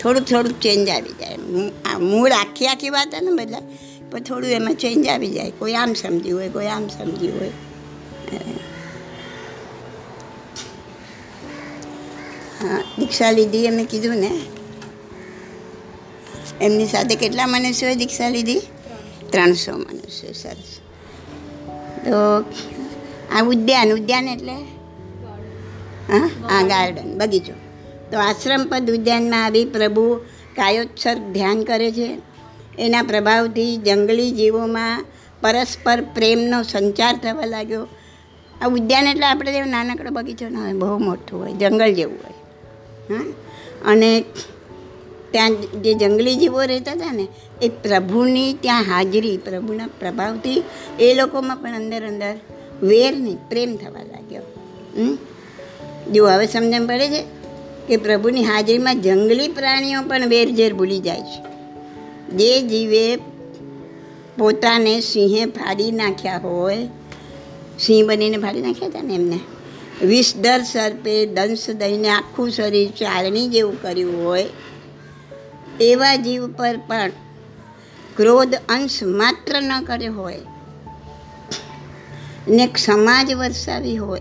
થોડુંક 0.00 0.26
થોડુંક 0.28 0.60
ચેન્જ 0.60 0.88
આવી 0.88 1.16
જાય. 1.20 1.36
મૂળ 1.98 2.32
આખી 2.32 2.66
આખી 2.66 2.90
વાત 2.90 3.14
ને 3.22 3.30
બદલાય, 3.30 3.62
પણ 4.10 4.20
થોડું 4.20 4.50
એમાં 4.50 4.74
ચેન્જ 4.74 5.06
આવી 5.06 5.30
જાય. 5.30 5.50
કોઈ 5.50 5.74
આમ 5.74 5.92
સમજ્યું 5.94 6.40
હોય, 6.40 6.48
કોઈ 6.48 6.66
આમ 6.66 6.88
સમજ્યું 6.88 7.38
હોય. 7.40 7.52
હા 12.60 12.80
દીક્ષા 12.98 13.30
લીધી 13.30 13.64
એમ 13.64 13.84
કીધું 13.84 14.16
ને? 14.16 14.30
એમની 16.60 16.86
સાથે 16.86 17.14
કેટલા 17.16 17.46
મનુષ્યોએ 17.46 17.94
દીક્ષા 17.94 18.28
લીધી 18.28 18.60
ત્રણસો 19.32 19.72
મનુષ્યો, 19.72 20.32
સરસ. 20.32 20.70
તો 22.04 22.18
આ 23.36 23.42
ઉદ્યાન 23.42 23.90
ઉદ્યાન 23.92 24.28
એટલે? 24.28 24.56
હા 26.10 26.18
હા, 26.18 26.62
ગાર્ડન, 26.62 27.18
બગીચો. 27.18 27.52
તો 28.12 28.18
આશ્રમ 28.18 28.66
પદ 28.70 28.90
ઉદ્યાનમાં 28.90 29.44
આવી 29.44 29.64
પ્રભુ 29.64 30.14
કાયોત્સર્ગ 30.56 31.32
ધ્યાન 31.32 31.62
કરે 31.62 31.92
છે. 31.92 32.18
એના 32.78 33.02
પ્રભાવથી 33.02 33.76
જંગલી 33.76 34.30
જીવોમાં 34.30 35.04
પરસ્પર 35.40 36.00
પ્રેમનો 36.00 36.62
સંચાર 36.62 37.16
થવા 37.16 37.44
લાગ્યો. 37.44 37.86
આ 38.62 38.66
ઉદ્યાન 38.66 39.06
એટલે 39.06 39.26
આપણે 39.26 39.52
જેવું 39.52 39.70
નાનકડો 39.70 40.10
બગીચો 40.10 40.48
ના 40.48 40.62
હોય, 40.62 40.72
બહુ 40.72 40.98
મોટું 40.98 41.40
હોય, 41.40 41.52
જંગલ 41.52 41.94
જેવું 41.94 42.18
હોય. 42.24 42.32
હા? 43.14 43.32
અને 43.90 44.24
ત્યાં 45.30 45.54
જે 45.56 45.94
જંગલી 45.94 46.36
જીવો 46.36 46.62
રહેતા 46.62 46.92
હતા 46.92 47.12
ને, 47.12 47.28
એ 47.62 47.68
પ્રભુની 47.68 48.52
ત્યાં 48.52 48.82
હાજરી, 48.82 49.36
પ્રભુના 49.36 49.86
પ્રભાવથી 49.86 50.62
એ 51.00 51.14
લોકોમાં 51.14 51.56
પણ 51.56 51.74
અંદર 51.74 52.06
અંદર 52.06 52.34
વેર 52.82 53.16
નહીં 53.16 53.36
પ્રેમ 53.48 53.76
થવા 53.76 54.02
લાગ્યો? 54.02 54.42
જો 56.12 56.28
હવે 56.28 56.46
સમજણ 56.46 56.86
પડે 56.86 57.08
છે 57.08 57.22
કે 57.88 57.96
પ્રભુની 57.96 58.44
હાજરીમાં 58.44 59.00
જંગલી 59.00 59.48
પ્રાણીઓ 59.48 60.02
પણ 60.02 60.28
વેરઝેર 60.28 60.74
ભૂલી 60.74 60.98
જાય 60.98 61.20
છે. 61.20 61.42
જે 62.28 62.62
જીવે 62.62 63.16
પોતાને 64.38 65.00
સિંહે 65.00 65.44
ફાડી 65.44 65.92
નાખ્યા 65.92 66.38
હોય, 66.38 66.88
સિંહ 67.78 68.08
બનીને 68.08 68.36
ફાડી 68.36 68.62
નાખ્યા 68.62 68.88
હતા 68.88 69.02
ને 69.02 69.14
એમને? 69.14 69.40
વિષદર 70.06 70.62
સર્પે, 70.62 71.26
દંશ 71.26 71.70
દઈને 71.70 72.08
આખું 72.08 72.50
શરીર 72.50 72.90
ચારણી 72.90 73.48
જેવું 73.48 73.82
કર્યું 73.82 74.24
હોય, 74.24 74.46
એવા 75.80 76.16
જીવ 76.16 76.52
પર 76.52 76.76
પણ 76.86 77.10
ક્રોધ 78.16 78.54
અંશ 78.68 79.02
માત્ર 79.02 79.62
ન 79.62 79.82
કર્યો 79.84 80.12
હોય, 80.12 80.40
ને 82.48 82.68
સમાજ 82.78 83.34
વરસાવી 83.34 83.96
હોય 83.96 84.20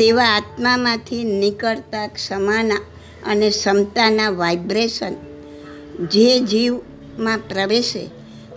તેવા 0.00 0.24
આત્મામાંથી 0.24 1.24
નીકળતા 1.24 2.06
ક્ષમાના 2.06 2.78
અને 3.26 3.50
ક્ષમતાના 3.50 4.30
વાઇબ્રેશન 4.30 5.14
જે 6.06 6.40
જીવમાં 6.40 7.40
પ્રવેશે 7.48 8.06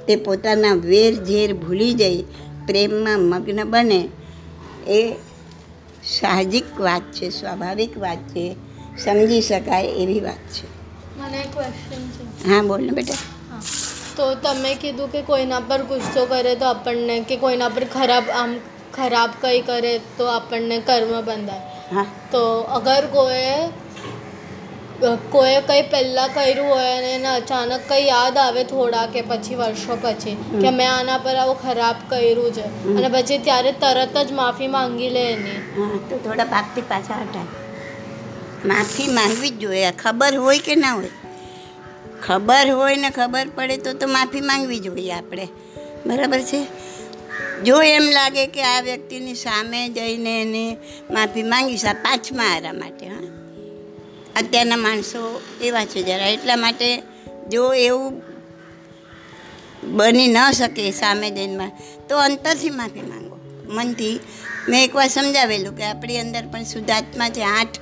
તે 0.08 0.16
પોતાના 0.16 0.74
વેર 0.74 1.14
ઝેર 1.14 1.54
ભૂલી 1.54 1.94
જઈ 1.94 2.26
પ્રેમમાં 2.68 3.20
મગ્ન 3.20 3.64
બને 3.64 4.10
એ 4.88 5.16
સાહજિક 6.20 6.82
વાત 6.82 7.02
છે 7.02 7.30
સ્વાભાવિક 7.30 7.98
વાત 7.98 8.18
છે 8.18 8.56
સમજી 8.98 9.42
શકાય 9.42 9.88
એવી 9.88 10.20
વાત 10.20 10.44
છે. 10.54 10.68
મને 11.18 11.44
ક્વેશ્ચન 11.54 12.04
છે. 12.10 12.50
હા 12.50 12.62
બોલ 12.62 12.82
ને 12.82 12.92
બેટા. 12.92 13.16
તો 14.16 14.36
તમે 14.36 14.76
કીધું 14.76 15.12
કે 15.12 15.22
કોઈના 15.22 15.60
પર 15.60 15.84
ગુસ્સો 15.84 16.26
કરે 16.26 16.56
તો 16.56 16.66
આપણને 16.66 17.20
કે 17.20 17.38
કોઈના 17.38 17.70
પર 17.70 17.84
ખરાબ 17.84 18.24
આમ 18.30 18.56
ખરાબ 18.94 19.32
કંઈ 19.42 19.62
કરે 19.64 19.92
તો 20.18 20.26
આપણને 20.32 20.78
કર્મ 20.84 21.12
બંધાય. 21.24 21.64
હા. 21.88 22.06
તો 22.32 22.44
અગર 22.70 23.04
કોઈએ 23.10 23.56
કોઈએ 25.30 25.60
કંઈ 25.64 25.84
પહેલાં 25.86 26.32
કર્યું 26.32 26.70
હોય 26.70 26.92
અને 26.94 27.10
એને 27.12 27.30
અચાનક 27.32 27.84
કંઈ 27.84 28.06
યાદ 28.06 28.36
આવે 28.38 28.64
થોડા 28.66 29.06
કે 29.10 29.22
પછી 29.26 29.58
વર્ષો 29.58 29.94
પછી 30.00 30.36
કે 30.62 30.70
મેં 30.72 30.90
આના 30.90 31.20
પર 31.20 31.38
આવું 31.38 31.60
ખરાબ 31.60 31.98
કર્યું 32.10 32.52
છે 32.54 32.66
અને 32.92 33.08
પછી 33.16 33.40
ત્યારે 33.42 33.72
તરત 33.82 34.16
જ 34.24 34.40
માફી 34.40 34.70
માંગી 34.70 35.12
લે 35.12 35.24
એની. 35.32 35.60
હા 35.72 36.00
તો 36.08 36.16
થોડા 36.22 36.48
પાપથી 36.48 36.86
પાછા 36.86 37.20
હટાય. 37.22 37.52
માફી 38.66 39.10
માંગવી 39.10 39.52
જ 39.52 39.62
જોઈએ 39.62 39.90
ખબર 39.98 40.34
હોય 40.38 40.62
કે 40.62 40.74
ના 40.78 40.96
હોય. 40.96 41.12
ખબર 42.22 42.68
હોય 42.72 42.98
ને 42.98 43.10
ખબર 43.12 43.48
પડે 43.56 43.76
તો 43.80 43.92
તો 43.96 44.06
માફી 44.10 44.44
માંગવી 44.44 44.82
જોઈએ 44.82 45.14
આપણે. 45.14 45.46
બરાબર 46.06 46.42
છે? 46.44 46.60
જો 47.66 47.82
એમ 47.82 48.04
લાગે 48.12 48.48
કે 48.48 48.64
આ 48.64 48.82
વ્યક્તિની 48.82 49.36
સામે 49.36 49.90
જઈને 49.90 50.42
એને 50.42 50.78
માફી 51.12 51.44
માંગીશ 51.44 51.86
આ 51.86 51.94
પાંચમા 51.94 52.44
આરા 52.44 52.74
માટે, 52.74 53.06
હા. 53.08 53.22
અત્યારના 54.36 54.76
માણસો 54.76 55.42
એવા 55.62 55.86
છે 55.86 56.04
જરા, 56.04 56.28
એટલા 56.28 56.56
માટે 56.56 57.02
જો 57.52 57.74
એવું 57.74 58.22
બની 59.84 60.28
ન 60.28 60.52
શકે 60.52 60.92
સામે 60.92 61.30
જઈને 61.32 61.72
તો 62.10 62.18
અંતરથી 62.18 62.70
માફી 62.70 63.02
માંગો. 63.02 63.40
મનથી 63.70 64.20
મેં 64.70 64.84
એકવાર 64.84 65.08
સમજાવેલું 65.08 65.78
કે 65.78 65.84
આપણી 65.84 66.20
અંદર 66.20 66.46
પણ 66.46 66.64
શુદ્ધાત્મા 66.64 67.30
છે, 67.30 67.42
આઠ 67.42 67.80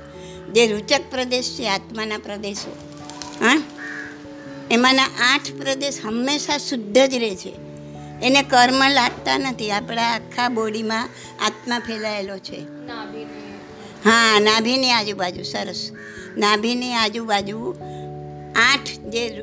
જે 0.54 0.66
રૂચક 0.66 1.10
પ્રદેશ 1.10 1.56
છે, 1.58 1.68
આત્માના 1.68 2.18
પ્રદેશો, 2.18 2.76
હા. 3.40 3.62
એમાંના 4.70 5.04
આઠ 5.04 5.52
પ્રદેશ 5.58 5.98
હંમેશા 6.04 6.58
શુદ્ધ 6.58 6.98
જ 6.98 7.14
રહે 7.14 7.34
છે. 7.34 7.71
એને 8.22 8.42
કર્મ 8.42 8.88
લાગતા 8.88 9.38
નથી. 9.38 9.70
આપણા 9.70 10.14
આખા 10.14 10.48
બોડીમાં 10.48 11.08
આત્મા 11.44 11.78
ફેલાયેલો 11.78 12.38
છે. 12.38 12.58
હા, 14.04 14.40
નાભીની 14.40 14.90
આજુબાજુ, 14.90 15.42
સરસ. 15.42 15.90
નાભીની 16.36 16.92
આજુબાજુ 16.92 17.76
આઠ 18.56 18.86
જે 18.86 19.42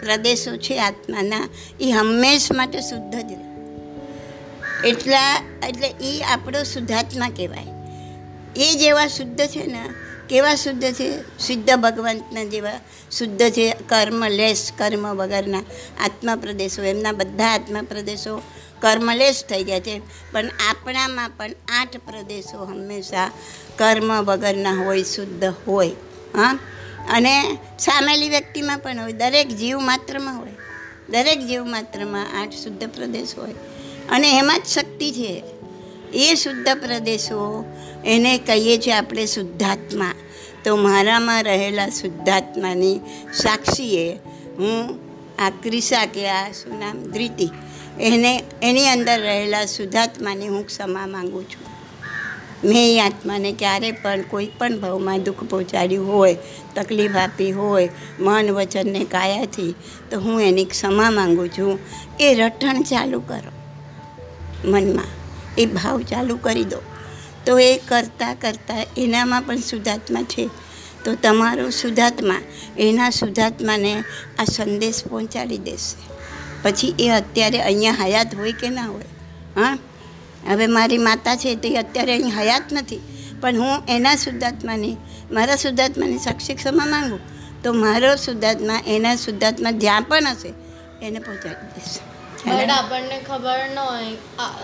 પ્રદેશો 0.00 0.56
છે 0.56 0.78
આત્માના 0.78 1.48
એ 1.80 1.90
હંમેશ 1.90 2.52
માટે 2.52 2.80
શુદ્ધ 2.80 3.16
જ 3.16 3.32
એટલા, 4.84 5.42
એટલે 5.68 5.88
એ 5.88 6.22
આપણો 6.22 6.62
શુદ્ધાત્મા 6.62 7.28
કહેવાય. 7.28 7.66
એ 8.56 8.78
જેવા 8.78 9.06
શુદ્ધ 9.06 9.46
છે 9.46 9.66
ને 9.66 9.84
કેવા 10.32 10.54
શુદ્ધ 10.54 10.92
છે? 10.92 11.38
શુદ્ધ 11.38 11.70
ભગવંતના 11.70 12.44
જેવા 12.44 12.72
શુદ્ધ 13.10 13.50
છે 13.50 13.76
કર્મલેશ 13.88 14.72
કર્મ 14.78 15.16
વગરના 15.16 15.58
આત્મા 16.00 16.36
પ્રદેશો 16.36 16.82
એમના 16.82 17.12
બધા 17.12 17.54
આત્મા 17.54 17.82
પ્રદેશો 17.82 18.42
કર્મલેશ 18.80 19.44
થઈ 19.44 19.64
ગયા 19.64 19.80
છે. 19.80 19.98
પણ 20.32 20.46
આપણામાં 20.46 21.30
પણ 21.30 21.50
આઠ 21.68 21.96
પ્રદેશો 21.96 22.64
હંમેશા 22.64 23.30
કર્મ 23.76 24.24
વગરના 24.24 24.74
હોય, 24.74 25.02
શુદ્ધ 25.02 25.44
હોય, 25.44 25.88
હા? 26.34 26.58
અને 27.10 27.58
સામેલી 27.78 28.28
વ્યક્તિમાં 28.28 28.78
પણ 28.78 28.98
હોય. 29.00 29.12
દરેક 29.12 29.48
જીવ 29.48 29.78
માત્રમાં 29.78 30.40
હોય. 30.40 30.52
દરેક 31.08 31.46
જીવ 31.46 31.64
માત્રમાં 31.64 32.42
આઠ 32.42 32.50
શુદ્ધ 32.50 32.88
પ્રદેશ 32.88 33.34
હોય. 33.38 33.54
અને 34.10 34.38
એમાં 34.38 34.60
જ 34.60 34.66
શક્તિ 34.66 35.12
છે. 35.12 35.61
એ 36.14 36.34
શુદ્ધ 36.34 36.68
પ્રદેશો, 36.74 37.64
એને 38.04 38.38
કહીએ 38.38 38.78
છીએ 38.78 38.92
આપણે 38.92 39.26
શુદ્ધાત્મા. 39.26 40.14
તો 40.64 40.76
મારામાં 40.76 41.42
રહેલા 41.42 41.88
શુદ્ધાત્માની 41.88 43.00
સાક્ષીએ 43.34 44.12
હું 44.58 44.98
આ 45.38 45.50
ક્રિસા 45.50 46.06
કે 46.06 46.28
આ 46.28 46.52
શું 46.52 46.80
નામ 46.80 46.96
ધ્રિતિ 46.96 47.50
એને, 48.00 48.44
એની 48.62 48.88
અંદર 48.88 49.20
રહેલા 49.20 49.66
શુદ્ધાત્માની 49.66 50.48
હું 50.48 50.66
ક્ષમા 50.66 51.06
માગું 51.06 51.44
છું. 51.44 51.72
મેં 52.64 52.96
એ 52.96 53.00
આત્માને 53.00 53.52
ક્યારે 53.52 53.92
પણ, 53.92 54.22
કોઈ 54.22 54.50
પણ 54.58 54.78
ભાવમાં 54.78 55.22
દુઃખ 55.22 55.44
પહોંચાડ્યું 55.44 56.12
હોય, 56.12 56.36
તકલીફ 56.74 57.16
આપી 57.16 57.52
હોય, 57.52 57.88
મન 58.20 58.50
વચનને 58.50 59.04
કાયાથી, 59.04 59.74
તો 60.10 60.20
હું 60.20 60.42
એની 60.42 60.64
ક્ષમા 60.64 61.10
માગું 61.10 61.48
છું. 61.48 61.78
એ 62.20 62.34
રટણ 62.34 62.82
ચાલુ 62.82 63.20
કરો 63.20 63.52
મનમાં. 64.64 65.21
એ 65.58 65.66
ભાવ 65.66 66.02
ચાલુ 66.02 66.36
કરી 66.36 66.64
દો. 66.64 66.82
તો 67.46 67.58
એ 67.58 67.76
કરતાં 67.76 68.36
કરતાં 68.40 68.86
એનામાં 68.96 69.42
પણ 69.42 69.56
શુદ્ધાત્મા 69.56 70.22
છે. 70.22 70.50
તો 71.04 71.14
તમારો 71.14 71.70
શુદ્ધાત્મા 71.70 72.36
એના 72.78 73.10
શુદ્ધાત્માને 73.10 74.04
આ 74.38 74.44
સંદેશ 74.44 75.04
પહોંચાડી 75.04 75.58
દેશે. 75.58 76.12
પછી 76.62 76.94
એ 76.98 77.08
અત્યારે 77.08 77.62
અહીંયા 77.62 77.92
હયાત 77.92 78.34
હોય 78.34 78.52
કે 78.52 78.68
ના 78.68 78.86
હોય? 78.86 79.04
હા? 79.56 79.78
હવે 80.48 80.66
મારી 80.66 80.98
માતા 80.98 81.36
છે 81.36 81.54
તે 81.54 81.76
અત્યારે 81.76 82.12
અહીં 82.12 82.40
હયાત 82.40 82.72
નથી. 82.72 83.00
પણ 83.40 83.56
હું 83.56 83.82
એના 83.88 84.16
શુદ્ધાત્માને 84.16 84.96
મારા 85.32 85.56
શુદ્ધાત્માની 85.56 86.18
સાક્ષી 86.18 86.54
ક્ષમા 86.54 86.86
માગું, 86.86 87.20
તો 87.62 87.72
મારો 87.72 88.16
શુદ્ધાત્મા 88.16 88.80
એના 88.86 89.16
શુદ્ધાત્મા 89.16 89.70
જ્યાં 89.70 90.02
પણ 90.02 90.26
હશે 90.26 90.48
એને 91.06 91.18
પહોંચાડી 91.18 91.66
દેશે. 91.66 92.11
બટ 92.42 92.70
આપણને 92.72 93.16
ખબર 93.22 93.60
ન 93.66 93.78
હોય. 93.80 94.12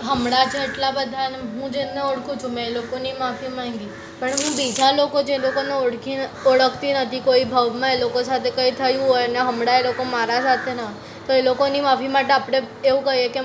હમણાં 0.07 0.49
જેટલા 0.53 0.91
બધા 0.93 1.27
હું 1.53 1.71
જેમને 1.71 2.01
ઓળખું 2.03 2.37
છું 2.37 2.51
મેં 2.51 2.65
એ 2.65 2.73
લોકોની 2.73 3.13
માફી 3.15 3.51
માંગી. 3.51 3.89
પણ 4.17 4.39
હું 4.39 4.55
બીજા 4.55 4.91
લોકો 4.93 5.23
જે 5.23 5.37
લોકોને 5.39 5.73
ઓળખી 5.75 6.17
ઓળખતી 6.45 6.93
નથી 6.95 7.21
કોઈ 7.21 7.45
ભાવમાં 7.47 7.91
એ 7.91 7.99
લોકો 7.99 8.19
સાથે 8.23 8.49
કંઈ 8.51 8.73
થયું 8.73 9.03
હોય 9.03 9.25
અને 9.25 9.39
હમણાં 9.41 9.79
એ 9.79 9.87
લોકો 9.87 10.03
મારા 10.07 10.41
સાથે 10.41 10.73
ના 10.73 10.91
તો 11.25 11.33
એ 11.33 11.41
લોકોની 11.43 11.81
માફી 11.81 12.09
માટે 12.09 12.33
આપણે 12.35 12.59
એવું 12.83 13.03
કહીએ 13.05 13.29
કે 13.29 13.41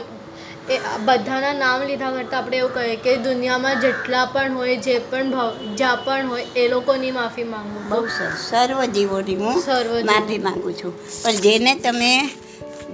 એ 0.69 0.77
બધાના 1.07 1.55
નામ 1.55 1.81
લીધા 1.83 2.13
કરતાં 2.13 2.39
આપણે 2.39 2.57
એવું 2.59 2.73
કહીએ 2.77 2.97
કે 2.99 3.17
દુનિયામાં 3.21 3.81
જેટલા 3.81 4.25
પણ 4.29 4.55
હોય 4.55 4.77
જે 4.81 4.95
પણ 5.07 5.29
ભાવ 5.31 5.51
જ્યાં 5.75 6.01
પણ 6.03 6.27
હોય 6.29 6.47
એ 6.57 6.69
લોકોની 6.71 7.13
માફી 7.13 7.47
માંગવું 7.47 7.85
બહુ 7.91 8.01
સરસ. 8.11 8.47
સર્વ 8.47 8.79
જીવોની 8.91 9.37
હું. 9.39 9.57
માફી 10.05 10.39
માંગુ 10.41 10.71
છું. 10.75 10.93
પણ 11.23 11.43
જેને 11.43 11.73
તમે 11.79 12.11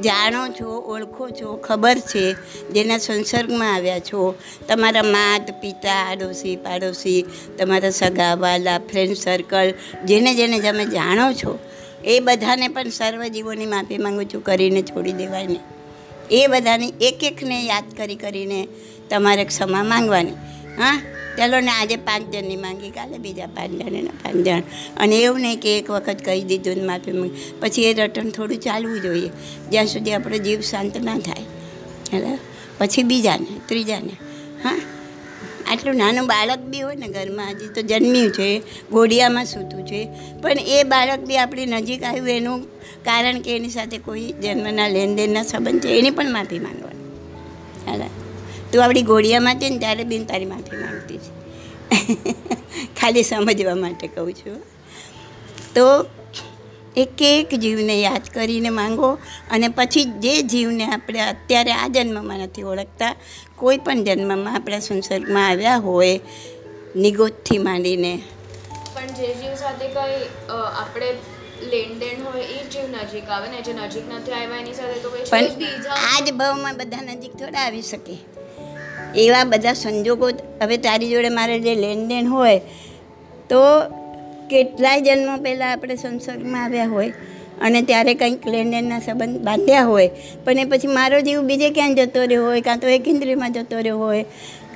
જાણો 0.05 0.49
છો, 0.49 0.69
ઓળખો 0.87 1.31
છો, 1.31 1.57
ખબર 1.57 1.99
છે, 1.99 2.25
જેના 2.73 2.99
સંસર્ગમાં 2.99 3.75
આવ્યા 3.75 3.99
છો. 3.99 4.35
તમારા 4.69 5.03
માત, 5.03 5.51
પિતા, 5.63 5.99
આડોશી, 6.11 6.57
પાડોશી, 6.57 7.25
તમારા 7.59 7.91
સગા, 7.91 8.35
વાલા 8.35 8.79
ફ્રેન્ડ 8.79 9.17
સર્કલ 9.17 9.75
જેને 10.05 10.35
જેને 10.35 10.59
તમે 10.59 10.87
જાણો 10.87 11.33
છો, 11.33 11.59
એ 12.05 12.21
બધાને 12.21 12.69
પણ 12.69 12.89
સર્વ 12.89 13.27
જીવોની 13.27 13.67
માફી 13.67 13.99
માંગુ 13.99 14.25
છું, 14.25 14.45
કરીને 14.45 14.83
છોડી 14.83 15.13
દેવાની 15.13 15.61
એ 16.31 16.47
બધાની 16.47 16.93
એક 17.01 17.25
એકને 17.25 17.57
યાદ 17.67 17.85
કરી 17.97 18.17
કરીને 18.17 18.69
તમારે 19.11 19.45
ક્ષમા 19.45 19.83
માંગવાની. 19.83 20.37
હા? 20.79 21.03
ચાલો 21.39 21.61
ને 21.61 21.69
આજે 21.69 21.97
પાંચ 21.97 22.35
જણની 22.35 22.57
માંગી, 22.57 22.91
કાલે 22.91 23.19
બીજા 23.19 23.47
પાંચ 23.47 23.83
જણ 23.83 23.95
એના 23.95 24.11
પાંચ 24.11 24.37
જણ 24.37 24.63
અને 24.97 25.19
એવું 25.19 25.41
નહીં 25.41 25.61
કે 25.61 25.79
એક 25.79 25.91
વખત 25.91 26.25
કહી 26.25 26.45
દીધું 26.45 26.77
ને 26.77 26.83
માફી 26.83 27.13
માંગી. 27.13 27.53
પછી 27.61 27.85
એ 27.85 27.95
રટણ 27.95 28.31
થોડું 28.31 28.57
ચાલવું 28.57 29.01
જોઈએ. 29.01 29.31
જ્યાં 29.71 29.87
સુધી 29.87 30.13
આપણો 30.13 30.37
જીવ 30.37 30.61
શાંત 30.61 30.97
ના 30.97 31.19
થાય. 31.19 31.45
એટલે 32.17 32.39
પછી 32.79 33.03
બીજાને, 33.03 33.47
ત્રીજાને. 33.67 34.17
હા? 34.65 34.81
આટલું 35.71 35.97
નાનું 35.97 36.27
બાળક 36.27 36.59
બી 36.59 36.81
હોય 36.81 36.97
ને 36.97 37.09
ઘરમાં, 37.09 37.51
હજી 37.51 37.69
તો 37.69 37.83
જન્મ્યું 37.83 38.33
છે 38.33 38.63
ઘોડિયામાં 38.91 39.45
સૂતું 39.45 39.87
છે. 39.87 40.09
પણ 40.43 40.53
એ 40.53 40.83
બાળક 40.83 41.21
બી 41.21 41.37
આપણી 41.37 41.67
નજીક 41.67 42.03
આવ્યું, 42.03 42.29
એનું 42.29 42.65
કારણ 43.05 43.41
કે 43.41 43.57
એની 43.57 43.69
સાથે 43.69 43.99
કોઈ 43.99 44.21
જન્મના 44.21 44.89
લેનદેનના 44.89 45.43
સંબંધ 45.43 45.83
છે, 45.83 45.89
એની 45.89 46.11
પણ 46.11 46.33
માફી 46.33 46.59
માંગવાની. 46.59 47.05
હાલે? 47.87 48.30
તું 48.73 48.85
આપણી 48.85 49.03
ઘોડિયામાં 49.03 49.55
હતી 49.55 49.71
ને 49.71 49.79
ત્યારે 49.79 50.05
બેન 50.05 50.25
તારી 50.25 50.45
માફી 50.45 50.77
માંગતી 50.77 51.19
છે. 51.19 51.31
ખાલી 53.01 53.23
સમજવા 53.23 53.75
માટે 53.75 54.07
કહું 54.09 54.33
છું. 54.33 54.59
તો 55.75 55.87
એક 56.97 57.23
એક 57.23 57.51
જીવને 57.55 57.97
યાદ 58.01 58.25
કરીને 58.35 58.71
માંગો 58.71 59.09
અને 59.51 59.69
પછી 59.69 60.05
જે 60.25 60.33
જીવને 60.43 60.85
આપણે 60.87 61.21
અત્યારે 61.21 61.73
આ 61.73 61.89
જન્મમાં 61.89 62.39
નથી 62.39 62.63
ઓળખતા 62.63 63.13
કોઈ 63.57 63.79
પણ 63.79 64.05
જન્મમાં 64.05 64.55
આપણા 64.55 64.79
સંસર્ગમાં 64.79 65.49
આવ્યા 65.49 65.77
હોય 65.77 66.15
નિગોદથી 66.97 67.59
માંડીને. 67.59 68.15
પણ 68.95 69.07
જે 69.19 69.29
જીવ 69.35 69.55
સાથે 69.55 69.87
કંઈ 69.89 70.25
આપણે 70.83 71.13
લેણદેણ 71.63 72.25
હોય 72.25 72.43
એ 72.43 72.59
જ 72.65 72.73
જીવ 72.73 72.87
નજીક 72.91 73.29
આવે 73.29 73.49
ને 73.51 73.63
જે 73.63 73.73
નજીક 73.73 74.07
નથી 74.15 74.33
આવ્યા 74.33 74.61
એની 74.61 74.73
સાથે 74.73 74.99
તો 74.99 75.09
પણ 75.31 75.45
આ 76.11 76.21
જ 76.27 76.33
ભાવમાં 76.33 76.77
બધા 76.77 77.03
નજીક 77.03 77.33
થોડા 77.33 77.65
આવી 77.67 77.83
શકે. 77.83 78.17
એવા 79.17 79.45
બધા 79.45 79.73
સંજોગો 79.73 80.31
હવે 80.63 80.77
તારી 80.77 81.11
જોડે 81.11 81.29
મારે 81.29 81.61
જે 81.61 81.75
લેનદેન 81.75 82.27
હોય, 82.27 82.59
તો 83.51 83.81
કેટલાય 84.51 85.01
જન્મો 85.01 85.37
પહેલાં 85.37 85.73
આપણે 85.73 85.97
સંસર્ગમાં 85.97 86.65
આવ્યા 86.65 86.87
હોય 86.87 87.13
અને 87.61 87.83
ત્યારે 87.83 88.15
કંઈક 88.15 88.47
લેનદેનના 88.47 88.99
સંબંધ 88.99 89.41
બાંધ્યા 89.41 89.85
હોય. 89.85 90.11
પણ 90.45 90.59
એ 90.59 90.65
પછી 90.65 90.87
મારો 90.87 91.21
જીવ 91.21 91.41
બીજે 91.41 91.71
ક્યાંય 91.71 91.95
જતો 91.95 92.21
રહ્યો 92.21 92.47
હોય? 92.47 92.61
કાં 92.61 92.79
તો 92.79 92.89
એક 92.89 93.09
ઇન્દ્રિયમાં 93.09 93.53
જતો 93.53 93.77
રહ્યો 93.77 93.99
હોય, 93.99 94.25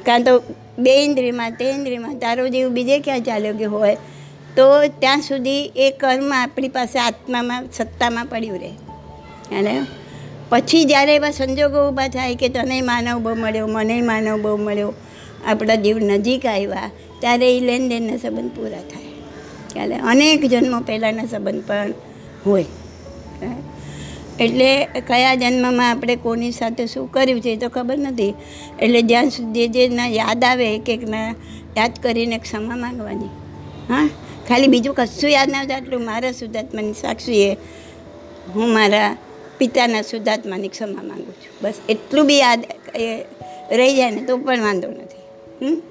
કાં 0.07 0.25
તો 0.25 0.43
બે 0.79 1.05
ઇન્દ્રિયમાં 1.05 1.51
તે 1.51 1.65
ઇન્દ્રિયમાં, 1.65 2.19
તારો 2.19 2.49
જીવ 2.49 2.69
બીજે 2.69 2.99
ક્યાં 2.99 3.21
ચાલ્યો 3.21 3.53
ગયો 3.53 3.71
હોય? 3.71 3.97
તો 4.57 4.89
ત્યાં 4.99 5.21
સુધી 5.21 5.73
એ 5.77 5.91
કર્મ 5.91 6.33
આપણી 6.35 6.69
પાસે 6.69 6.99
આત્મામાં, 6.99 7.65
સત્તામાં 7.73 8.27
પડ્યું 8.27 8.59
રહે. 8.59 8.69
અને 9.59 9.87
પછી 10.55 10.85
જ્યારે 10.85 11.15
એવા 11.15 11.31
સંજોગો 11.31 11.89
ઊભા 11.89 12.09
થાય 12.09 12.35
કે 12.35 12.49
તને 12.49 12.81
માનવ 12.81 13.23
બહુ 13.23 13.35
મળ્યો, 13.35 13.67
મને 13.67 14.03
માનવ 14.03 14.43
બહુ 14.43 14.57
મળ્યો, 14.57 14.95
આપણા 15.47 15.75
જીવ 15.75 15.99
નજીક 15.99 16.47
આવ્યા, 16.47 16.91
ત્યારે 17.21 17.57
એ 17.57 17.61
લેનદેનના 17.61 18.17
સંબંધ 18.17 18.51
પૂરા 18.51 18.71
થાય. 18.71 19.05
ચાલે 19.75 19.95
અનેક 19.95 20.45
જન્મો 20.45 20.81
પહેલાંના 20.81 21.25
સંબંધ 21.25 21.65
પણ 21.67 21.93
હોય. 22.47 22.65
એટલે 24.41 24.85
કયા 24.85 25.35
જન્મમાં 25.35 25.91
આપણે 25.91 26.17
કોની 26.17 26.53
સાથે 26.53 26.87
શું 26.87 27.13
કર્યું 27.13 27.41
છે 27.41 27.51
એ 27.51 27.57
તો 27.57 27.69
ખબર 27.69 27.99
નથી. 27.99 28.35
એટલે 28.83 29.03
જ્યાં 29.03 29.31
સુધી 29.31 29.69
જે 29.69 29.89
ના 29.89 30.07
યાદ 30.07 30.45
આવે 30.45 30.75
એક 30.75 30.89
એકના 30.89 31.35
યાદ 31.77 31.91
કરીને 32.03 32.39
ક્ષમા 32.39 32.77
માંગવાની. 32.77 33.27
હા? 33.89 34.09
ખાલી 34.49 34.67
બીજું 34.67 34.95
કશું 34.95 35.31
યાદ 35.31 35.51
ના 35.51 35.59
આવતું 35.59 35.77
આટલું 35.77 36.05
મારા 36.05 36.33
શુદ્ધાત્માની 36.33 36.93
સાક્ષીએ 36.93 37.57
હું 38.55 38.69
મારા 38.69 39.17
પિતાના 39.59 40.03
શુદ્ધાત્માની 40.03 40.69
ક્ષમા 40.69 41.03
માંગુ 41.03 41.33
છું. 41.33 41.53
બસ 41.63 41.81
એટલું 41.89 42.27
બી 42.27 42.39
યાદ 42.39 42.67
એ 42.97 43.09
રહી 43.73 43.97
જાય 43.97 44.11
ને 44.11 44.23
તો 44.23 44.37
પણ 44.37 44.63
વાંધો 44.63 44.91
નથી? 44.91 45.83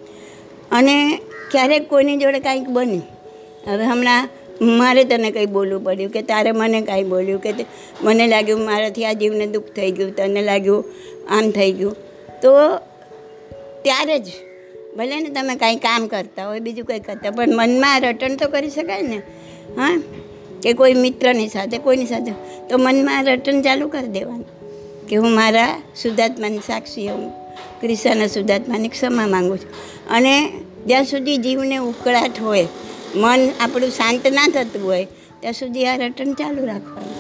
અને 0.72 0.96
ક્યારેક 1.52 1.90
કોઈની 1.90 2.18
જોડે 2.18 2.40
કાંઈક 2.40 2.70
બને. 2.70 3.02
હવે 3.68 3.86
હમણાં 3.86 4.30
મારે 4.78 5.04
તને 5.04 5.30
કંઈ 5.32 5.46
બોલવું 5.46 5.84
પડ્યું 5.84 6.12
કે 6.12 6.22
તારે 6.22 6.52
મને 6.52 6.82
કાંઈ 6.82 7.04
બોલ્યું 7.04 7.42
કે 7.42 7.54
મને 8.04 8.28
લાગ્યું 8.28 8.66
મારાથી 8.66 9.06
આ 9.06 9.14
જીવને 9.14 9.46
દુઃખ 9.48 9.70
થઈ 9.76 9.92
ગયું, 9.92 10.16
તને 10.16 10.42
લાગ્યું 10.42 10.86
આમ 11.30 11.52
થઈ 11.52 11.72
ગયું. 11.72 11.96
તો 12.42 12.52
ત્યારે 13.84 14.18
જ 14.20 14.28
ભલે 14.98 15.16
ને 15.20 15.30
તમે 15.30 15.56
કાંઈ 15.56 15.76
કામ 15.76 16.08
કરતા 16.08 16.48
હોય, 16.48 16.60
બીજું 16.60 16.86
કંઈ 16.86 17.00
કરતા 17.00 17.32
પણ 17.32 17.56
મનમાં 17.56 18.02
રટણ 18.02 18.36
તો 18.36 18.48
કરી 18.48 18.70
શકાય 18.70 19.02
ને. 19.02 19.20
હા? 19.78 20.02
કે 20.64 20.74
કોઈ 20.74 20.94
મિત્રની 20.94 21.48
સાથે, 21.48 21.78
કોઈની 21.78 22.06
સાથે, 22.06 22.32
તો 22.70 22.78
મનમાં 22.78 23.24
રટન 23.24 23.62
ચાલુ 23.62 23.88
કરી 23.88 24.08
દેવાનું. 24.08 24.46
કે 25.08 25.16
હું 25.16 25.32
મારા 25.36 25.82
શુદ્ધાત્માની 26.02 26.58
સાક્ષી 26.58 27.08
હું 27.08 27.32
ક્રિષ્નાના 27.82 28.28
શુદ્ધાત્માની 28.28 28.88
ક્ષમા 28.88 29.28
માગું 29.28 29.58
છું. 29.58 29.72
અને 30.10 30.52
જ્યાં 30.88 31.04
સુધી 31.04 31.38
જીવને 31.38 31.78
ઉકળાટ 31.78 32.42
હોય, 32.42 32.68
મન 33.16 33.50
આપણું 33.60 33.90
શાંત 33.90 34.28
ના 34.28 34.48
થતું 34.48 34.86
હોય, 34.86 35.08
ત્યાં 35.40 35.54
સુધી 35.54 35.86
આ 35.86 35.96
રટન 35.96 36.34
ચાલુ 36.34 36.66
રાખવાનું. 36.66 37.14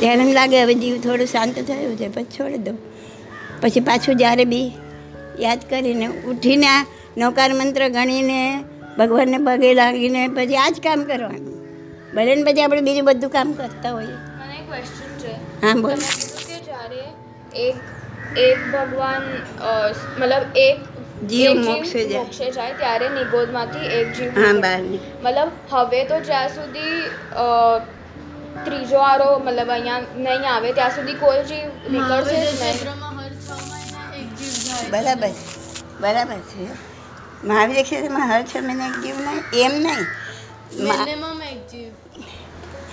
ત્યારે 0.00 0.20
એમ 0.20 0.32
લાગે 0.32 0.62
હવે 0.62 0.74
જીવ 0.74 1.00
થોડું 1.00 1.26
શાંત 1.26 1.54
થયું 1.54 1.96
છે, 1.96 2.08
પછી 2.08 2.24
છોડી 2.24 2.58
દો 2.58 2.72
પછી 3.62 3.80
પાછું 3.80 4.16
જ્યારે 4.16 4.44
બી 4.44 4.70
યાદ 5.40 5.60
કરીને 5.70 6.06
ઉઠીને 6.06 6.66
આ 6.66 6.86
નૌકાર 7.18 7.54
મંત્ર 7.54 7.88
ગણીને 7.88 8.64
ભગવાનને 8.98 9.38
પગે 9.38 9.74
લાગીને 9.74 10.28
પછી 10.28 10.56
આ 10.56 10.70
જ 10.70 10.80
કામ 10.82 11.02
કરવાનું. 11.02 11.55
ભલે 12.16 12.32
ને 12.36 12.42
પછી 12.48 12.64
આપણે 12.64 12.82
બીજું 12.88 13.06
બધું 13.08 13.32
કામ 13.36 13.48
કરતા 13.60 13.92
હોઈએ. 13.96 14.18
મને 14.40 14.54
એક 14.58 14.64
ક્વેશ્ચન 14.68 15.10
છે. 15.22 15.32
હા 15.64 15.74
બોલ. 15.86 16.00
કે 16.48 16.56
જ્યારે 16.68 17.02
એક 17.66 17.76
એક 18.44 18.58
ભગવાન 18.74 19.24
મતલબ 20.20 20.44
એક 20.66 20.78
જીવ 21.32 21.52
મોક્ષે 21.66 22.00
જાય. 22.08 22.24
મોક્ષે 22.24 22.46
જાય 22.56 22.74
ત્યારે 22.80 23.06
નિગોદમાંથી 23.18 23.88
એક 23.98 24.06
જીવ 24.16 24.30
હા 24.40 24.54
બહાર 24.64 24.80
મતલબ 25.24 25.50
હવે 25.74 26.00
તો 26.10 26.16
જ્યાં 26.30 26.50
સુધી 26.56 26.98
ત્રીજો 28.66 28.98
આરો 29.10 29.28
મતલબ 29.46 29.70
અહીંયા 29.76 30.02
નહીં 30.26 30.44
આવે 30.54 30.70
ત્યાં 30.80 30.94
સુધી 30.98 31.18
કોઈ 31.22 31.42
જીવ 31.50 31.68
નીકળશે 31.94 32.36
જ 32.36 32.44
નહીં. 32.60 32.76
ક્ષેત્રમાં 32.76 33.14
હર 33.18 33.32
એક 34.20 34.28
જીવ 34.38 34.54
જાય. 34.66 34.86
બરાબર. 34.92 35.32
બરાબર 36.04 36.40
છે. 36.52 36.64
મહાવીર 37.50 37.84
ક્ષેત્રમાં 37.88 38.26
હર 38.32 38.42
છ 38.50 38.52
મહિને 38.68 38.84
એક 38.90 38.96
જીવ 39.04 39.16
નહીં 39.26 39.42
એમ 39.66 39.74
નહીં. 39.84 40.04
મિનિમમ 40.86 41.40
એક 41.52 41.60
જીવ. 41.72 41.92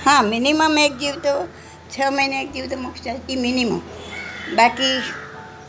હા 0.06 0.22
મિનિમમ 0.22 0.80
એક 0.80 0.98
જીવ 0.98 1.16
તો 1.16 1.48
છ 1.90 2.12
મહિને 2.12 2.42
એક 2.42 2.52
જીવ 2.52 2.68
તો 2.68 2.78
મોક્ષ 2.78 3.08
એ 3.30 3.36
મિનિમમ 3.36 3.80
બાકી 4.56 5.02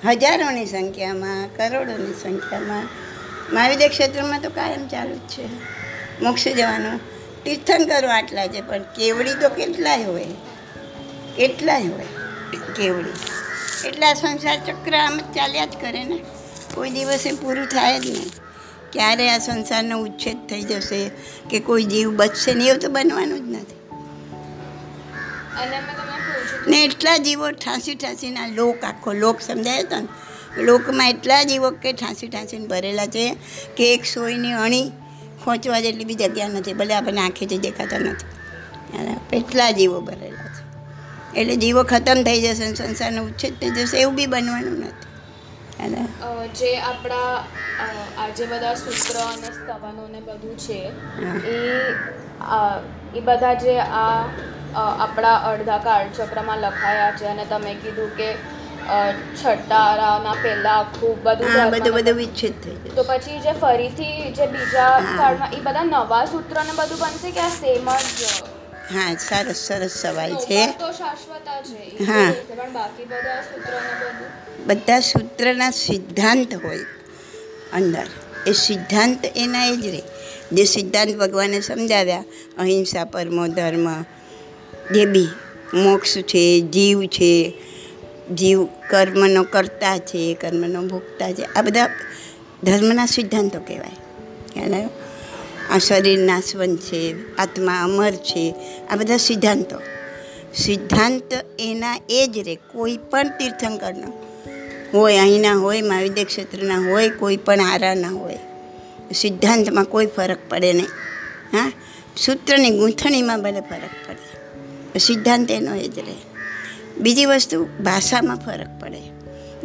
હજારોની 0.05 0.67
સંખ્યામાં, 0.67 1.57
કરોડોની 1.57 2.15
સંખ્યામાં 2.23 2.89
મહાવિદ્ય 3.53 3.89
ક્ષેત્રમાં 3.89 4.41
તો 4.41 4.51
કાયમ 4.51 4.89
ચાલુ 4.89 5.15
જ 5.15 5.19
છે. 5.19 5.49
મોક્ષ 6.23 6.49
જવાનું 6.49 7.01
તીર્થંકરો 7.45 8.09
આટલા 8.09 8.47
છે, 8.47 8.61
પણ 8.61 8.83
કેવડી 8.83 9.35
તો 9.35 9.49
કેટલાય 9.49 10.05
હોય? 10.05 10.27
કેટલાય 11.37 11.83
હોય? 11.83 12.07
કેવડી? 12.77 13.13
એટલા 13.89 14.15
સંસાર 14.15 14.57
ચક્ર 14.67 14.95
આમ 14.95 15.19
જ 15.19 15.35
ચાલ્યા 15.35 15.65
જ 15.65 15.73
કરે 15.81 16.05
ને? 16.05 16.19
કોઈ 16.75 16.91
દિવસે 16.91 17.33
પૂરું 17.33 17.67
થાય 17.67 18.01
જ 18.01 18.11
નહીં. 18.11 18.31
ક્યારે 18.93 19.31
આ 19.31 19.39
સંસારનો 19.39 19.99
ઉચ્છેદ 19.99 20.37
થઈ 20.49 20.63
જશે 20.63 21.11
કે 21.51 21.61
કોઈ 21.61 21.85
જીવ 21.85 22.17
બચશે 22.17 22.55
ને? 22.55 22.67
એવું 22.67 22.81
તો 22.81 22.89
બનવાનું 22.89 23.39
જ 23.39 23.57
નથી. 23.57 23.74
ને 26.69 26.77
એટલા 26.85 27.17
જીવો 27.19 27.51
ઠાંસી 27.55 27.95
ઠાંસીના 27.95 28.49
લોક 28.51 28.85
આખો 28.85 29.11
લોક 29.15 29.37
સમજાય 29.41 29.83
તો 29.85 29.99
ને? 30.01 30.09
લોકમાં 30.63 31.09
એટલા 31.09 31.43
જીવો 31.43 31.71
કે 31.83 31.93
ઠાંસી 31.93 32.29
ઠાંસીને 32.29 32.67
ભરેલા 32.67 33.07
છે 33.07 33.25
કે 33.77 33.85
એક 33.95 34.03
સોયની 34.05 34.55
અણી 34.59 34.87
ખોંચવા 35.45 35.81
જેટલી 35.81 36.05
બી 36.05 36.15
જગ્યા 36.15 36.49
નથી 36.49 36.75
ભલે 36.75 36.95
આપણને 36.95 37.21
આંખેથી 37.21 37.59
દેખાતા 37.59 38.01
નથી. 38.01 38.31
એટલા 39.33 39.71
જીવો 39.71 39.99
ભરેલા 40.01 40.49
છે. 40.49 40.63
એટલે 41.35 41.57
જીવો 41.57 41.83
ખતમ 41.85 42.19
થઈ 42.25 42.41
જશે 42.43 42.67
સંસારનો 42.75 43.21
ઉચ્છેદ 43.25 43.55
થઈ 43.61 43.73
જશે 43.77 43.97
એવું 43.99 44.15
બી 44.15 44.27
બનવાનું 44.29 44.79
નથી. 44.81 45.09
જે 46.55 46.71
આપણા 46.81 47.33
આજે 48.19 48.45
બધા 48.47 48.75
સૂત્ર 48.75 49.17
અને 49.25 49.51
સ્તવનો 49.53 50.05
ને 50.09 50.21
બધું 50.21 50.57
છે 50.59 50.81
એ 53.15 53.21
બધા 53.21 53.55
જે 53.55 53.75
આ 53.97 54.23
આપણા 54.75 55.37
અડધા 55.51 55.79
કાળચક્રમાં 55.79 56.59
લખાયા 56.59 57.13
છે 57.13 57.27
અને 57.27 57.45
તમે 57.45 57.75
કીધું 57.75 58.11
કે 58.17 58.29
છટારાના 59.35 60.35
પહેલા 60.43 60.79
આખું 60.79 61.23
બધું 61.23 61.71
બધું 61.71 61.95
બધું 61.95 62.17
વિચ્છેદ 62.17 62.55
થઈ 62.65 62.77
ગયું. 62.77 62.97
તો 62.97 63.05
પછી 63.05 63.39
જે 63.39 63.53
ફરીથી 63.53 64.33
જે 64.33 64.47
બીજા. 64.47 64.91
કાળમાં 65.19 65.53
એ 65.53 65.61
બધા 65.61 65.85
નવા 65.85 66.25
સૂત્ર 66.27 66.57
ને 66.65 66.73
બધું 66.73 66.99
બનશે 66.99 67.31
કે 67.31 67.41
આ 67.41 67.49
સેમ 67.49 67.89
જ? 68.17 68.21
હા 68.93 69.15
સરસ 69.19 69.61
સરસ 69.69 69.95
સવાલ 70.03 70.35
છે. 70.37 70.61
હા. 72.07 72.33
બાકી 72.75 73.05
બધા 73.05 73.41
સૂત્ર 73.43 73.73
ને 73.81 73.95
બધું? 74.01 74.29
બધા 74.67 75.01
સૂત્રના 75.03 75.71
સિદ્ધાંત 75.71 76.55
હોય 76.65 76.87
અંદર. 77.73 78.07
એ 78.47 78.53
સિદ્ધાંત 78.53 79.23
એના 79.37 79.67
એ 79.67 79.77
જ 79.77 79.87
રહે 79.87 80.03
જે 80.53 80.65
સિદ્ધાંત 80.65 81.13
ભગવાને 81.17 81.61
સમજાવ્યા 81.61 82.25
અહિંસા 82.59 83.05
પરમો 83.05 83.45
ધર્મ 83.49 83.87
જે 84.93 85.05
મોક્ષ 85.75 86.19
છે, 86.19 86.61
જીવ 86.61 87.05
છે, 87.05 87.53
જીવ 88.35 88.65
કર્મનો 88.65 89.43
કરતા 89.43 89.99
છે, 89.99 90.35
કર્મનો 90.35 90.83
ભોગતા 90.83 91.33
છે, 91.33 91.43
આ 91.43 91.63
બધા 91.63 91.87
ધર્મના 92.65 93.07
સિદ્ધાંતો 93.07 93.61
કહેવાય. 93.61 93.97
ખ્યાલ 94.55 94.89
આ 95.71 95.79
શરીર 95.79 96.19
નાશવંત 96.19 96.79
છે, 96.79 97.37
આત્મા 97.37 97.83
અમર 97.83 98.13
છે, 98.13 98.55
આ 98.91 98.97
બધા 98.97 99.17
સિદ્ધાંતો. 99.17 99.77
સિદ્ધાંત 100.55 101.33
એના 101.59 101.99
એ 102.09 102.27
જ 102.33 102.39
રે, 102.39 102.55
કોઈ 102.55 102.97
પણ 102.97 103.29
તીર્થંકરનો 103.29 104.13
હોય, 104.95 105.19
અહીંના 105.19 105.53
હોય, 105.53 105.83
મહાવિદ્ય 105.83 106.25
ક્ષેત્રના 106.25 106.93
હોય, 106.93 107.09
કોઈ 107.09 107.37
પણ 107.37 107.61
આરાના 107.61 108.09
હોય. 108.09 108.39
સિદ્ધાંતમાં 109.15 109.85
કોઈ 109.85 110.07
ફરક 110.07 110.39
પડે 110.49 110.73
નહીં. 110.73 110.87
હા? 111.57 111.73
સૂત્રની 112.17 112.71
ગૂંથણીમાં 112.71 113.43
ભલે 113.43 113.61
ફરક 113.61 114.04
સિદ્ધાંત 114.99 115.51
એનો 115.51 115.75
એ 115.75 115.89
જ 115.89 115.99
રહે 115.99 116.17
બીજી 117.01 117.25
વસ્તુ, 117.25 117.65
ભાષામાં 117.65 118.37
ફરક 118.37 118.69
પડે. 118.81 119.01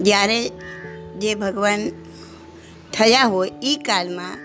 જ્યારે 0.01 0.49
જે 1.19 1.35
ભગવાન 1.35 1.89
થયા 2.93 3.23
હોય 3.23 3.51
એ 3.63 3.75
કાળમાં 3.75 4.37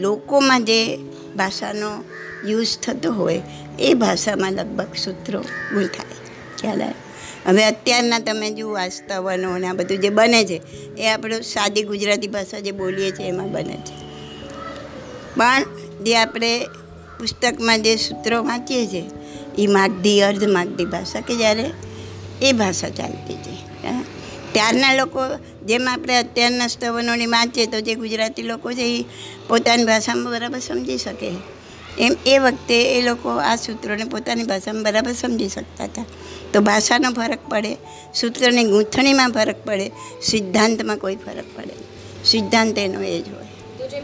લોકોમાં 0.00 0.64
જે 0.64 0.96
ભાષાનો 1.36 2.04
યુઝ 2.46 2.78
થતો 2.78 3.12
હોય, 3.12 3.42
એ 3.80 3.94
ભાષામાં 3.94 4.52
લગભગ 4.52 4.94
સૂત્રો 4.94 5.40
ગૂંથાય 5.74 6.18
ખ્યાલ 6.58 6.82
હવે 7.46 7.64
અત્યારના 7.64 8.18
તમે 8.18 8.50
જુઓ 8.50 8.72
વાસ્તવનો 8.72 9.58
ને 9.58 9.66
આ 9.68 9.72
બધું 9.72 9.98
જે 9.98 10.08
બને 10.08 10.44
છે, 10.44 10.62
એ 10.98 11.08
આપણે 11.08 11.40
સાદી 11.40 11.82
ગુજરાતી 11.82 12.28
ભાષા 12.28 12.58
જે 12.58 12.70
બોલીએ 12.70 13.10
છીએ, 13.10 13.28
એમાં 13.28 13.52
બને 13.52 13.76
છે. 13.76 13.94
પણ 15.36 15.62
જે 16.04 16.16
આપણે 16.16 16.66
પુસ્તકમાં 17.18 17.82
જે 17.82 17.96
સૂત્રો 17.96 18.42
વાંચીએ 18.42 18.86
છીએ 18.86 19.04
એ 19.58 19.66
માગધી 19.66 20.20
અર્ધ 20.20 20.44
માગધી 20.48 20.84
ભાષા 20.84 21.20
કે 21.20 21.34
જ્યારે 21.36 21.66
એ 22.42 22.52
ભાષા 22.52 22.90
ચાલતી 22.90 23.34
હતી. 23.34 23.58
ત્યારના 24.52 24.94
લોકો, 24.94 25.22
જેમ 25.66 25.88
આપણે 25.88 26.14
અત્યારના 26.18 26.66
સ્તવનોની 26.66 27.26
વાંચીએ 27.26 27.66
તો 27.66 27.80
જે 27.80 27.94
ગુજરાતી 27.94 28.42
લોકો 28.42 28.72
છે 28.72 28.86
એ 28.96 29.04
પોતાની 29.48 29.84
ભાષામાં 29.84 30.32
બરાબર 30.32 30.60
સમજી 30.60 30.98
શકે. 30.98 31.30
એમ 31.98 32.14
એ 32.26 32.38
વખતે 32.38 32.78
એ 32.98 33.02
લોકો 33.02 33.30
આ 33.40 33.56
સૂત્રોને 33.56 34.04
પોતાની 34.04 34.42
ભાષામાં 34.42 34.82
બરાબર 34.82 35.12
સમજી 35.12 35.48
શકતા 35.48 35.84
હતા. 35.84 36.04
તો 36.52 36.60
ભાષાનો 36.60 37.10
ફરક 37.12 37.42
પડે, 37.48 37.72
સૂત્રની 38.14 38.64
ગૂંથણીમાં 38.64 39.32
ફરક 39.32 39.60
પડે, 39.64 39.86
સિદ્ધાંતમાં 40.22 40.98
કોઈ 40.98 41.16
ફરક 41.16 41.48
પડે 41.56 41.74
સિદ્ધાંત 42.24 42.78
એનો 42.78 43.00
એ 43.02 43.20
જ 43.20 43.28
હોય. 43.28 43.46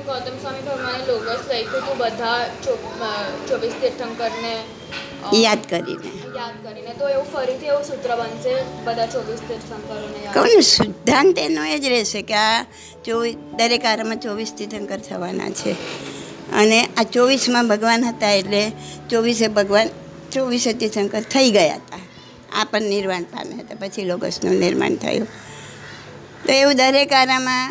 ગૌતમ 0.07 0.37
સ્વામી 0.43 0.65
ભગવાને 0.67 1.03
લોગસ 1.07 1.45
લખ્યું 1.49 1.83
હતું, 1.83 1.97
બધા 1.99 2.41
ચોવીસ 3.49 3.75
તીર્થંકરને 3.81 4.55
યાદ 5.33 5.59
કરીને 5.71 6.11
યાદ 6.39 6.65
કરીને. 6.65 6.95
તો 6.99 7.09
એવું 7.09 7.33
ફરીથી 7.33 7.67
એવું 7.67 7.83
સૂત્ર 7.83 8.17
બનશે 8.17 8.85
બધા 8.85 9.07
ચોવીસ 9.07 9.39
તીર્થંકરોને 9.49 10.35
કહું 10.35 10.63
સિદ્ધાંત 10.63 11.39
એનો 11.39 11.65
એ 11.65 11.79
જ 11.79 11.85
રહેશે 11.85 12.23
કે 12.23 12.35
આ 12.35 12.63
ચોવીસ 13.05 13.35
દરેક 13.35 13.85
આરામાં 13.85 14.21
ચોવીસ 14.21 14.55
તીર્થંકર 14.59 14.99
થવાના 14.99 15.51
છે. 15.51 15.73
અને 16.53 16.89
આ 16.97 17.03
ચોવીસમાં 17.03 17.69
ભગવાન 17.69 18.05
હતા 18.05 18.31
એટલે 18.31 18.73
ચોવીસે 19.11 19.49
ભગવાન 19.49 19.89
ચોવીસે 20.33 20.73
તીર્થંકર 20.73 21.21
થઈ 21.21 21.51
ગયા 21.51 21.75
હતા. 21.75 21.99
આ 22.61 22.65
પણ 22.65 22.83
નિર્વાણ 22.83 23.23
પામ્યા 23.23 23.57
હતા. 23.57 23.77
પછી 23.81 24.05
લોગસનું 24.05 24.55
નિર્માણ 24.55 24.95
થયું. 24.95 25.29
તો 26.47 26.53
એવું 26.53 26.77
દરેક 26.77 27.13
આરામાં 27.13 27.71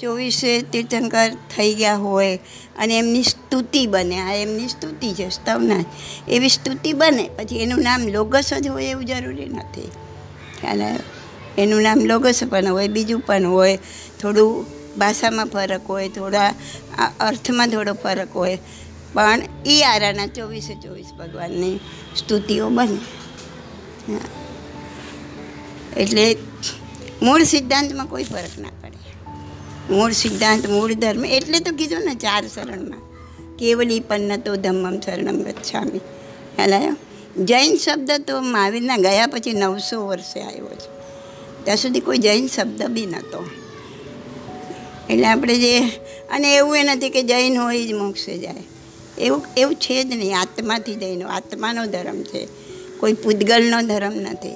ચોવીસે 0.00 0.60
તીર્થંકર 0.60 1.30
થઈ 1.56 1.74
ગયા 1.74 1.94
હોય 1.94 2.38
અને 2.80 2.98
એમની 2.98 3.22
સ્તુતિ 3.22 3.86
બને. 3.86 4.18
આ 4.18 4.34
એમની 4.34 4.68
સ્તુતિ 4.68 5.12
છે, 5.14 5.28
સ્તવના. 5.28 5.84
એવી 6.28 6.48
સ્તુતિ 6.48 6.92
બને, 6.92 7.28
પછી 7.28 7.62
એનું 7.62 7.82
નામ 7.82 8.08
લોગસ 8.08 8.50
જ 8.54 8.66
હોય 8.68 8.84
એવું 8.84 9.04
જરૂરી 9.04 9.48
નથી. 9.48 9.88
ખ્યાલ 10.60 10.82
એનું 11.58 11.82
નામ 11.82 11.98
લોગસ 12.04 12.40
પણ 12.50 12.68
હોય, 12.68 12.88
બીજું 12.88 13.20
પણ 13.20 13.46
હોય. 13.46 13.78
થોડું 14.20 14.66
ભાષામાં 14.98 15.46
ફરક 15.46 15.86
હોય, 15.86 16.08
થોડા 16.08 16.54
અર્થમાં 17.20 17.68
થોડો 17.68 17.92
ફરક 17.92 18.36
હોય. 18.36 18.58
પણ 19.14 19.42
એ 19.66 19.82
આરાના 19.82 20.26
ચોવીસે 20.26 20.74
ચોવીસ 20.74 21.10
ભગવાનની 21.18 21.78
સ્તુતિઓ 22.16 22.68
બને. 22.68 23.00
એટલે 25.96 26.36
મૂળ 27.22 27.42
સિદ્ધાંતમાં 27.42 28.06
કોઈ 28.06 28.24
ફરક 28.24 28.58
ના 28.58 28.68
પડે. 28.82 28.99
મૂળ 29.90 30.12
સિદ્ધાંત, 30.12 30.68
મૂળ 30.68 30.92
ધર્મ 30.92 31.24
એટલે 31.24 31.60
તો 31.60 31.76
કીધું 31.76 31.98
ને 31.98 32.14
ચાર 32.14 32.48
શરણમાં. 32.48 33.10
કેવલી 33.56 34.00
પન્ન 34.00 34.36
તો 34.36 34.56
ધમ્મમ 34.56 35.00
શરણમ 35.00 35.42
ગચ્છામી. 35.42 36.00
હેલાયો. 36.58 36.96
જૈન 37.44 37.76
શબ્દ 37.76 38.10
તો 38.10 38.40
મહાવીરના 38.40 38.96
ગયા 38.96 39.26
પછી 39.26 39.52
નવસો 39.52 40.06
વર્ષે 40.06 40.40
આવ્યો 40.40 40.68
છે. 40.68 41.00
ત્યાં 41.64 41.76
સુધી 41.76 42.00
કોઈ 42.00 42.18
જૈન 42.18 42.46
શબ્દ 42.46 42.82
બી 42.82 43.06
નહોતો 43.06 43.44
એટલે 45.10 45.26
આપણે 45.26 45.54
જે, 45.54 45.80
અને 46.30 46.56
એવું 46.56 46.76
એ 46.76 46.82
નથી 46.82 47.10
કે 47.10 47.22
જૈન 47.22 47.58
હોય 47.58 47.86
જ 47.86 47.92
મોક્ષે 47.92 48.38
જાય. 48.38 48.54
એવું 49.18 49.44
એવું 49.56 49.74
છે 49.74 50.04
જ 50.04 50.06
નહીં. 50.06 50.40
આત્માથી 50.40 50.94
જૈનો, 50.94 51.28
આત્માનો 51.28 51.86
ધર્મ 51.86 52.22
છે. 52.22 52.48
કોઈ 53.00 53.12
પૂતગલનો 53.12 53.82
ધર્મ 53.82 54.12
નથી. 54.14 54.52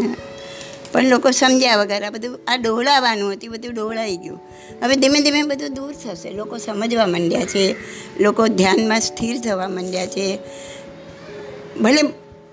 હા. 0.00 0.14
પણ 0.92 1.04
લોકો 1.04 1.30
સમજ્યા 1.30 1.76
વગર 1.76 2.02
આ 2.02 2.10
બધું, 2.10 2.38
આ 2.48 2.56
ડોહળાવાનું 2.56 3.32
હતું 3.32 3.50
બધું 3.50 3.74
ડોળાઈ 3.74 4.16
ગયું. 4.16 4.40
હવે 4.82 4.96
ધીમે 4.96 5.20
ધીમે 5.20 5.42
બધું 5.42 5.74
દૂર 5.74 5.92
થશે. 5.92 6.30
લોકો 6.30 6.58
સમજવા 6.58 7.06
માંડ્યા 7.06 7.40
છે, 7.40 7.74
લોકો 8.20 8.46
ધ્યાનમાં 8.46 9.00
સ્થિર 9.00 9.40
થવા 9.40 9.68
માંડ્યા 9.68 10.06
છે. 10.06 10.38
ભલે 11.80 12.00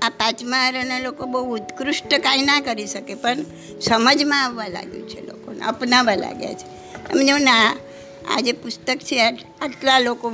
આ 0.01 0.09
પાંચમા 0.09 0.57
આરાના 0.57 0.99
લોકો 0.99 1.25
બહુ 1.25 1.55
ઉત્કૃષ્ટ 1.55 2.13
કાંઈ 2.13 2.41
ના 2.41 2.59
કરી 2.59 2.87
શકે, 2.87 3.15
પણ 3.15 3.37
સમજમાં 3.81 4.43
આવવા 4.43 4.67
લાગ્યું 4.67 5.09
છે 5.09 5.21
લોકોને, 5.21 5.59
અપનાવવા 5.59 6.15
લાગ્યા 6.15 6.53
છે. 6.53 6.95
સમજો 7.13 7.37
ને, 7.37 7.51
આ 8.35 8.39
જે 8.41 8.51
પુસ્તક 8.51 8.97
છે 8.97 9.21
આટ- 9.21 9.61
આટલા 9.61 9.99
લોકો 9.99 10.31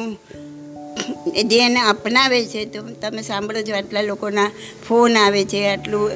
જે 1.26 1.58
એને 1.60 1.82
અપનાવે 1.84 2.40
છે, 2.46 2.66
તો 2.66 2.80
તમે 3.02 3.22
સાંભળો 3.22 3.62
છો 3.62 3.74
આટલા 3.76 4.02
લોકોના 4.02 4.50
ફોન 4.88 5.18
આવે 5.18 5.42
છે, 5.46 5.62
આટલું 5.68 6.12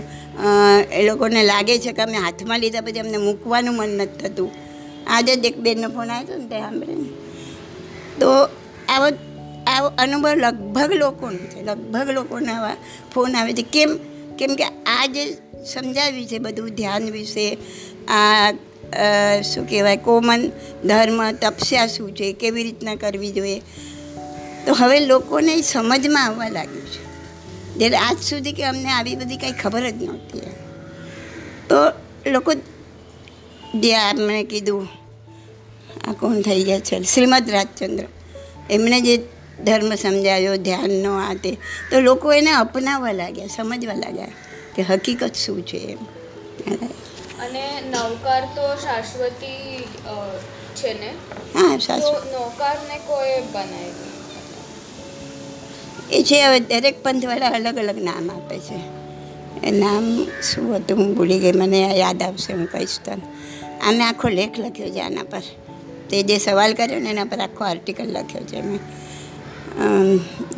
એ 0.92 1.02
લોકોને 1.08 1.42
લાગે 1.44 1.76
છે 1.80 1.92
કે 1.92 2.02
અમે 2.02 2.18
હાથમાં 2.18 2.60
લીધા 2.60 2.82
પછી 2.82 3.00
અમને 3.00 3.18
મૂકવાનું 3.18 3.76
મન 3.76 3.90
નથી 3.98 4.20
થતું. 4.22 4.52
આજે 5.08 5.34
જ 5.36 5.46
એક 5.46 5.58
બેનનો 5.58 5.90
ફોન 5.90 6.12
આવ્યો 6.12 6.38
ને 6.38 6.48
તે 6.48 6.58
સાંભળે 6.60 6.94
તો 8.20 8.30
આવો 8.90 9.08
આવો 9.68 9.88
અનુભવ 9.98 10.34
લગભગ 10.36 10.92
લોકોનો 10.94 11.44
છે, 11.52 11.60
લગભગ 11.62 12.08
લોકોને 12.10 12.52
આવા 12.52 12.78
ફોન 13.14 13.36
આવે 13.36 13.54
છે. 13.54 13.66
કેમ 13.74 13.92
કેમ 14.40 14.52
કે 14.56 14.66
આ 14.88 15.06
જે 15.16 15.24
સમજાવ્યું 15.66 16.28
છે 16.28 16.38
બધું 16.40 16.70
ધ્યાન 16.70 17.06
વિશે, 17.12 17.46
આ 18.08 18.52
શું 19.42 19.66
કહેવાય, 19.70 19.98
કોમન 19.98 20.42
ધર્મ, 20.86 21.20
તપસ્યા 21.42 21.88
શું 21.88 22.10
છે, 22.16 22.34
કેવી 22.34 22.64
રીતના 22.64 22.96
કરવી 22.96 23.32
જોઈએ 23.32 23.62
તો 24.66 24.74
હવે 24.74 25.00
લોકોને 25.00 25.62
સમજમાં 25.62 26.26
આવવા 26.26 26.50
લાગ્યું 26.50 26.86
છે. 26.86 27.10
જ્યારે 27.76 27.98
આજ 27.98 28.18
સુધી 28.18 28.54
કે 28.54 28.64
અમને 28.64 28.90
આવી 28.90 29.16
બધી 29.16 29.38
કંઈ 29.38 29.52
ખબર 29.52 29.90
જ 29.90 30.04
નહોતી 30.04 30.40
તો 31.70 31.76
લોકો 32.30 32.54
જે 33.76 33.96
આપણે 33.96 34.44
કીધું 34.44 34.88
આ 36.08 36.14
કોણ 36.14 36.42
થઈ 36.42 36.64
ગયા 36.64 36.80
છે? 36.80 37.04
શ્રીમદ 37.04 37.50
રાજચંદ્ર. 37.50 38.04
એમણે 38.70 39.02
જે 39.02 39.18
ધર્મ 39.66 39.96
સમજાવ્યો 39.96 40.58
ધ્યાનનો 40.58 41.14
આ 41.20 41.34
તે 41.34 41.52
તો 41.92 42.00
લોકો 42.00 42.34
એને 42.34 42.52
અપનાવવા 42.52 43.12
લાગ્યા 43.12 43.48
સમજવા 43.48 43.94
લાગ્યા 43.94 44.28
કે 44.76 44.82
હકીકત 44.82 45.36
શું 45.36 45.62
છે 45.66 45.78
એમ. 45.78 45.98
અને 47.40 47.82
નવકાર 47.82 48.44
તો 48.56 48.76
શાશ્વતી 48.76 49.88
છે 50.76 50.94
ને? 50.94 51.10
હા 51.56 51.78
શાશ્વત 51.78 52.28
નવકારને 52.34 52.98
કોઈ 52.98 53.42
બનાવી 53.52 54.09
એ 56.12 56.24
છે 56.24 56.44
હવે 56.44 56.60
દરેક 56.60 57.04
પંથવાળા 57.04 57.48
અલગ 57.48 57.78
અલગ 57.78 58.04
નામ 58.04 58.32
આપે 58.32 58.60
છે. 58.60 59.00
એ 59.68 59.72
નામ 59.72 60.26
શું 60.42 60.76
હતું 60.76 60.98
હું 60.98 61.16
ભૂલી 61.16 61.40
ગઈ 61.40 61.52
મને 61.52 61.94
યાદ 61.98 62.24
આવશે 62.24 62.54
હું 62.54 62.68
કહીશ 62.72 63.00
તને. 63.06 63.22
આમે 63.82 64.04
આખો 64.04 64.30
લેખ 64.30 64.60
લખ્યો 64.60 64.90
છે 64.90 65.02
આના 65.02 65.24
પર. 65.24 65.42
તે 66.10 66.24
જે 66.24 66.38
સવાલ 66.38 66.74
કર્યો 66.74 67.00
ને 67.00 67.10
એના 67.10 67.24
પર 67.24 67.40
આખો 67.40 67.66
આર્ટિકલ 67.66 68.06
લખ્યો 68.06 68.42
છે 68.42 68.62
મેં. 68.62 68.80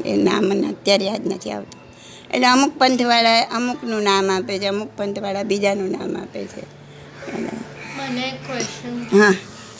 એ 0.05 0.15
નામ 0.15 0.43
મને 0.43 0.67
અત્યારે 0.67 1.05
યાદ 1.05 1.27
નથી 1.27 1.51
આવતું. 1.51 1.81
એટલે 2.33 2.47
અમુક 2.47 2.77
પંથવાળા 2.77 3.41
અમુકનું 3.41 4.03
નામ 4.03 4.31
આપે 4.31 4.59
છે 4.59 4.65
અમુક 4.65 4.89
પંથવાળા 4.97 5.43
બીજાનું 5.43 5.91
નામ 5.91 6.17
આપે 6.17 6.45
છે. 6.45 6.61
મને 7.31 7.49
હા. 9.13 9.33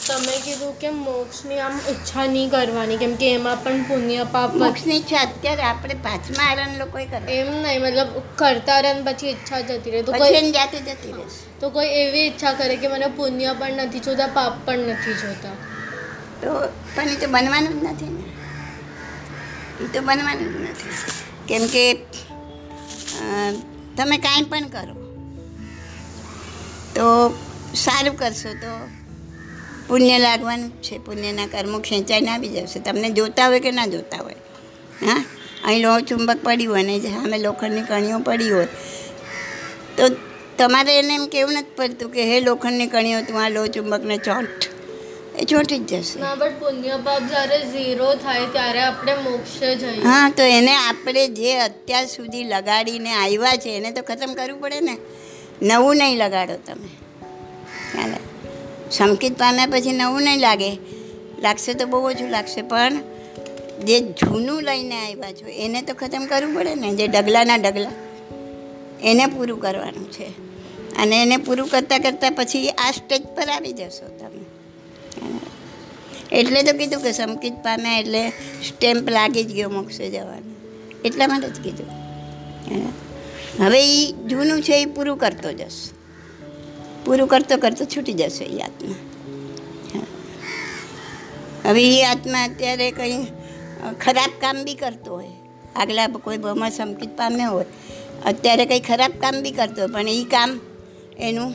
તમે 0.05 0.35
કીધું 0.45 0.73
કે 0.81 0.89
મોક્ષની 0.97 1.59
આમ 1.65 1.75
ઈચ્છા 1.91 2.25
નહીં 2.33 2.49
કરવાની 2.53 2.97
કેમ 3.01 3.13
કે 3.21 3.27
એમાં 3.33 3.59
પણ 3.63 3.83
પુણ્ય 3.89 4.23
પાપ 4.35 4.55
મોક્ષની 4.61 4.97
ઈચ્છા 4.99 5.23
અત્યારે 5.27 5.63
આપણે 5.63 5.95
પાંચમા 6.05 6.47
આરણ 6.51 6.77
લોકોએ 6.79 7.05
કરે. 7.05 7.35
એમ 7.39 7.49
નહીં 7.63 7.81
મતલબ 7.83 8.09
કરતા 8.35 8.79
રહે 8.85 8.93
ને 8.93 9.03
પછી 9.07 9.29
ઈચ્છા 9.33 9.61
જતી 9.69 9.91
રહે. 9.91 10.01
તો 10.01 10.11
કોઈ 10.21 10.51
જાતે 10.51 10.79
જતી 10.87 11.13
રહે. 11.17 11.25
તો 11.59 11.69
કોઈ 11.75 11.91
એવી 12.01 12.23
ઈચ્છા 12.27 12.53
કરે 12.53 12.75
કે 12.83 12.87
મને 12.93 13.07
પુણ્ય 13.19 13.53
પણ 13.59 13.83
નથી 13.85 14.01
જોતા 14.07 14.29
પાપ 14.37 14.53
પણ 14.65 14.87
નથી 14.93 15.13
જોતા. 15.13 15.55
તો 16.41 16.55
પણ 16.95 17.09
એ 17.09 17.19
તો 17.25 17.29
બનવાનું 17.35 17.75
જ 17.79 17.83
નથી 17.83 18.09
ને. 18.15 18.23
એ 19.83 19.91
તો 19.93 20.01
બનવાનું 20.01 20.49
જ 20.53 20.69
નથી. 20.69 20.95
કેમ 21.47 21.67
કે 21.67 21.85
તમે 23.97 24.17
કાંઈ 24.17 24.49
પણ 24.55 24.67
કરો 24.67 24.95
તો 26.95 27.05
સારું 27.75 28.15
કરશો 28.17 28.51
તો 28.63 28.73
પુણ્ય 29.91 30.17
લાગવાનું 30.17 30.83
છે. 30.83 30.97
પુણ્યના 30.97 31.45
કર્મો 31.45 31.79
ખેંચાઈને 31.79 32.31
આવી 32.31 32.47
જશે. 32.47 32.79
તમને 32.79 33.09
જોતા 33.09 33.47
હોય 33.47 33.59
કે 33.59 33.71
ના 33.71 33.85
જોતા 33.85 34.17
હોય? 34.17 34.35
હા? 35.05 35.23
અહીં 35.65 35.81
લોહ 35.81 35.99
ચુંબક 35.99 36.43
પડ્યું 36.43 36.73
હોય 36.73 36.83
અને 36.83 36.99
સામે 36.99 37.37
લોખંડની 37.37 37.81
કણીઓ 37.81 38.19
પડી 38.19 38.49
હોય. 38.49 38.67
તો 39.97 40.09
તમારે 40.57 40.99
એને 40.99 41.15
એમ 41.15 41.25
કેવું 41.25 41.53
નથી 41.53 41.75
પડતું 41.75 42.11
કે 42.11 42.23
હે 42.23 42.39
લોખંડની 42.39 42.87
કણીઓ 42.87 43.21
તું 43.21 43.43
આ 43.43 43.49
લોહ 43.49 43.67
ચુંબકને 43.67 44.17
ચોંટ. 44.17 44.69
એ 45.39 45.45
ચોંટી 45.45 45.77
જ 45.77 45.93
જશે. 45.93 46.19
ના 46.19 46.35
બટ 46.35 46.59
પુણ્ય 46.59 46.97
પાપ 46.97 47.23
જ્યારે 47.23 47.59
ઝીરો 47.71 48.15
થાય 48.15 48.45
ત્યારે 48.45 48.79
આપણે 48.79 49.15
મોક્ષે 49.15 49.75
જઈએ. 49.75 50.01
હા 50.03 50.29
તો 50.29 50.43
એને 50.43 50.75
આપણે 50.75 51.27
જે 51.27 51.59
અત્યાર 51.59 52.05
સુધી 52.05 52.43
લગાડીને 52.43 53.13
આવ્યા 53.13 53.55
છે 53.55 53.77
એને 53.77 53.91
તો 53.91 54.01
ખતમ 54.01 54.33
કરવું 54.33 54.61
પડે 54.61 54.81
ને? 54.81 54.97
નવું 55.61 55.97
નહીં 55.97 56.17
લગાડો 56.17 56.53
તમે. 56.65 56.89
ચાલે. 57.95 58.30
સંકિત 58.91 59.39
પામ્યા 59.39 59.65
પછી 59.65 59.91
નવું 59.91 60.21
નહીં 60.21 60.39
લાગે. 60.39 60.71
લાગશે 61.41 61.73
તો 61.73 61.85
બહુ 61.85 61.99
ઓછું 61.99 62.29
લાગશે, 62.29 62.61
પણ 62.61 62.93
જે 63.85 63.99
જૂનું 63.99 64.61
લઈને 64.61 64.95
આવ્યા 64.95 65.31
છો, 65.31 65.47
એને 65.47 65.81
તો 65.81 65.93
ખતમ 65.93 66.25
કરવું 66.25 66.55
પડે 66.55 66.75
ને, 66.75 66.95
જે 66.95 67.07
ડગલાના 67.07 67.55
ડગલા. 67.55 67.91
એને 69.03 69.25
પૂરું 69.25 69.61
કરવાનું 69.61 70.11
છે. 70.11 70.51
અને 70.97 71.21
એને 71.21 71.37
પૂરું 71.37 71.67
કરતાં 71.67 71.99
કરતાં 71.99 72.31
પછી 72.31 72.69
આ 72.69 72.91
સ્ટેજ 72.91 73.21
પર 73.21 73.49
આવી 73.49 73.73
જશો 73.73 74.17
તમે. 74.17 74.45
એટલે 76.31 76.63
તો 76.63 76.77
કીધું 76.77 77.01
કે 77.01 77.11
સમકિત 77.11 77.53
પામ્યા 77.53 77.99
એટલે 77.99 78.29
સ્ટેમ્પ 78.67 79.09
લાગી 79.09 79.43
જ 79.43 79.53
ગયો 79.53 79.69
મોક્ષે 79.69 80.09
જવાનું. 80.09 80.55
એટલા 81.05 81.27
માટે 81.27 81.49
જ 81.49 81.63
કીધું. 81.63 81.87
હવે 83.65 84.03
એ 84.03 84.11
જૂનું 84.11 84.61
છે 84.61 84.81
એ 84.81 84.85
પૂરું 84.85 85.17
કરતો 85.17 85.51
જશે. 85.51 86.00
પૂરું 87.05 87.27
કરતો 87.27 87.55
કરતો 87.57 87.83
છૂટી 87.93 88.17
જશે 88.21 88.45
એ 88.45 88.57
આત્મા. 88.67 88.99
હવે 91.65 91.83
એ 91.89 92.03
આત્મા 92.05 92.43
અત્યારે 92.49 92.87
કંઈ 92.91 93.19
ખરાબ 94.03 94.31
કામ 94.41 94.57
બી 94.65 94.77
કરતો 94.83 95.09
હોય. 95.15 95.33
આગલા 95.75 96.07
કોઈ 96.25 96.39
બહુમાં 96.43 96.71
સંકિત 96.71 97.11
પામ્યો 97.17 97.51
હોય. 97.51 97.69
અત્યારે 98.31 98.65
કંઈ 98.65 98.83
ખરાબ 98.89 99.13
કામ 99.21 99.35
બી 99.43 99.55
કરતો 99.59 99.79
હોય 99.81 99.93
પણ 99.95 100.09
એ 100.13 100.23
કામ 100.33 100.51
એનું 101.27 101.51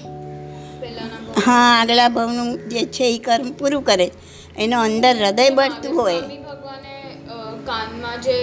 હા 1.44 1.70
આગલા 1.80 2.08
ભાવનું 2.08 2.50
જે 2.70 2.82
છે 2.94 3.04
એ 3.14 3.18
કર્મ 3.18 3.48
પૂરું 3.58 3.84
કરે. 3.84 4.08
એનો 4.56 4.76
અંદર 4.80 5.14
હૃદય 5.22 5.50
બળતું 5.58 5.92
હોય. 5.98 6.22
કાનમાં 7.68 8.18
જે 8.24 8.36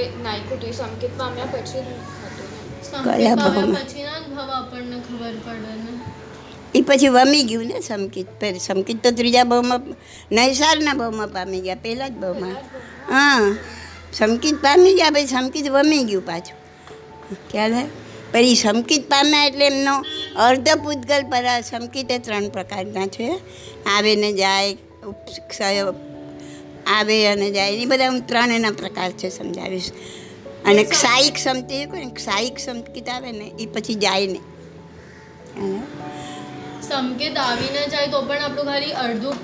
હતું 0.50 0.74
સંકેત 0.74 1.14
પામ્યા 1.20 1.52
પછી 1.54 1.84
કયા 3.06 3.36
પામ્યા 3.38 3.38
ભાવમાં? 3.38 3.84
પછી 3.84 4.04
ના 4.04 4.20
ભાવ 4.30 4.50
આપણને 4.58 4.98
ખબર 5.08 5.36
પડે 5.46 5.74
ને. 5.84 5.94
એ 6.76 6.82
પછી 6.82 7.08
વમી 7.08 7.44
ગયું 7.44 7.66
ને 7.66 7.82
સમકિત 7.82 8.28
પહેલાં 8.40 8.60
સમકિત 8.60 9.04
તો 9.04 9.12
ત્રીજા 9.12 9.44
બહુમાં, 9.44 9.82
નૈસારના 10.32 10.94
બહુમાં 10.94 11.28
પામી 11.28 11.60
ગયા 11.60 11.76
પહેલાં 11.76 12.10
જ 12.10 12.14
બહુમાં. 12.14 12.52
હા, 13.10 13.58
સમકિત 14.14 14.56
પામી 14.56 14.94
ગયા, 14.94 15.10
પછી 15.10 15.28
સમકિત 15.28 15.70
વમી 15.70 16.04
ગયું 16.04 16.26
પાછું. 16.26 16.64
ખ્યાલ 17.52 17.74
હે? 17.74 17.86
પછી 18.32 18.56
સમકિત 18.56 19.10
પામ્યા 19.10 19.46
એટલે 19.46 19.66
એમનો 19.68 20.04
અર્ધ 20.36 20.70
પૂતગલ 20.70 21.24
પર 21.24 21.62
સમકિત 21.62 22.12
એ 22.12 22.18
ત્રણ 22.18 22.50
પ્રકારના 22.50 23.08
છે. 23.08 23.40
આવે 23.86 24.16
ને 24.16 24.34
જાય 24.34 24.78
આવે 26.88 27.28
અને 27.28 27.52
જાય 27.52 27.72
એ 27.72 27.86
બધા 27.86 28.10
હું 28.10 28.28
ત્રણ 28.28 28.52
એના 28.52 28.72
પ્રકાર 28.72 29.12
છે 29.12 29.30
સમજાવીશ. 29.30 29.92
અને 30.66 30.84
ક્ષાયિક 30.84 31.38
સમતી 31.38 31.86
ક્ષાયિક 32.14 32.60
સમકિત 32.60 33.10
આવે 33.10 33.32
ને 33.32 33.52
એ 33.60 33.66
પછી 33.66 33.94
જાય 33.94 34.28
ને 34.28 34.40
સંકેત 36.94 37.38
આવીને 37.38 37.84
જાય 37.88 38.08
તો 38.08 38.22
પણ 38.22 38.48
આપણું 38.48 38.66
ખાલી 38.66 38.96
અડધું 39.04 39.36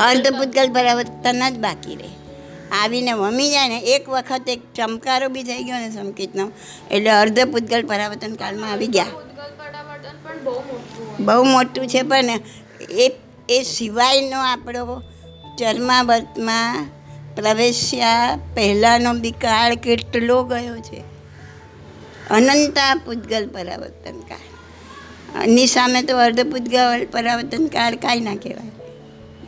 અર્ધ 0.00 0.28
ભૂતકાળ 0.38 0.70
પરાવર્તન 0.72 1.42
જ 1.50 1.58
બાકી 1.58 1.96
રહે. 1.96 2.10
આવીને 2.82 3.12
વમી 3.12 3.50
જાય 3.50 3.68
ને 3.68 3.78
એક 3.94 4.08
વખત 4.08 4.48
એક 4.48 4.62
ચમકારો 4.74 5.28
બી 5.28 5.42
થઈ 5.42 5.64
ગયો 5.64 5.78
ને 5.78 5.90
સંકેતનો 5.90 6.46
એટલે 6.90 7.10
અર્ધ 7.10 7.40
ભૂતકાળ 7.52 7.84
પરાવર્તન 7.86 8.34
કાળમાં 8.34 8.72
આવી 8.72 8.86
ગયા. 8.86 9.06
બહુ 11.20 11.42
મોટું 11.44 11.86
છે 11.86 12.02
પણ 12.02 12.30
એ 13.04 13.06
એ 13.48 13.62
સિવાયનો 13.62 14.40
આપણો 14.44 15.02
ચર્માવર્તમાં 15.58 16.86
પ્રવેશ્યા 17.36 18.38
પહેલાંનો 18.54 19.12
બી 19.14 19.36
કાળ 19.44 19.74
કેટલો 19.86 20.38
ગયો 20.44 20.78
છે. 20.88 21.00
અનંતા 22.30 22.92
પૂતગલ 23.06 23.46
પરાવર્તન 23.48 24.18
કાળ. 24.30 24.46
એની 25.42 25.66
સામે 25.66 26.00
તો 26.02 26.14
અર્ધ 26.18 26.42
પૂતગલ 26.52 27.04
પરાવર્તન 27.14 27.64
કાળ 27.68 27.94
કાંઈ 28.04 28.24
ના 28.28 28.34
કહેવાય. 28.34 28.72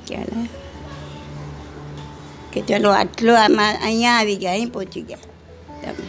ખ્યાલ 0.07 0.47
કે 2.53 2.61
ચલો 2.69 2.91
આટલો 2.93 3.33
આમાં 3.37 3.75
અહીંયા 3.83 4.19
આવી 4.19 4.37
ગયા 4.37 4.53
અહીં 4.53 4.71
પહોંચી 4.71 5.03
ગયા. 5.03 5.25
તમે. 5.83 6.07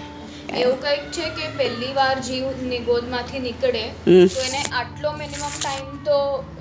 એવું 0.56 0.78
કંઈક 0.84 1.10
છે 1.12 1.26
કે 1.30 1.46
પહેલી 1.58 1.94
વાર 1.94 2.16
જીવ 2.20 2.46
નિગોદમાંથી 2.70 3.40
નીકળે 3.40 3.84
તો 4.06 4.42
એને 4.46 4.62
આટલો 4.74 5.10
મિનિમમ 5.14 5.58
ટાઈમ 5.58 5.90
તો 6.06 6.18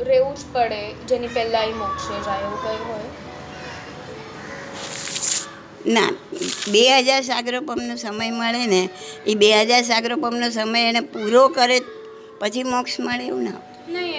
રહેવું 0.08 0.34
જ 0.34 0.42
પડે 0.52 0.80
જેની 1.08 1.28
પહેલાં 1.28 1.68
એ 1.68 1.74
મોક્ષે 1.74 2.14
જાય 2.26 2.44
એવું 2.46 2.58
કંઈ 2.64 2.82
હોય? 2.88 3.08
ના 5.86 6.10
બે 6.72 6.82
હજાર 7.00 7.22
સાગરોપમનો 7.22 7.96
સમય 7.96 8.30
મળે 8.30 8.66
ને 8.66 8.82
એ 9.26 9.34
બે 9.34 9.52
હજાર 9.62 9.84
સાગરોપમનો 9.84 10.48
સમય 10.50 10.88
એને 10.88 11.00
પૂરો 11.12 11.44
કરે 11.48 11.78
પછી 12.40 12.64
મોક્ષ 12.74 12.96
મળે 13.00 13.24
એવું 13.30 13.44
ના 13.44 13.60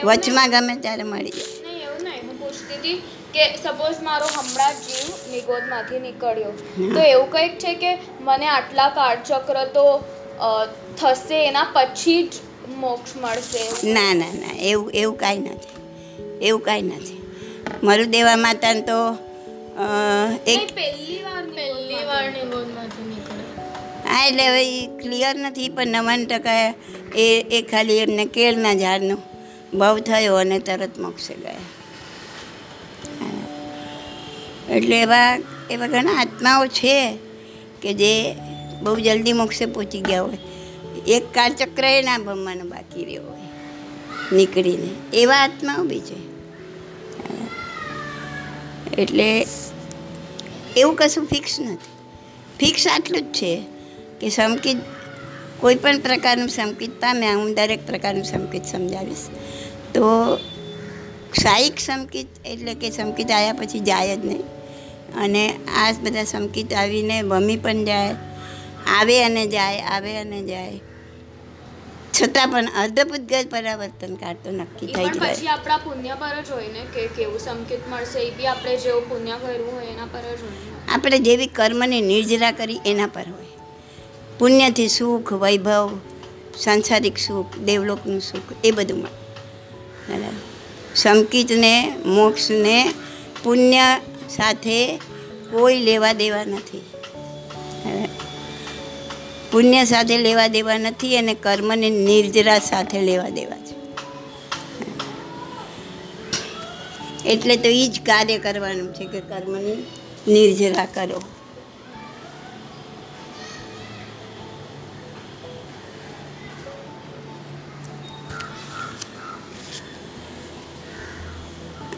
વચમાં 0.09 0.49
ગમે 0.53 0.73
ત્યારે 0.83 1.05
મળી 1.11 1.33
જાય. 1.37 1.73
એવું 1.83 2.01
નહીં. 2.03 2.21
હું 2.27 2.35
પૂછતી 2.41 2.77
હતી 2.79 2.97
કે 3.33 3.43
સપોઝ 3.63 3.99
મારો 4.07 4.27
હમણાં 4.35 4.75
જ 4.77 4.87
જીવ 4.87 5.09
નિગોદમાંથી 5.33 6.01
નીકળ્યો. 6.05 6.53
તો 6.95 6.99
એવું 7.13 7.29
કંઈક 7.33 7.55
છે 7.63 7.73
કે 7.83 7.91
મને 8.27 8.47
આટલા 8.55 8.89
કાળચક્ર 8.97 9.57
તો 9.77 9.85
થશે 10.97 11.37
એના 11.45 11.67
પછી 11.75 12.21
જ 12.23 12.33
મોક્ષ 12.77 13.15
મળશે 13.21 13.63
ના 13.93 14.11
ના 14.21 14.33
ના. 14.41 14.55
એવું 14.71 14.89
એવું 15.01 15.17
કાંઈ 15.23 15.55
નથી. 15.55 15.75
એવું 16.41 16.61
કાંઈ 16.61 16.97
નથી. 16.97 17.19
મારું 17.83 18.11
દેવા 18.11 18.37
માતાને 18.45 18.81
તો 18.89 18.99
એક 20.53 20.69
પહેલી 20.75 21.19
વાર 21.25 21.43
પહેલી 21.57 22.03
વાર 22.11 22.25
નિગોદમાંથી 22.37 23.07
હા, 24.07 24.25
એટલે 24.25 24.43
હવે 24.47 24.63
એ 24.75 24.87
ક્લિયર 24.97 25.35
નથી, 25.35 25.69
પણ 25.69 25.87
નવ્વાણું 25.87 26.27
ટકા 26.27 26.73
એ 27.15 27.25
એ 27.51 27.61
ખાલી 27.61 27.97
એમને 27.97 28.25
કેળના 28.25 28.73
ઝાડનો 28.73 29.17
ભાવ 29.73 29.99
થયો 29.99 30.35
અને 30.35 30.59
તરત 30.59 30.99
મોક્ષે 30.99 31.33
ગયા. 31.35 31.65
એટલે 34.69 35.01
એવા 35.01 35.29
એવા 35.71 35.87
ઘણા 35.87 36.17
આત્માઓ 36.19 36.67
છે 36.67 36.95
કે 37.81 37.93
જે 37.93 38.11
બહુ 38.83 38.95
જલ્દી 38.99 39.33
મોક્ષે 39.33 39.65
પહોંચી 39.65 40.01
ગયા 40.01 40.21
હોય. 40.21 40.39
એક 41.07 41.23
કાળચક્ર 41.33 41.85
એ 41.85 42.01
ના 42.01 42.17
ભમવાનો 42.17 42.65
બાકી 42.65 43.05
રહ્યો 43.05 43.23
હોય, 43.23 43.47
નીકળીને. 44.33 44.89
એવા 45.13 45.41
આત્માઓ 45.43 45.83
બી 45.83 45.99
છે. 45.99 46.19
એટલે 48.97 49.29
એવું 50.77 50.95
કશું 50.95 51.25
ફિક્સ 51.25 51.59
નથી. 51.59 51.95
ફિક્સ 52.59 52.87
આટલું 52.87 53.21
જ 53.21 53.33
છે. 53.33 53.53
કે 54.19 54.29
સંકિત 54.31 54.79
કોઈ 55.59 55.77
પણ 55.77 56.01
પ્રકારનું 56.01 56.49
સંકિત 56.49 56.93
પામે 56.99 57.25
હું 57.31 57.49
દરેક 57.53 57.81
પ્રકારનું 57.85 58.25
સંકિત 58.25 58.65
સમજાવીશ 58.65 59.25
તો 59.93 60.05
સાયિક 61.35 61.79
સંકિત 61.79 62.29
એટલે 62.45 62.73
કે 62.75 62.91
સંકિત 62.91 63.29
આવ્યા 63.29 63.59
પછી 63.59 63.83
જાય 63.83 64.15
જ 64.17 64.25
નહીં 64.25 64.45
અને 65.17 65.43
આ 65.75 65.89
બધા 65.99 66.25
સંકિત 66.25 66.73
આવીને 66.73 67.17
ભમી 67.25 67.57
પણ 67.59 67.85
જાય 67.85 68.13
આવે 68.91 69.17
અને 69.21 69.43
જાય 69.47 69.81
આવે 69.89 70.13
અને 70.17 70.39
જાય 70.43 70.79
છતાં 72.13 72.47
પણ 72.51 72.69
અર્ધપુદ્ગલ 72.77 73.45
પરાવર્તન 73.47 74.13
કાળ 74.15 74.37
તો 74.43 74.53
નક્કી 74.53 74.87
થઈ 74.91 75.09
જ 75.09 75.19
પછી 75.19 75.49
આપણા 75.49 75.81
પુણ્ય 75.81 76.15
પર 76.15 76.39
જ 76.39 76.49
હોય 76.51 76.69
ને 76.69 76.87
કે 76.93 77.03
કેવું 77.13 77.41
સંકેત 77.41 77.83
મળશે 77.89 78.19
એ 78.21 78.31
બી 78.31 78.47
આપણે 78.47 78.79
જેવું 78.79 79.05
પુણ્ય 79.09 79.37
કર્યું 79.39 79.69
હોય 79.71 79.91
એના 79.91 80.09
પર 80.09 80.25
જ 80.31 80.41
હોય 80.41 80.89
આપણે 80.89 81.19
જેવી 81.25 81.53
કર્મની 81.55 82.01
નિર્જરા 82.05 82.55
કરી 82.55 82.79
એના 82.85 83.09
પર 83.09 83.27
હોય 83.29 83.46
પુણ્યથી 84.39 84.87
સુખ, 84.87 85.33
વૈભવ, 85.33 85.99
સાંસારિક 86.57 87.17
સુખ, 87.17 87.57
દેવલોકનું 87.57 88.21
સુખ, 88.21 88.65
એ 88.65 88.71
બધું 88.71 88.99
મળે. 88.99 90.29
સંકિતને, 90.95 91.93
મોક્ષને, 92.05 92.93
પુણ્ય 93.43 93.99
સાથે 94.29 94.97
કોઈ 95.51 95.79
લેવા 95.79 96.13
દેવા 96.13 96.43
નથી. 96.43 96.81
પુણ્ય 99.51 99.85
સાથે 99.85 100.17
લેવા 100.17 100.47
દેવા 100.47 100.77
નથી 100.77 101.17
અને 101.17 101.33
કર્મને 101.33 101.89
નિર્જરા 101.89 102.59
સાથે 102.59 103.01
લેવા 103.01 103.29
દેવા 103.29 103.57
છે. 103.57 103.77
એટલે 107.29 107.55
તો 107.55 107.69
એ 107.69 107.87
જ 107.87 108.01
કાર્ય 108.05 108.37
કરવાનું 108.37 108.93
છે 108.93 109.05
કે 109.05 109.19
કર્મની 109.19 109.85
નિર્જરા 110.27 110.85
કરો. 110.85 111.21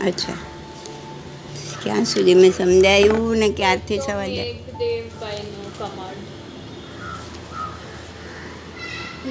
અચ્છા. 0.01 0.37
ક્યાં 1.81 2.05
સુધી 2.05 2.35
મેં 2.35 2.53
સમજાયું 2.53 3.37
ને 3.39 3.49
ક્યારથી 3.53 3.99
સવાલ 4.01 4.33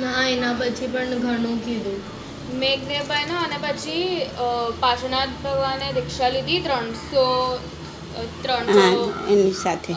ના 0.01 0.23
એના 0.29 0.55
પછી 0.59 0.89
પણ 0.89 1.23
ઘણું 1.25 1.59
કીધું. 1.61 1.99
મેઘદેવભાઈનો 2.61 3.37
અને 3.39 3.59
પછી 3.65 4.05
પાર્શ્વનાથ 4.83 5.35
ભગવાને 5.43 5.87
દીક્ષા 5.97 6.31
લીધી 6.31 6.61
ત્રણસો 6.63 7.25
ત્રણસો 8.43 8.85
એની 9.29 9.57
સાથે. 9.63 9.93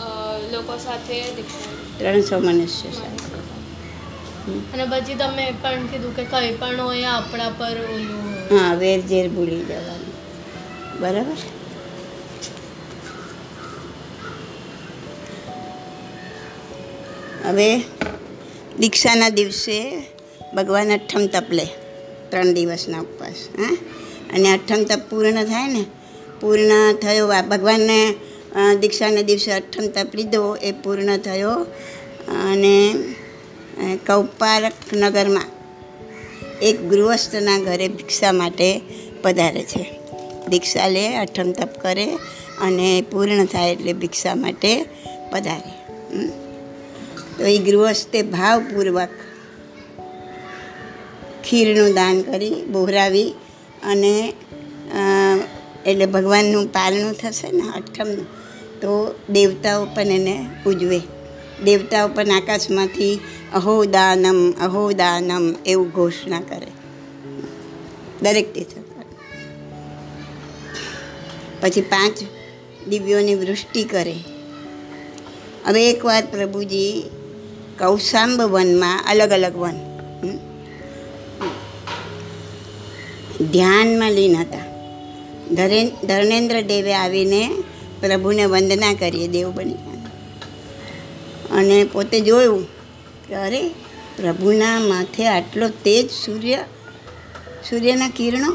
લોકો 0.54 0.74
સાથે 0.80 1.18
ત્રણસો 1.98 2.36
મનુષ્ય 2.42 2.90
સાથે. 2.94 3.28
અને 4.74 4.84
પછી 4.92 5.18
તમે 5.18 5.46
પણ 5.62 5.84
કીધું 5.90 6.14
કે 6.18 6.24
કંઈ 6.28 6.54
પણ 6.60 6.80
હોય 6.82 7.10
આપણા 7.12 7.52
પર 7.60 7.78
ઓલું 7.88 8.26
હા 8.52 8.72
વેર 8.76 9.00
ઝેર 9.10 9.28
ભૂલી 9.30 9.64
જવાનું. 9.66 10.11
બરાબર? 11.02 11.40
હવે 17.46 17.80
દીક્ષાના 18.80 19.30
દિવસે 19.30 19.78
ભગવાન 20.56 20.92
અઠ્ઠમ 20.94 21.26
તપ 21.26 21.52
લે, 21.52 21.66
ત્રણ 22.30 22.54
દિવસના 22.54 23.00
ઉપવાસ, 23.00 23.40
હા? 23.60 23.78
અને 24.34 24.54
અઠ્ઠમ 24.54 24.84
તપ 24.84 25.10
પૂર્ણ 25.10 25.44
થાય 25.44 25.68
ને, 25.68 25.86
પૂર્ણ 26.42 26.94
થયો 26.94 27.28
ભગવાનને 27.28 28.16
દીક્ષાના 28.80 29.22
દિવસે 29.22 29.52
અઠ્ઠમ 29.52 29.88
તપ 29.88 30.16
લીધો, 30.16 30.56
એ 30.56 30.72
પૂર્ણ 30.72 31.18
થયો, 31.18 31.56
અને 32.52 32.76
કૌપારક 34.08 34.74
નગરમાં 34.94 35.50
એક 36.62 36.78
ગૃહસ્થના 36.90 37.60
ઘરે 37.60 37.88
ભિક્ષા 37.88 38.32
માટે 38.32 38.82
પધારે 39.22 39.64
છે. 39.64 40.01
દીક્ષા 40.50 40.88
લે, 40.88 41.06
અઠમ 41.18 41.52
તપ 41.52 41.82
કરે 41.82 42.08
અને 42.62 43.04
પૂર્ણ 43.12 43.46
થાય 43.46 43.72
એટલે 43.72 43.94
ભિક્ષા 43.94 44.36
માટે 44.36 44.72
પધારે. 45.32 45.72
તો 47.38 47.44
એ 47.46 47.58
ગૃહસ્થે 47.58 48.22
ભાવપૂર્વક 48.22 49.10
ખીરનું 51.44 51.94
દાન 51.94 52.22
કરી, 52.22 52.56
બોહરાવી 52.72 53.30
અને 53.84 54.34
એટલે 55.86 56.06
ભગવાનનું 56.06 56.68
પારણું 56.68 57.14
થશે 57.14 57.52
ને 57.52 57.64
અઠમનું, 57.76 58.26
તો 58.82 59.16
દેવતાઓ 59.30 59.86
પણ 59.86 60.02
એને 60.02 60.36
ઉજવે. 60.66 61.02
દેવતાઓ 61.64 62.08
પણ 62.08 62.32
આકાશમાંથી 62.32 63.20
અહો 63.54 63.86
દાનમ 63.86 64.52
અહો 64.52 64.92
દાનમ 64.92 65.56
એવું 65.66 65.90
ઘોષણા 65.90 66.40
કરે. 66.40 66.72
દરેક 68.22 68.54
તીર્થંકર. 68.54 68.91
પછી 71.62 71.82
પાંચ 71.82 72.18
દિવ્યોની 72.88 73.36
વૃષ્ટિ 73.36 73.84
કરે. 73.84 74.16
હવે 75.66 75.82
એકવાર 75.90 76.24
પ્રભુજી, 76.26 76.94
કૌશાંબ 77.80 78.42
વનમાં 78.42 79.06
અલગ 79.10 79.32
અલગ 79.32 79.56
વન 79.58 79.78
ધ્યાનમાં 83.52 84.12
લીન 84.12 84.36
હતા. 84.38 84.66
ધર્મેન્દ્ર 86.04 86.58
દેવે 86.62 86.94
આવીને 86.94 87.42
પ્રભુને 88.00 88.44
વંદના 88.46 88.94
કરીએ 88.94 89.28
દેવ 89.28 89.50
બની 89.52 89.80
અને 91.52 91.78
પોતે 91.84 92.18
જોયું 92.20 92.64
કે 93.28 93.36
અરે, 93.36 93.62
પ્રભુના 94.18 94.80
માથે 94.80 95.24
આટલો 95.28 95.68
તેજ 95.84 96.08
સૂર્ય, 96.26 96.60
સૂર્યના 97.70 98.10
કિરણો 98.10 98.52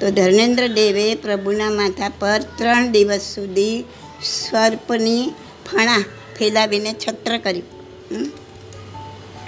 તો 0.00 0.10
ધર્મેન્દ્ર 0.10 0.66
દેવે 0.68 1.14
પ્રભુના 1.14 1.70
માથા 1.70 2.08
પર 2.18 2.40
ત્રણ 2.58 2.90
દિવસ 2.90 3.20
સુધી 3.20 3.84
સર્પની 4.24 5.24
ફણા 5.66 6.04
ફેલાવીને 6.38 6.92
છત્ર 6.92 7.38
કર્યું. 7.38 8.24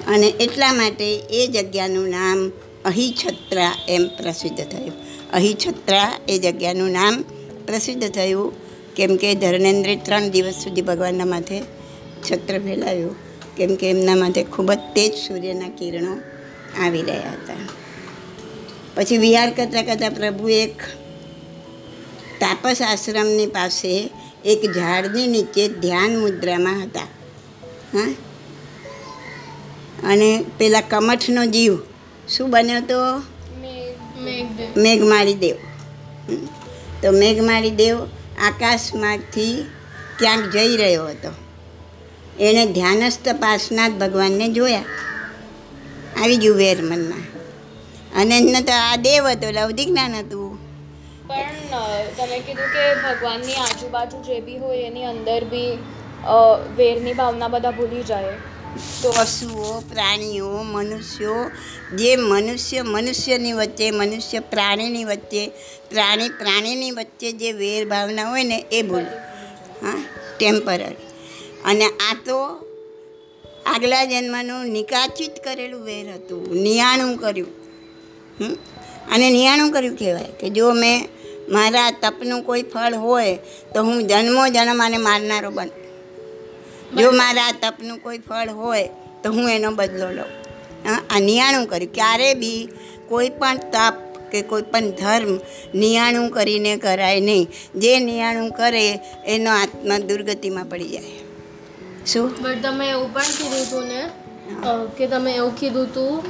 અને 0.09 0.27
એટલા 0.27 0.73
માટે 0.73 1.17
એ 1.17 1.47
જગ્યાનું 1.47 2.09
નામ 2.09 2.53
અહિછત્રા 2.85 3.73
એમ 3.89 4.05
પ્રસિદ્ધ 4.09 4.63
થયું. 4.65 4.95
અહિછત્રા 5.33 6.13
એ 6.29 6.39
જગ્યાનું 6.39 6.91
નામ 6.91 7.23
પ્રસિદ્ધ 7.67 8.09
થયું 8.09 8.53
કેમ 8.95 9.17
કે 9.17 9.35
ધર્મેન્દ્રે 9.35 9.97
ત્રણ 9.97 10.29
દિવસ 10.29 10.55
સુધી 10.55 10.83
ભગવાનના 10.83 11.25
માથે 11.25 11.61
છત્ર 12.27 12.59
ફેલાવ્યું. 12.59 13.15
કેમ 13.57 13.77
કે 13.77 13.91
એમના 13.91 14.15
માથે 14.15 14.43
ખૂબ 14.43 14.73
જ 14.73 14.79
તેજ 14.95 15.15
સૂર્યના 15.15 15.69
કિરણો 15.69 16.15
આવી 16.85 17.03
રહ્યા 17.03 17.31
હતા. 17.31 17.82
પછી 18.95 19.19
વિહાર 19.19 19.51
કરતાં 19.51 19.85
કરતાં 19.85 20.11
પ્રભુ 20.11 20.49
એક 20.49 20.83
તાપસ 22.41 22.83
આશ્રમની 22.83 23.47
પાસે 23.47 24.11
એક 24.45 24.73
ઝાડની 24.75 25.27
નીચે 25.27 25.69
ધ્યાન 25.69 26.19
મુદ્રામાં 26.19 26.83
હતા. 26.83 27.01
હા? 27.95 28.15
અને 30.05 30.45
પેલા 30.59 30.81
કમઠનો 30.81 31.47
જીવ. 31.47 31.79
શું 32.29 32.51
બન્યો 32.51 32.81
તો? 32.81 33.23
મેઘમાળી 34.77 35.35
દેવ. 35.35 35.57
તો 37.03 37.13
મેઘમાળી 37.13 37.71
દેવ 37.71 38.05
આકાશમાંથી 38.39 39.67
ક્યાંક 40.19 40.53
જઈ 40.53 40.77
રહ્યો 40.77 41.09
હતો. 41.09 41.33
એણે 42.41 42.67
ધ્યાનસ્થ 42.67 43.29
પાસનાથ 43.29 43.93
ભગવાનને 43.93 44.49
જોયા. 44.49 44.85
આવી 46.23 46.37
ગયું 46.37 46.57
વેર 46.57 46.83
મનમાં. 46.83 47.32
અને 48.21 48.35
એમને 48.41 48.61
તો 48.69 48.75
આ 48.85 48.97
દેવ 49.07 49.25
હતો 49.33 49.47
એટલે 49.51 49.85
જ્ઞાન 49.89 50.15
હતું. 50.21 50.53
પણ 51.29 51.75
તમે 52.17 52.39
કીધું 52.47 52.71
કે 52.75 52.83
ભગવાનની 53.03 53.59
આજુબાજુ 53.65 54.19
જે 54.27 54.37
બી 54.47 54.59
હોય 54.63 54.87
એની 54.89 55.07
અંદર 55.13 55.43
બી 55.53 55.73
વેરની 56.79 57.15
ભાવના 57.21 57.53
બધા 57.55 57.77
ભૂલી 57.79 58.09
જાય. 58.11 58.35
તો 59.03 59.09
પશુઓ 59.17 59.71
પ્રાણીઓ 59.91 60.51
મનુષ્યો 60.65 61.41
જે 61.99 62.11
મનુષ્ય 62.31 62.81
મનુષ્યની 62.95 63.55
વચ્ચે 63.61 63.87
મનુષ્ય 64.01 64.41
પ્રાણીની 64.53 65.07
વચ્ચે 65.11 65.43
પ્રાણી 65.91 66.31
પ્રાણીની 66.41 66.93
વચ્ચે 66.99 67.29
જે 67.41 67.51
વેર 67.61 67.83
ભાવના 67.93 68.29
હોય 68.31 68.45
ને 68.53 68.59
એ 68.79 68.83
ભૂલ. 68.91 69.09
હા 69.83 70.01
ટેમ્પરરી 70.37 70.97
અને 71.71 71.87
આ 72.09 72.15
તો 72.27 72.39
આગલા 73.73 74.05
જન્મનું 74.13 74.63
નિકાચિત 74.77 75.35
કરેલું 75.45 75.83
વેર 75.89 76.07
હતું 76.15 76.45
નિયાણું 76.65 77.19
કર્યું. 77.25 77.53
અને 79.11 79.31
નિયાણું 79.31 79.73
કર્યું 79.73 79.97
કહેવાય 79.97 80.33
કે 80.41 80.51
જો 80.51 80.73
મેં 80.73 81.09
મારા 81.49 81.91
તપનું 81.91 82.43
કોઈ 82.43 82.63
ફળ 82.63 82.95
હોય 82.95 83.39
તો 83.75 83.83
હું 83.83 84.07
જન્મો 84.07 84.49
જન્મ 84.49 84.83
આને 84.83 84.97
મારનારો 84.97 85.51
બન 85.51 85.69
જો 87.01 87.11
મારા 87.13 87.53
તપનું 87.63 87.99
કોઈ 87.99 88.19
ફળ 88.19 88.51
હોય 88.51 88.89
તો 89.25 89.33
હું 89.33 89.51
એનો 89.51 89.71
બદલો 89.71 90.09
લઉં. 90.11 90.31
હા, 90.87 91.03
આ 91.11 91.19
નિયાણું 91.21 91.67
કર્યું. 91.67 91.93
ક્યારે 91.93 92.35
બી 92.35 92.69
કોઈ 93.09 93.29
પણ 93.29 93.57
તપ 93.57 93.95
કે 94.33 94.43
કોઈ 94.43 94.63
પણ 94.63 94.91
ધર્મ 94.91 95.33
નિયાણું 95.75 96.31
કરીને 96.31 96.77
કરાય 96.77 97.21
નહીં. 97.21 97.49
જે 97.77 97.99
નિયાણું 97.99 98.51
કરે 98.51 98.87
એનો 99.27 99.51
આત્મા 99.51 99.99
દુર્ગતિમાં 99.99 100.65
પડી 100.65 100.89
જાય. 100.89 101.13
શું? 102.07 102.31
બટ 102.43 102.63
તમે 102.63 102.91
એવું 102.91 103.15
પણ 103.15 103.23
કીધું 103.23 103.63
હતું 103.63 103.85
ને 103.89 104.01
કે 104.99 105.07
તમે 105.07 105.35
એવું 105.35 105.57
કીધું 105.57 105.85
હતું 105.85 106.25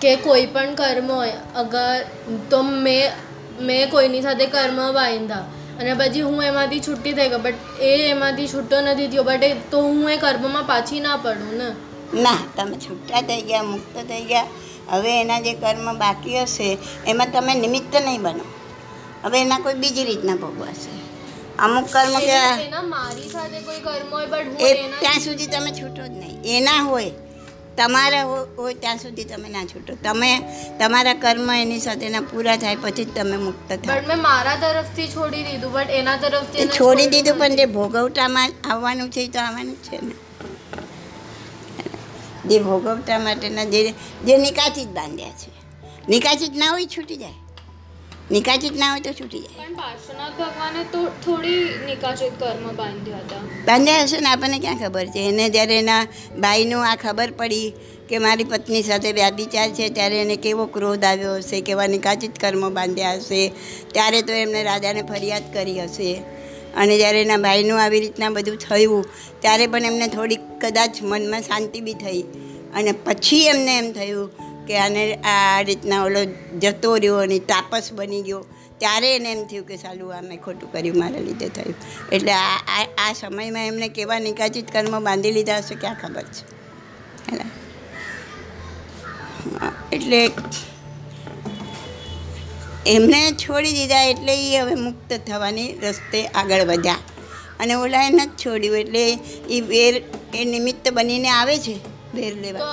કે 0.00 0.16
કોઈ 0.16 0.46
પણ 0.46 0.74
કર્મ 0.74 1.12
હોય 1.12 1.32
અગર 1.56 2.04
તો 2.50 2.62
મેં 2.62 3.12
મેં 3.60 3.90
કોઈની 3.90 4.22
સાથે 4.22 4.46
કર્મ 4.46 4.92
બાંધ્યા 4.92 5.36
અને 5.80 5.94
પછી 5.94 6.20
હું 6.20 6.42
એમાંથી 6.42 6.80
છૂટી 6.80 7.12
થઈ 7.12 7.28
ગયો 7.28 7.38
બટ 7.38 7.54
એ 7.80 8.08
એમાંથી 8.08 8.48
છૂટો 8.48 8.80
નથી 8.80 9.08
થયો 9.08 9.22
બટ 9.22 9.44
એ 9.44 9.54
તો 9.70 9.80
હું 9.80 10.10
એ 10.10 10.16
કર્મમાં 10.16 10.64
પાછી 10.64 11.00
ના 11.00 11.16
પડું 11.16 11.58
ને? 11.58 11.68
ના 12.22 12.38
તમે 12.56 12.76
છૂટા 12.76 13.20
થઈ 13.20 13.42
ગયા 13.42 13.62
મુક્ત 13.62 14.08
થઈ 14.08 14.24
ગયા 14.24 14.46
હવે 14.90 15.20
એના 15.20 15.40
જે 15.40 15.52
કર્મ 15.52 15.98
બાકી 15.98 16.42
હશે 16.42 16.78
એમાં 17.06 17.30
તમે 17.32 17.54
નિમિત્ત 17.54 17.96
નહીં 17.96 18.22
બનો. 18.22 18.44
હવે 19.24 19.40
એના 19.40 19.58
કોઈ 19.58 19.74
બીજી 19.74 20.04
રીતના 20.04 20.34
ભોગવાશે. 20.34 20.90
અમુક 21.58 21.88
કર્મ 21.88 22.18
કે 22.18 22.26
એના 22.26 22.82
મારી 22.82 23.28
સાથે 23.28 23.60
કોઈ 23.60 23.80
કર્મ 23.80 24.14
હોય 24.14 24.26
બટ 24.26 24.60
એ 24.60 24.74
ત્યાં 25.00 25.20
સુધી 25.20 25.46
તમે 25.46 25.70
છૂટો 25.70 26.06
જ 26.06 26.10
નહીં. 26.10 26.42
એના 26.44 26.82
હોય 26.82 27.10
તમારા 27.78 28.22
હોય 28.58 28.74
ત્યાં 28.74 28.98
સુધી 28.98 29.24
તમે 29.24 29.48
ના 29.48 29.64
છૂટો. 29.64 29.94
તમે 30.04 30.30
તમારા 30.78 31.14
કર્મ 31.14 31.50
એની 31.50 31.80
સાથેના 31.80 32.20
પૂરા 32.30 32.56
થાય 32.56 32.76
પછી 32.76 33.04
જ 33.04 33.14
તમે 33.14 33.36
મુક્ત 33.46 33.72
થાય 33.72 34.06
મેં 34.06 34.20
મારા 34.20 34.56
તરફથી 34.56 35.08
છોડી 35.16 35.42
દીધું 35.42 35.72
બટ 35.72 35.90
એના 35.90 36.16
તરફથી 36.16 36.68
છોડી 36.78 37.06
દીધું 37.06 37.38
પણ 37.38 37.56
જે 37.56 37.66
ભોગવટામાં 37.66 38.50
આવવાનું 38.70 39.10
છે 39.10 39.20
એ 39.20 39.28
તો 39.28 39.38
આવવાનું 39.40 39.76
છે 39.82 39.96
ને. 40.06 40.14
જે 42.48 42.58
ભોગવટા 42.60 43.18
માટેના 43.18 43.64
જે 43.64 43.80
જે 44.26 44.36
નિકાચિત 44.46 44.88
બાંધ્યા 44.88 45.36
છે. 45.42 45.50
નિકાચિત 46.08 46.54
ના 46.56 46.70
હોય 46.70 46.86
છૂટી 46.86 47.16
જાય. 47.16 47.47
નિકાચિત 48.30 48.76
ના 48.76 48.90
હોય 48.90 49.00
તો 49.00 49.12
છૂટી 49.12 49.38
જાય? 49.38 49.66
પણ 49.66 49.74
પાર્શ્વનાથ 49.74 50.32
ભગવાને 50.32 50.84
તો 50.92 51.04
થોડી 51.04 51.64
નિકાચિત 51.86 52.40
કર્મ 52.40 52.76
બાંધ્યા 52.76 53.16
હતા. 53.16 53.36
બાંધ્યા 53.66 54.02
હશે 54.02 54.20
ને? 54.20 54.28
આપણને 54.28 54.58
ક્યાં 54.58 54.78
ખબર 54.78 55.06
છે? 55.06 55.18
એને 55.18 55.48
જ્યારે 55.48 55.78
એના 55.78 56.06
ભાઈનું 56.38 56.90
આ 56.90 56.94
ખબર 56.94 57.30
પડી 57.30 57.72
કે 58.08 58.18
મારી 58.18 58.44
પત્ની 58.44 58.82
સાથે 58.82 59.12
વ્યાભિચાર 59.12 59.70
છે 59.70 59.88
ત્યારે 59.88 60.20
એને 60.20 60.36
કેવો 60.36 60.66
ક્રોધ 60.66 61.04
આવ્યો 61.04 61.34
હશે 61.34 61.60
કેવા 61.60 61.86
નિકાચિત 61.86 62.38
કર્મ 62.38 62.74
બાંધ્યા 62.74 63.14
હશે 63.14 63.52
ત્યારે 63.92 64.22
તો 64.22 64.32
એમને 64.32 64.62
રાજાને 64.62 65.02
ફરિયાદ 65.02 65.54
કરી 65.54 65.80
હશે. 65.80 66.22
અને 66.76 66.98
જ્યારે 66.98 67.22
એના 67.22 67.36
ભાઈનું 67.36 67.82
આવી 67.82 68.00
રીતના 68.00 68.30
બધું 68.30 68.56
થયું 68.56 69.06
ત્યારે 69.40 69.66
પણ 69.66 69.82
એમને 69.82 70.06
થોડીક 70.06 70.40
કદાચ 70.60 71.02
મનમાં 71.02 71.40
શાંતિ 71.40 71.80
બી 71.80 71.94
થઈ. 71.94 72.22
અને 72.74 72.92
પછી 72.92 73.40
એમને 73.46 73.78
એમ 73.78 73.92
થયું 73.92 74.30
કે 74.68 74.78
આને 74.84 75.02
આ 75.32 75.58
રીતના 75.68 76.00
ઓલો 76.08 76.22
જતો 76.62 76.90
રહ્યો 77.02 77.18
અને 77.24 77.38
તાપસ 77.50 77.86
બની 77.98 78.22
ગયો, 78.28 78.42
ત્યારે 78.80 79.08
એને 79.16 79.28
એમ 79.32 79.42
થયું 79.50 79.66
કે 79.70 79.76
સાલું 79.76 80.14
આ 80.16 80.22
મેં 80.28 80.38
ખોટું 80.44 80.72
કર્યું, 80.72 80.98
મારા 81.02 81.24
લીધે 81.28 81.48
થયું. 81.56 81.76
એટલે 82.12 82.32
આ 82.32 82.84
આ 83.04 83.12
સમયમાં 83.20 83.66
એમને 83.72 83.88
કેવા 83.98 84.20
નિકાચિત 84.28 84.72
કર્મ 84.72 84.94
બાંધી 85.08 85.34
લીધા 85.38 85.60
હશે 85.62 85.74
ક્યાં 85.82 86.00
ખબર 86.02 86.26
છે. 86.36 86.42
એટલે 89.96 90.20
એમને 92.86 93.20
છોડી 93.42 93.74
દીધા 93.76 94.04
એટલે 94.12 94.34
એ 94.46 94.58
હવે 94.60 94.74
મુક્ત 94.86 95.10
થવાની 95.26 95.70
રસ્તે 95.82 96.20
આગળ 96.40 96.64
વધ્યા. 96.70 97.02
અને 97.60 97.74
ઓલા 97.74 98.02
એને 98.08 98.24
નથી 98.24 98.40
છોડ્યું, 98.44 98.78
એટલે 98.82 99.04
એ 99.56 99.60
વેર 99.70 99.94
એ 100.34 100.44
નિમિત્ત 100.54 100.84
બનીને 100.92 101.30
આવે 101.30 101.56
છે. 101.58 101.74
વેર 102.14 102.34
લેવા. 102.34 102.68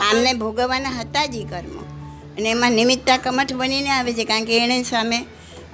આમને 0.00 0.32
ભોગવવાના 0.32 0.94
હતા 1.00 1.26
જ 1.26 1.36
એ 1.36 1.44
કર્મો. 1.44 1.82
અને 2.38 2.50
એમાં 2.50 2.72
નિમિત્તા 2.72 3.16
કમઠ 3.16 3.52
બનીને 3.52 3.90
આવે 3.90 4.12
છે 4.12 4.24
કારણ 4.24 4.44
કે 4.44 4.58
એણે 4.58 4.82
સામે 4.82 5.18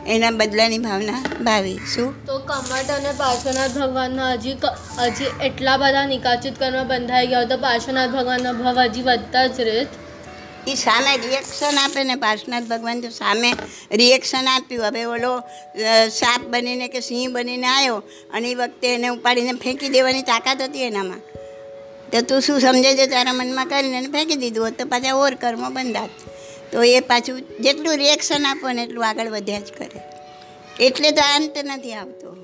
એના 0.07 0.31
બદલાની 0.31 0.79
ભાવના 0.79 1.21
ભાવી. 1.43 1.77
શું? 1.95 2.27
તો 2.27 2.39
કમઠ 2.39 2.91
અને 2.91 3.13
પાર્શ્વનાથ 3.13 3.77
ભગવાનના 3.79 4.33
હજી 4.33 4.57
હજી 4.99 5.31
એટલા 5.47 5.77
બધા 5.77 6.07
નિકાચિત 6.07 6.59
કર્મ 6.59 6.89
બંધાઈ 6.89 7.27
ગયા 7.27 7.45
તો 7.45 7.59
પાર્શ્વનાથ 7.59 8.11
ભગવાનનો 8.11 8.53
ભાવ 8.53 8.81
હજી 8.81 9.03
વધતા 9.03 9.47
જ 9.47 9.61
રહે 9.61 9.87
એ 10.67 10.75
સામે 10.75 11.13
રિએક્શન 11.17 11.79
આપે 11.79 12.05
ને 12.05 12.15
પાર્શ્વનાથ 12.17 12.65
ભગવાન 12.65 13.01
તો 13.01 13.09
સામે 13.09 13.51
રિએક્શન 13.93 14.47
આપ્યું. 14.49 14.87
હવે 14.89 15.05
ઓલો 15.05 15.33
સાપ 16.11 16.41
બનીને 16.51 16.89
કે 16.89 17.01
સિંહ 17.01 17.33
બનીને 17.33 17.67
આવ્યો 17.67 17.97
અને 18.35 18.51
એ 18.51 18.55
વખતે 18.55 18.95
એને 18.95 19.09
ઉપાડીને 19.09 19.53
ફેંકી 19.53 19.89
દેવાની 19.89 20.23
તાકાત 20.23 20.63
હતી 20.63 20.83
એનામાં. 20.83 21.21
તો 22.15 22.21
તું 22.21 22.41
શું 22.41 22.61
સમજે 22.61 22.91
છે 22.95 23.07
તારા 23.07 23.33
મનમાં 23.33 23.67
કરીને 23.67 24.09
ફેંકી 24.09 24.37
દીધું 24.37 24.65
હોત 24.65 24.79
તો 24.79 24.85
પાછા 24.87 25.15
ઓર 25.15 25.35
કર્મ 25.35 25.63
બંધાત 25.75 26.11
તો 26.73 26.83
એ 26.83 27.01
પાછું 27.01 27.41
જેટલું 27.61 27.97
રિએક્શન 27.97 28.47
આપો 28.47 28.73
ને 28.73 28.83
એટલું 28.83 29.07
આગળ 29.09 29.29
વધ્યા 29.29 29.61
જ 29.61 29.73
કરે. 29.79 30.01
એટલે 30.81 31.11
તો 31.11 31.23
અંત 31.37 31.59
નથી 31.65 31.93
આવતો. 31.93 32.37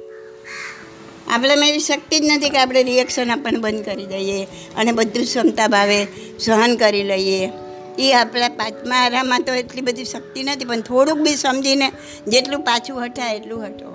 આપણામાં 1.30 1.68
એવી 1.68 1.78
શક્તિ 1.78 2.20
જ 2.20 2.24
નથી 2.30 2.50
કે 2.50 2.58
આપણે 2.58 2.82
રિએક્શન 2.82 3.30
આપણને 3.30 3.58
બંધ 3.58 3.84
કરી 3.84 4.06
દઈએ 4.06 4.38
અને 4.76 4.92
બધું 4.92 5.24
ક્ષમતા 5.24 5.68
ભાવે 5.68 5.98
સહન 6.38 6.76
કરી 6.76 7.02
લઈએ. 7.02 7.52
એ 7.98 8.12
આપણા 8.12 8.48
પાંચમા 8.48 8.96
આરામાં 8.96 9.42
તો 9.42 9.52
એટલી 9.52 9.80
બધી 9.80 10.04
શક્તિ 10.04 10.42
નથી, 10.42 10.64
પણ 10.64 10.80
થોડુંક 10.80 11.20
બી 11.20 11.36
સમજીને 11.36 11.92
જેટલું 12.28 12.60
પાછું 12.60 13.04
હટાય 13.04 13.36
એટલું 13.36 13.66
હટો. 13.66 13.94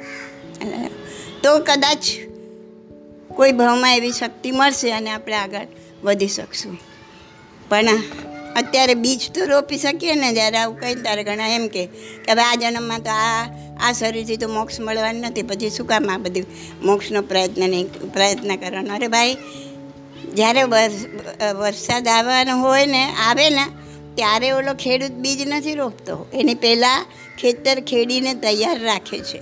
તો 1.44 1.60
કદાચ 1.60 2.04
કોઈ 3.38 3.54
ભાવમાં 3.60 3.98
એવી 3.98 4.16
શક્તિ 4.20 4.50
મળશે 4.52 4.92
અને 4.92 5.12
આપણે 5.12 5.38
આગળ 5.38 5.68
વધી 6.04 6.34
શકશું. 6.38 6.78
પણ 7.70 8.02
અત્યારે 8.56 8.96
બીજ 9.04 9.22
તો 9.36 9.46
રોપી 9.46 9.78
શકીએ 9.78 10.16
ને 10.16 10.30
જ્યારે 10.34 10.58
આવું 10.58 10.78
કંઈ 10.80 10.98
ત્યારે 11.06 11.24
ઘણા 11.30 11.52
એમ 11.56 11.66
કે 11.68 11.84
હવે 12.30 12.44
આ 12.44 12.56
જન્મમાં 12.62 13.02
તો 13.08 13.14
આ 13.22 13.44
આ 13.86 13.92
શરીરથી 13.92 14.38
તો 14.44 14.48
મોક્ષ 14.50 14.78
મળવાનું 14.80 15.26
નથી. 15.30 15.44
પછી 15.44 15.70
શું 15.70 15.88
કામ 15.88 16.10
આ 16.10 16.18
બધું 16.18 16.46
મોક્ષનો 16.84 17.22
પ્રયત્ન 17.32 17.64
નહીં 17.70 17.88
પ્રયત્ન 18.14 18.56
કરવાનો? 18.56 18.94
અરે 18.94 19.08
ભાઈ, 19.08 19.34
જ્યારે 20.38 20.62
વરસાદ 21.60 22.08
આવવાનો 22.08 22.56
હોય 22.62 22.86
ને, 22.86 23.04
આવે 23.28 23.48
ને, 23.50 23.66
ત્યારે 24.18 24.52
ઓલો 24.52 24.74
ખેડૂત 24.84 25.16
બીજ 25.24 25.42
નથી 25.48 25.76
રોપતો. 25.76 26.16
એની 26.34 26.56
પહેલાં 26.56 27.06
ખેતર 27.42 27.78
ખેડીને 27.92 28.32
તૈયાર 28.46 28.80
રાખે 28.84 29.20
છે. 29.30 29.42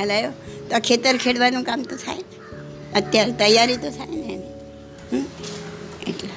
હલાયો 0.00 0.32
તો 0.70 0.82
ખેતર 0.88 1.14
ખેડવાનું 1.16 1.64
કામ 1.64 1.82
તો 1.82 1.96
થાય 1.96 2.24
અત્યારે 2.94 3.32
તૈયારી 3.32 3.76
તો 3.76 3.90
થાય 3.90 4.06
ને 4.06 4.32
એની. 4.32 5.24
એટલે. 6.06 6.28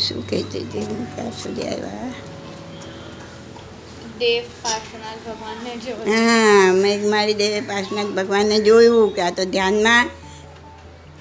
શું 0.00 0.28
કહેતી 0.28 0.60
હતી 0.60 0.78
હું 0.78 1.14
ક્યાં 1.14 1.32
સુધી 1.32 1.62
આવ્યા? 1.62 2.12
હા 6.06 6.72
મેં 6.72 7.08
મારી 7.10 7.34
દેવે 7.34 7.60
પાર્શનાથ 7.60 8.06
ભગવાનને 8.06 8.58
જોયું 8.58 9.14
કે 9.14 9.22
આ 9.22 9.30
તો 9.30 9.44
ધ્યાનમાં 9.44 10.06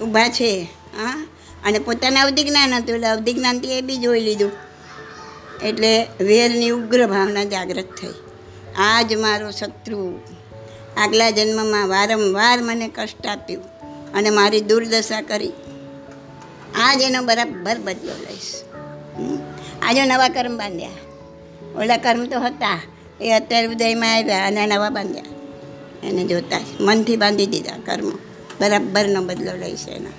ઊભા 0.01 0.29
છે 0.29 0.61
હા? 0.97 1.25
અને 1.63 1.79
પોતાના 1.79 2.21
અવધિજ્ઞાન 2.21 2.73
હતું 2.73 2.95
એટલે 2.95 3.07
અવધિજ્ઞાનથી 3.07 3.71
એ 3.71 3.81
બી 3.81 3.97
જોઈ 3.97 4.19
લીધું. 4.19 4.51
એટલે 5.63 6.07
વેરની 6.21 6.69
ઉગ્ર 6.69 7.07
ભાવના 7.07 7.43
જાગૃત 7.43 7.85
થઈ. 8.01 8.13
આ 8.77 9.01
જ 9.01 9.13
મારો 9.15 9.51
શત્રુ. 9.51 10.19
આગલા 10.97 11.29
જન્મમાં 11.29 11.87
વારંવાર 11.87 12.61
મને 12.61 12.87
કષ્ટ 12.87 13.27
આપ્યું 13.27 13.63
અને 14.13 14.29
મારી 14.29 14.61
દુર્દશા 14.61 15.21
કરી. 15.21 15.53
આજ 16.75 17.01
એનો 17.01 17.21
બરાબર 17.21 17.77
બદલો 17.77 18.13
લઈશ? 18.13 18.51
આજે 19.81 20.05
નવા 20.05 20.29
કર્મ 20.29 20.57
બાંધ્યા. 20.57 20.89
ઓલા 21.75 21.97
કર્મ 21.97 22.25
તો 22.25 22.39
હતા. 22.39 22.81
એ 23.21 23.31
અત્યારે 23.31 23.67
ઉદયમાં 23.67 24.15
આવ્યા 24.15 24.47
અને 24.47 24.65
નવા 24.67 24.89
બાંધ્યા. 24.89 25.23
એને 26.03 26.23
જોતા. 26.23 26.59
મનથી 26.79 27.17
બાંધી 27.17 27.45
દીધા 27.45 27.77
કર્મ. 27.85 28.09
બરાબરનો 28.61 29.21
બદલો 29.21 29.53
લઈશ 29.57 29.87
એનો. 29.87 30.11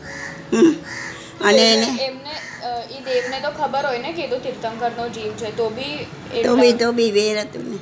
અને 1.44 1.64
એને 1.72 1.90
દેવને 3.04 3.40
તો 3.40 3.50
ખબર 3.50 3.86
હોય 3.86 3.98
ને 3.98 4.12
કે 4.12 4.26
તો 4.26 4.38
તીર્થંકરનો 4.38 5.08
જીવ 5.08 5.32
છે. 5.32 5.56
તો 5.56 5.68
બી 5.70 6.06
તો 6.44 6.56
બી 6.56 6.72
તો 6.72 6.92
બી 6.92 7.10
વેર 7.10 7.38
હતું 7.40 7.64
ને. 7.70 7.78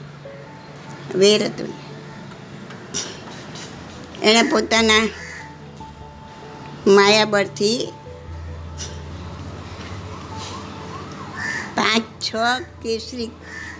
વેર 1.18 1.40
હતું 1.44 1.72
એણે 4.22 4.42
પોતાના 4.42 5.04
માયાબળથી 6.86 7.78
પાંચ, 11.76 12.04
છ 12.24 12.30
કેસરી 12.82 13.30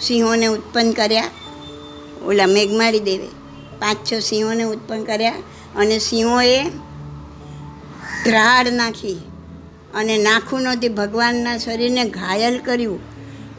સિંહોને 0.01 0.47
ઉત્પન્ન 0.47 0.93
કર્યા. 0.93 1.30
ઓલા 2.26 2.47
મેઘમારી 2.47 3.01
દેવે 3.01 3.28
પાંચ, 3.78 3.99
છ 4.12 4.12
સિંહોને 4.22 4.64
ઉત્પન્ન 4.64 5.05
કર્યા 5.05 5.45
અને 5.76 5.99
સિંહોએ 5.99 6.59
ત્રાડ 8.24 8.68
નાખી 8.72 9.20
અને 9.95 10.14
નાખુનોથી 10.18 10.89
ભગવાનના 10.89 11.59
શરીરને 11.59 12.05
ઘાયલ 12.11 12.59
કર્યું. 12.59 13.01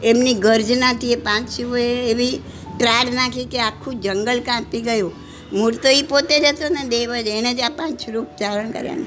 એમની 0.04 0.34
ગર્જનાથી 0.34 1.12
એ 1.12 1.16
પાંચ 1.16 1.50
સિંહોએ 1.50 1.88
એવી 2.10 2.34
ત્રાડ 2.80 3.08
નાખી 3.14 3.46
કે 3.46 3.58
આખું 3.60 3.94
જંગલ 4.00 4.40
કાપી 4.40 4.82
ગયું. 4.82 5.14
મૂળ 5.52 5.74
તો 5.76 5.88
એ 5.90 6.02
પોતે 6.04 6.34
જ 6.40 6.44
હતો 6.46 6.66
ને 6.68 6.82
દેવ 6.88 7.10
જ. 7.16 7.28
એણે 7.30 7.52
જ 7.54 7.60
આ 7.60 7.74
પાંચ 7.78 8.00
રૂપ 8.08 8.28
ધારણ 8.38 8.70
કર્યા 8.70 9.04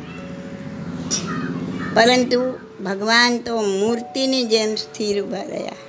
પરંતુ 1.95 2.39
ભગવાન 2.85 3.33
તો 3.39 3.53
મૂર્તિની 3.73 4.45
જેમ 4.45 4.71
સ્થિર 4.77 5.15
ઊભા 5.21 5.45
રહ્યા. 5.45 5.79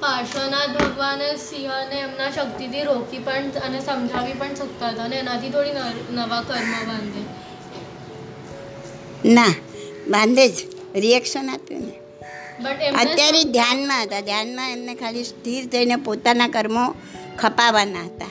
પાર્શ્વનાથ 0.00 0.72
ભગવાને 0.76 1.28
સિંહને 1.38 1.96
એમના 2.00 2.30
શક્તિથી 2.30 2.84
રોકી 2.84 3.22
પણ 3.26 3.46
અને 3.66 3.80
સમજાવી 3.80 4.34
પણ 4.34 4.54
શકતા 4.54 4.90
હતા 4.90 5.04
અને 5.04 5.16
એનાથી 5.16 5.50
થોડી 5.50 5.74
નવા 6.12 6.42
કર્મ 6.42 6.72
બાંધે. 6.88 7.22
ના 9.26 9.52
બાંધે 10.08 10.46
જ. 10.48 10.56
રિએક્શન 10.96 11.46
આપ્યું 11.50 11.84
ને. 11.84 11.94
અત્યારે 12.96 13.44
ધ્યાનમાં 13.44 14.02
હતા. 14.02 14.20
ધ્યાનમાં 14.20 14.70
એમને 14.70 14.94
ખાલી 14.94 15.24
સ્થિર 15.24 15.66
થઈને 15.66 15.96
પોતાના 15.96 16.48
કર્મો 16.48 16.94
ખપાવવાના 17.38 18.00
હતા. 18.00 18.30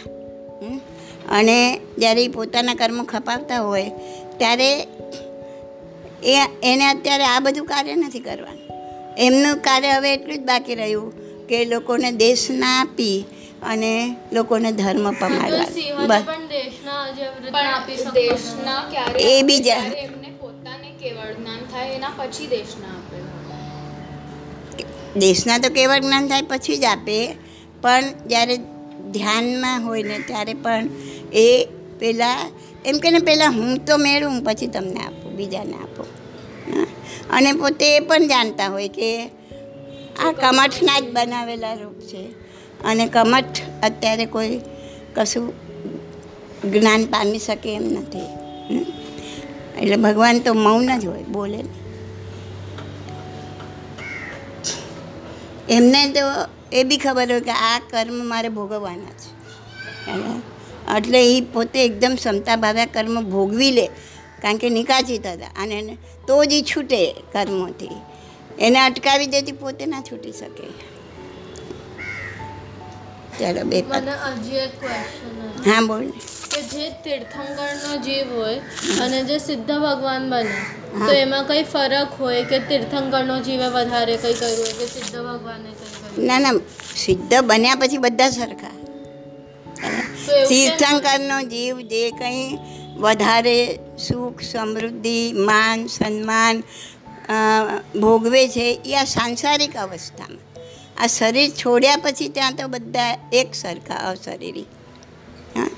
અને 1.32 1.80
જ્યારે 1.98 2.24
એ 2.24 2.28
પોતાના 2.28 2.76
કર્મો 2.76 3.04
ખપાવતા 3.04 3.60
હોય 3.60 3.92
ત્યારે 4.38 4.88
એ 6.24 6.36
એને 6.64 6.86
અત્યારે 6.86 7.24
આ 7.24 7.40
બધું 7.40 7.66
કાર્ય 7.66 7.96
નથી 7.96 8.20
કરવાનું. 8.20 8.64
એમનું 9.18 9.58
કાર્ય 9.58 9.88
હવે 9.88 10.14
એટલું 10.14 10.38
જ 10.38 10.42
બાકી 10.42 10.76
રહ્યું 10.76 11.14
કે 11.48 11.66
લોકોને 11.66 12.12
દેશના 12.12 12.82
આપી 12.82 13.26
અને 13.64 14.16
લોકોને 14.34 14.72
ધર્મ 14.72 15.12
પમાડવા 15.12 15.66
બસ. 16.08 16.24
એ 19.20 19.42
બીજા. 19.42 19.80
પોતાને 20.40 20.92
કેવળ 21.00 21.34
જ્ઞાન 21.34 21.60
થાય 21.60 21.90
એના 21.90 22.10
પછી 22.18 22.48
દેશના 22.48 23.03
દેશના 25.18 25.58
તો 25.58 25.70
કેવળ 25.70 26.00
જ્ઞાન 26.00 26.28
થાય 26.28 26.42
પછી 26.42 26.78
જ 26.78 26.84
આપે, 26.84 27.36
પણ 27.82 28.04
જ્યારે 28.28 28.58
ધ્યાનમાં 29.12 29.84
હોય 29.86 30.04
ને 30.04 30.20
ત્યારે 30.20 30.54
પણ 30.54 30.90
એ 31.34 31.68
પહેલાં 32.00 32.38
એમ 32.86 33.00
કે 33.00 33.12
ને 33.12 33.20
પહેલાં 33.20 33.52
હું 33.52 33.86
તો 33.86 33.98
મેળવું, 33.98 34.44
પછી 34.44 34.68
તમને 34.68 35.00
આપું, 35.00 35.36
બીજાને 35.36 35.74
આપું. 35.74 36.06
અને 37.30 37.54
પોતે 37.54 37.96
એ 37.96 38.00
પણ 38.00 38.28
જાણતા 38.28 38.68
હોય 38.68 38.88
કે 38.88 39.26
આ 40.24 40.32
કમઠના 40.32 41.00
જ 41.00 41.04
બનાવેલા 41.14 41.74
રૂપ 41.74 42.00
છે 42.00 42.24
અને 42.84 43.08
કમઠ 43.08 43.62
અત્યારે 43.84 44.26
કોઈ 44.26 44.62
કશું 45.16 45.54
જ્ઞાન 46.72 47.06
પામી 47.06 47.40
શકે 47.40 47.76
એમ 47.76 47.84
નથી. 47.84 48.26
એટલે 49.82 49.96
ભગવાન 49.96 50.40
તો 50.40 50.54
મૌન 50.54 51.00
જ 51.00 51.06
હોય, 51.06 51.24
બોલે 51.24 51.58
નહીં 51.58 51.83
એમને 55.70 56.02
તો 56.08 56.20
એ 56.72 56.84
બી 56.84 56.98
ખબર 56.98 57.32
હોય 57.32 57.42
કે 57.42 57.52
આ 57.52 57.80
કર્મ 57.80 58.26
મારે 58.26 58.50
ભોગવવાના 58.50 59.16
છે. 59.22 59.30
એટલે 60.98 61.38
એ 61.38 61.42
પોતે 61.42 61.86
એકદમ 61.86 62.16
ક્ષમતા 62.16 62.56
ભાવે 62.56 62.86
કર્મ 62.86 63.30
ભોગવી 63.30 63.72
લે. 63.72 63.90
કારણ 64.42 64.58
કે 64.58 64.70
નિકાચિત 64.70 65.28
હતા 65.28 65.52
અને 65.64 65.76
એને 65.76 65.98
તો 66.28 66.46
જ 66.46 66.54
એ 66.54 66.62
છૂટે 66.62 67.14
કર્મોથી. 67.34 67.98
એને 68.60 68.80
અટકાવી 68.80 69.28
દેતી 69.28 69.52
પોતે 69.52 69.86
ના 69.86 70.02
છૂટી 70.02 70.32
શકે. 70.32 70.64
ચાલો 73.40 73.64
બે 73.64 73.82
હા 75.66 75.82
બોલ. 75.82 76.12
કે 76.54 76.62
જે 76.72 76.86
તીર્થંકરનો 77.04 77.92
જીવ 77.98 78.28
હોય 78.36 78.60
અને 79.02 79.20
જે 79.24 79.38
સિદ્ધ 79.40 79.74
ભગવાન 79.86 80.30
બને 80.30 80.58
તો 81.00 81.12
એમાં 81.14 81.48
કઈ 81.48 81.64
ફરક 81.64 82.10
હોય 82.20 82.44
કે 82.44 82.60
તીર્થંકરનો 82.70 83.40
જીવે 83.42 83.68
વધારે 83.70 84.16
કઈ 84.18 84.34
કર્યું 84.34 84.60
હોય 84.60 84.76
કે 84.80 84.88
સિદ્ધ 84.88 85.18
ભગવાને 85.18 85.70
કઈ 85.80 86.28
ના 86.28 86.40
ના 86.40 86.54
સિદ્ધ 86.96 87.36
બન્યા 87.44 87.76
પછી 87.76 87.98
બધા 87.98 88.30
સરખા. 88.30 88.76
તીર્થંકરનો 90.50 91.38
જીવ 91.44 91.82
જે 91.88 92.04
કંઈ 92.12 92.58
વધારે 92.98 93.58
સુખ 94.08 94.42
સમૃદ્ધિ 94.42 95.20
માન 95.34 95.88
સન્માન 95.88 96.64
ભોગવે 98.00 98.48
છે 98.48 98.68
એ 98.86 98.96
આ 98.96 99.04
સાંસારિક 99.04 99.76
અવસ્થામાં. 99.76 100.42
આ 100.98 101.08
શરીર 101.08 101.50
છોડ્યા 101.52 101.96
પછી 101.96 102.28
ત્યાં 102.28 102.56
તો 102.56 102.68
બધા 102.68 103.12
એક 103.34 103.56
સરખા 103.56 104.02
અશરીરી. 104.12 104.68
હા? 105.56 105.70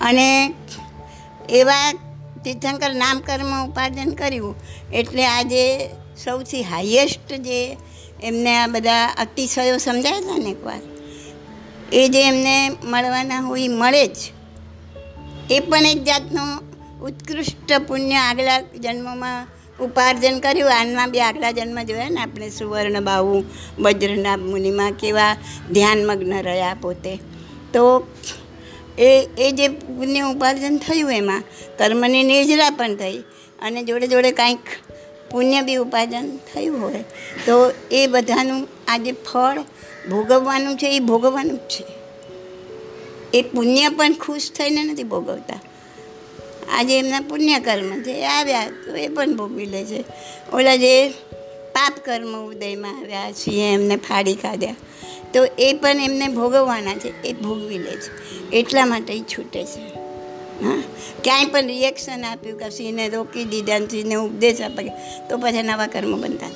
અને 0.00 0.54
એવા 1.50 1.92
તીર્થંકર 2.44 2.94
નામકર્મ 2.94 3.52
ઉપાર્જન 3.64 4.10
કર્યું. 4.10 4.54
એટલે 4.92 5.26
આજે 5.26 5.90
સૌથી 6.24 6.62
હાઈએસ્ટ 6.62 7.32
જે 7.32 7.76
એમને 8.22 8.56
આ 8.56 8.66
બધા 8.66 9.06
અતિશયો 9.06 9.76
સમજાય 9.76 10.12
હતા 10.12 10.38
ને 10.38 10.50
એકવાર, 10.50 10.80
એ 11.92 12.08
જે 12.08 12.22
એમને 12.22 12.68
મળવાના 12.68 13.40
હોય 13.40 13.68
મળે 13.68 14.06
જ. 14.06 14.16
એ 15.50 15.60
પણ 15.60 15.86
એક 15.86 16.04
જાતનું 16.04 16.50
ઉત્કૃષ્ટ 17.00 17.72
પુણ્ય 17.88 18.14
આગલા 18.14 18.60
જન્મમાં 18.60 19.46
ઉપાર્જન 19.80 20.38
કર્યું. 20.38 20.70
આનમાં 20.80 21.10
બી 21.10 21.20
આગલા 21.20 21.50
જન્મ 21.50 21.82
જોયા 21.82 22.08
ને 22.08 22.20
આપણે 22.20 22.50
સુવર્ણ 22.50 23.00
બાવું 23.00 23.44
વજ્રના 23.78 24.36
મુનિમાં 24.36 24.92
કેવા 24.92 25.36
ધ્યાનમગ્ન 25.70 26.42
રહ્યા 26.42 26.76
પોતે. 26.80 27.16
તો 27.72 27.84
એ 28.98 29.28
એ 29.38 29.52
જે 29.52 29.68
પુણ્ય 29.68 30.20
ઉપાર્જન 30.20 30.78
થયું 30.78 31.12
એમાં, 31.12 31.42
કર્મની 31.78 32.22
નિર્જરા 32.22 32.70
પણ 32.70 32.96
થઈ 32.96 33.18
અને 33.62 33.82
જોડે 33.82 34.06
જોડે 34.06 34.32
કાંઈક 34.32 34.58
પુણ્ય 35.30 35.60
બી 35.60 35.76
ઉપાર્જન 35.76 36.36
થયું 36.36 36.80
હોય, 36.80 37.04
તો 37.46 37.72
એ 37.90 38.06
બધાનું 38.06 38.68
આ 38.88 38.98
જે 38.98 39.12
ફળ 39.12 39.58
ભોગવવાનું 40.10 40.76
છે, 40.76 40.96
એ 40.96 41.00
ભોગવવાનું 41.00 41.56
જ 41.56 41.60
છે. 41.60 41.84
એ 43.34 43.42
પુણ્ય 43.42 43.88
પણ 43.88 44.12
ખુશ 44.12 44.50
થઈને 44.50 44.84
નથી 44.84 45.02
ભોગવતા. 45.02 45.60
આજે 46.72 46.98
એમના 46.98 47.20
પુણ્ય 47.20 47.60
કર્મ 47.60 48.02
છે, 48.02 48.12
એ 48.12 48.24
આવ્યા 48.24 48.66
તો 48.86 48.96
એ 48.96 49.08
પણ 49.08 49.36
ભોગવી 49.36 49.66
લે 49.66 49.84
છે. 49.84 50.04
ઓલા 50.52 50.76
જે 50.76 51.12
પાપ 51.78 51.94
કર્મ 52.04 52.48
ઉદયમાં 52.48 52.98
આવ્યા 52.98 53.32
છીએ 53.32 53.74
એમને 53.74 53.96
ફાડી 53.96 54.34
ખાધ્યા 54.34 54.74
તો 55.34 55.44
એ 55.58 55.72
પણ 55.72 55.88
એમને 55.88 56.28
ભોગવવાના 56.28 56.94
છે 56.94 57.22
એ 57.22 57.32
ભોગવી 57.32 57.78
લે 57.78 57.96
છે. 57.96 58.50
એટલા 58.50 58.86
માટે 58.86 59.12
એ 59.12 59.20
છૂટે 59.20 59.64
છે. 59.64 59.80
હા? 60.64 60.82
ક્યાંય 61.24 61.44
પણ 61.44 61.66
રિએક્શન 61.66 62.24
આપ્યું 62.24 62.58
કે 62.58 62.70
સિંહને 62.70 63.08
રોકી 63.08 63.44
દીધા 63.44 63.78
સિંહને 63.78 64.14
ઉપદેશ 64.14 64.60
આપે 64.60 64.88
તો 65.30 65.38
પછી 65.38 65.62
નવા 65.62 65.86
કર્મ 65.86 66.20
બનતા 66.20 66.48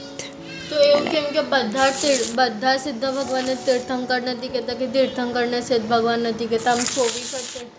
તો 0.71 0.81
એવું 0.81 1.11
કેમ 1.11 1.25
કે 1.25 1.43
બધા 1.43 1.93
બધા 2.35 2.77
સિદ્ધ 2.77 3.05
ભગવાનને 3.05 3.55
તીર્થંકર 3.55 4.23
નથી 4.23 4.49
કહેતા 4.49 4.75
કે 4.75 4.87
તીર્થંકરને 4.87 5.61
સિદ્ધ 5.61 5.89
ભગવાન 5.89 6.19
નથી 6.19 6.47
કહેતા? 6.47 6.73
આમ 6.73 6.79
ચોવીસ 6.79 7.35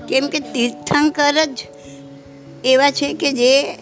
કેમ 0.09 0.27
કે 0.27 0.39
તીર્થંકર 0.39 1.35
જ 1.45 1.59
એવા 2.65 2.91
છે 2.91 3.13
કે 3.13 3.31
જે 3.31 3.77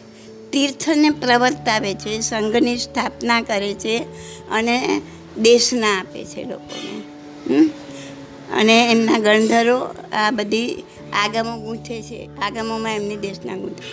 તીર્થને 0.53 1.09
પ્રવર્તાવે 1.09 1.93
છે, 1.93 2.19
સંઘની 2.19 2.77
સ્થાપના 2.77 3.41
કરે 3.41 3.73
છે 3.73 3.97
અને 4.51 5.01
દેશના 5.37 5.99
આપે 5.99 6.25
છે 6.25 6.43
લોકોને? 6.43 7.63
અને 8.59 8.91
એમના 8.91 9.17
ગણધરો 9.19 9.95
આ 10.13 10.31
બધી 10.31 10.83
આગમો 11.13 11.57
ગૂંથે 11.57 12.01
છે. 12.01 12.29
આગમોમાં 12.41 12.95
એમની 12.95 13.15
દેશના 13.15 13.55
ગૂંથે. 13.55 13.83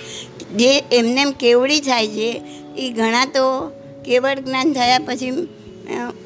જે 0.56 0.78
એમને 0.92 1.20
એમ 1.22 1.30
કેવડી 1.30 1.80
થાય 1.80 2.08
છે, 2.08 2.42
એ 2.78 2.90
ઘણા 2.90 3.24
તો 3.24 3.72
કેવળ 4.04 4.38
જ્ઞાન 4.38 4.72
થયા 4.72 4.98
પછી 4.98 5.30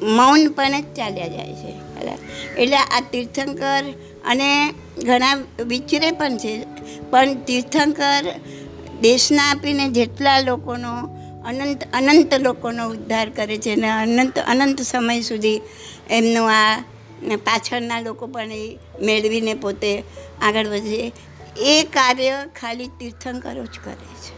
મૌનપણે 0.01 0.81
જ 0.81 0.85
ચાલ્યા 0.95 1.27
જાય 1.27 1.53
છે? 1.53 1.73
એટલે 2.57 2.77
આ 2.77 3.01
તીર્થંકર 3.11 3.83
અને 4.25 4.73
ઘણા 5.03 5.35
વિચરે 5.65 6.11
પણ 6.11 6.37
છે. 6.37 6.65
પણ 7.09 7.33
તીર્થંકર 7.33 8.25
દેશના 9.03 9.43
આપીને 9.49 9.85
જેટલા 9.89 10.39
લોકોનો 10.39 10.93
અનંત 11.45 11.83
અનંત 11.93 12.33
લોકોનો 12.33 12.83
ઉદ્ધાર 12.89 13.29
કરે 13.29 13.57
છે 13.57 13.71
અને 13.71 13.89
અનંત 13.89 14.39
અનંત 14.39 14.81
સમય 14.81 15.21
સુધી 15.21 15.61
એમનું 16.09 16.47
આ 16.51 16.81
પાછળના 17.45 17.99
લોકો 18.01 18.27
પણ 18.27 18.51
એ 18.51 18.65
મેળવીને 19.01 19.53
પોતે 19.53 19.91
આગળ 20.41 20.67
વધે. 20.67 21.11
એ 21.57 21.83
કાર્ય 21.83 22.31
ખાલી 22.59 22.87
તીર્થંકરો 22.99 23.65
જ 23.65 23.75
કરે 23.83 24.11
છે. 24.23 24.33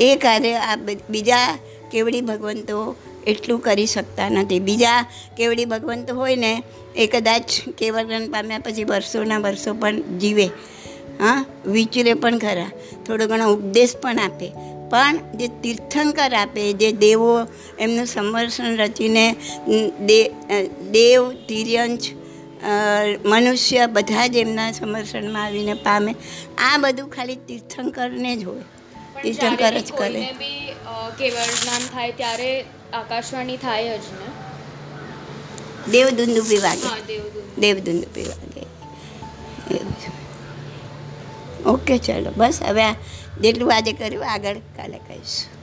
એ 0.00 0.16
કાર્ય 0.16 0.54
આ 0.54 0.76
બીજા 1.10 1.58
કેવડી 1.92 2.20
ભગવંતો 2.20 2.78
એટલું 3.26 3.60
કરી 3.60 3.86
શકતા 3.86 4.28
નથી. 4.28 4.60
બીજા 4.60 4.96
કેવડી 5.36 5.64
ભગવંતો 5.64 6.14
હોય 6.14 6.36
ને 6.36 6.52
એ 6.96 7.06
કદાચ 7.06 7.44
કેવળ 7.78 8.04
પામ્યા 8.30 8.58
પછી 8.58 8.84
વર્ષોના 8.84 9.38
વર્ષો 9.38 9.74
પણ 9.74 10.02
જીવે. 10.18 10.48
હા 11.20 11.34
વિચરે 11.66 12.14
પણ 12.14 12.38
ખરા. 12.38 12.70
થોડો 13.06 13.26
ઘણો 13.26 13.46
ઉપદેશ 13.54 13.94
પણ 14.02 14.18
આપે. 14.18 14.48
પણ 14.90 15.16
જે 15.36 15.46
તીર્થંકર 15.62 16.34
આપે 16.34 16.62
જે 16.72 16.88
દેવો 16.98 17.32
એમનું 17.78 18.06
સંવર્ષણ 18.06 18.76
રચીને 18.76 19.26
દેવ 20.90 21.20
તિર્યંશ 21.48 22.06
મનુષ્ય 23.24 23.86
બધા 23.86 24.26
જ 24.26 24.36
એમના 24.36 24.70
સમર્ષણમાં 24.72 25.44
આવીને 25.44 25.74
પામે. 25.86 26.14
આ 26.58 26.72
બધું 26.78 27.08
ખાલી 27.10 27.36
તીર્થંકરને 27.48 28.32
જ 28.36 28.44
હોય. 28.44 28.64
તીર્થંકર 29.22 29.74
જ 29.78 29.92
કરે. 29.92 30.22
કેવળ 31.18 31.52
જ્ઞાન 31.60 31.84
થાય 31.92 32.10
ત્યારે 32.12 32.50
આકાશવાણી 32.92 33.56
થાય 33.56 33.98
જ 33.98 34.12
ને? 34.20 34.28
દેવદુંદુભી 35.90 36.58
વાગે. 36.58 36.90
દેવદૂત 37.60 38.18
વાગે. 38.28 38.64
એવું 39.76 39.94
ઓકે 41.68 41.96
ચાલો 41.98 42.30
બસ 42.40 42.58
હવે 42.68 42.84
આ 42.84 42.96
જેટલું 43.42 43.72
આજે 43.72 43.92
કર્યું 43.92 44.28
આગળ 44.34 44.60
કાલે 44.76 44.98
કહીશું. 45.06 45.57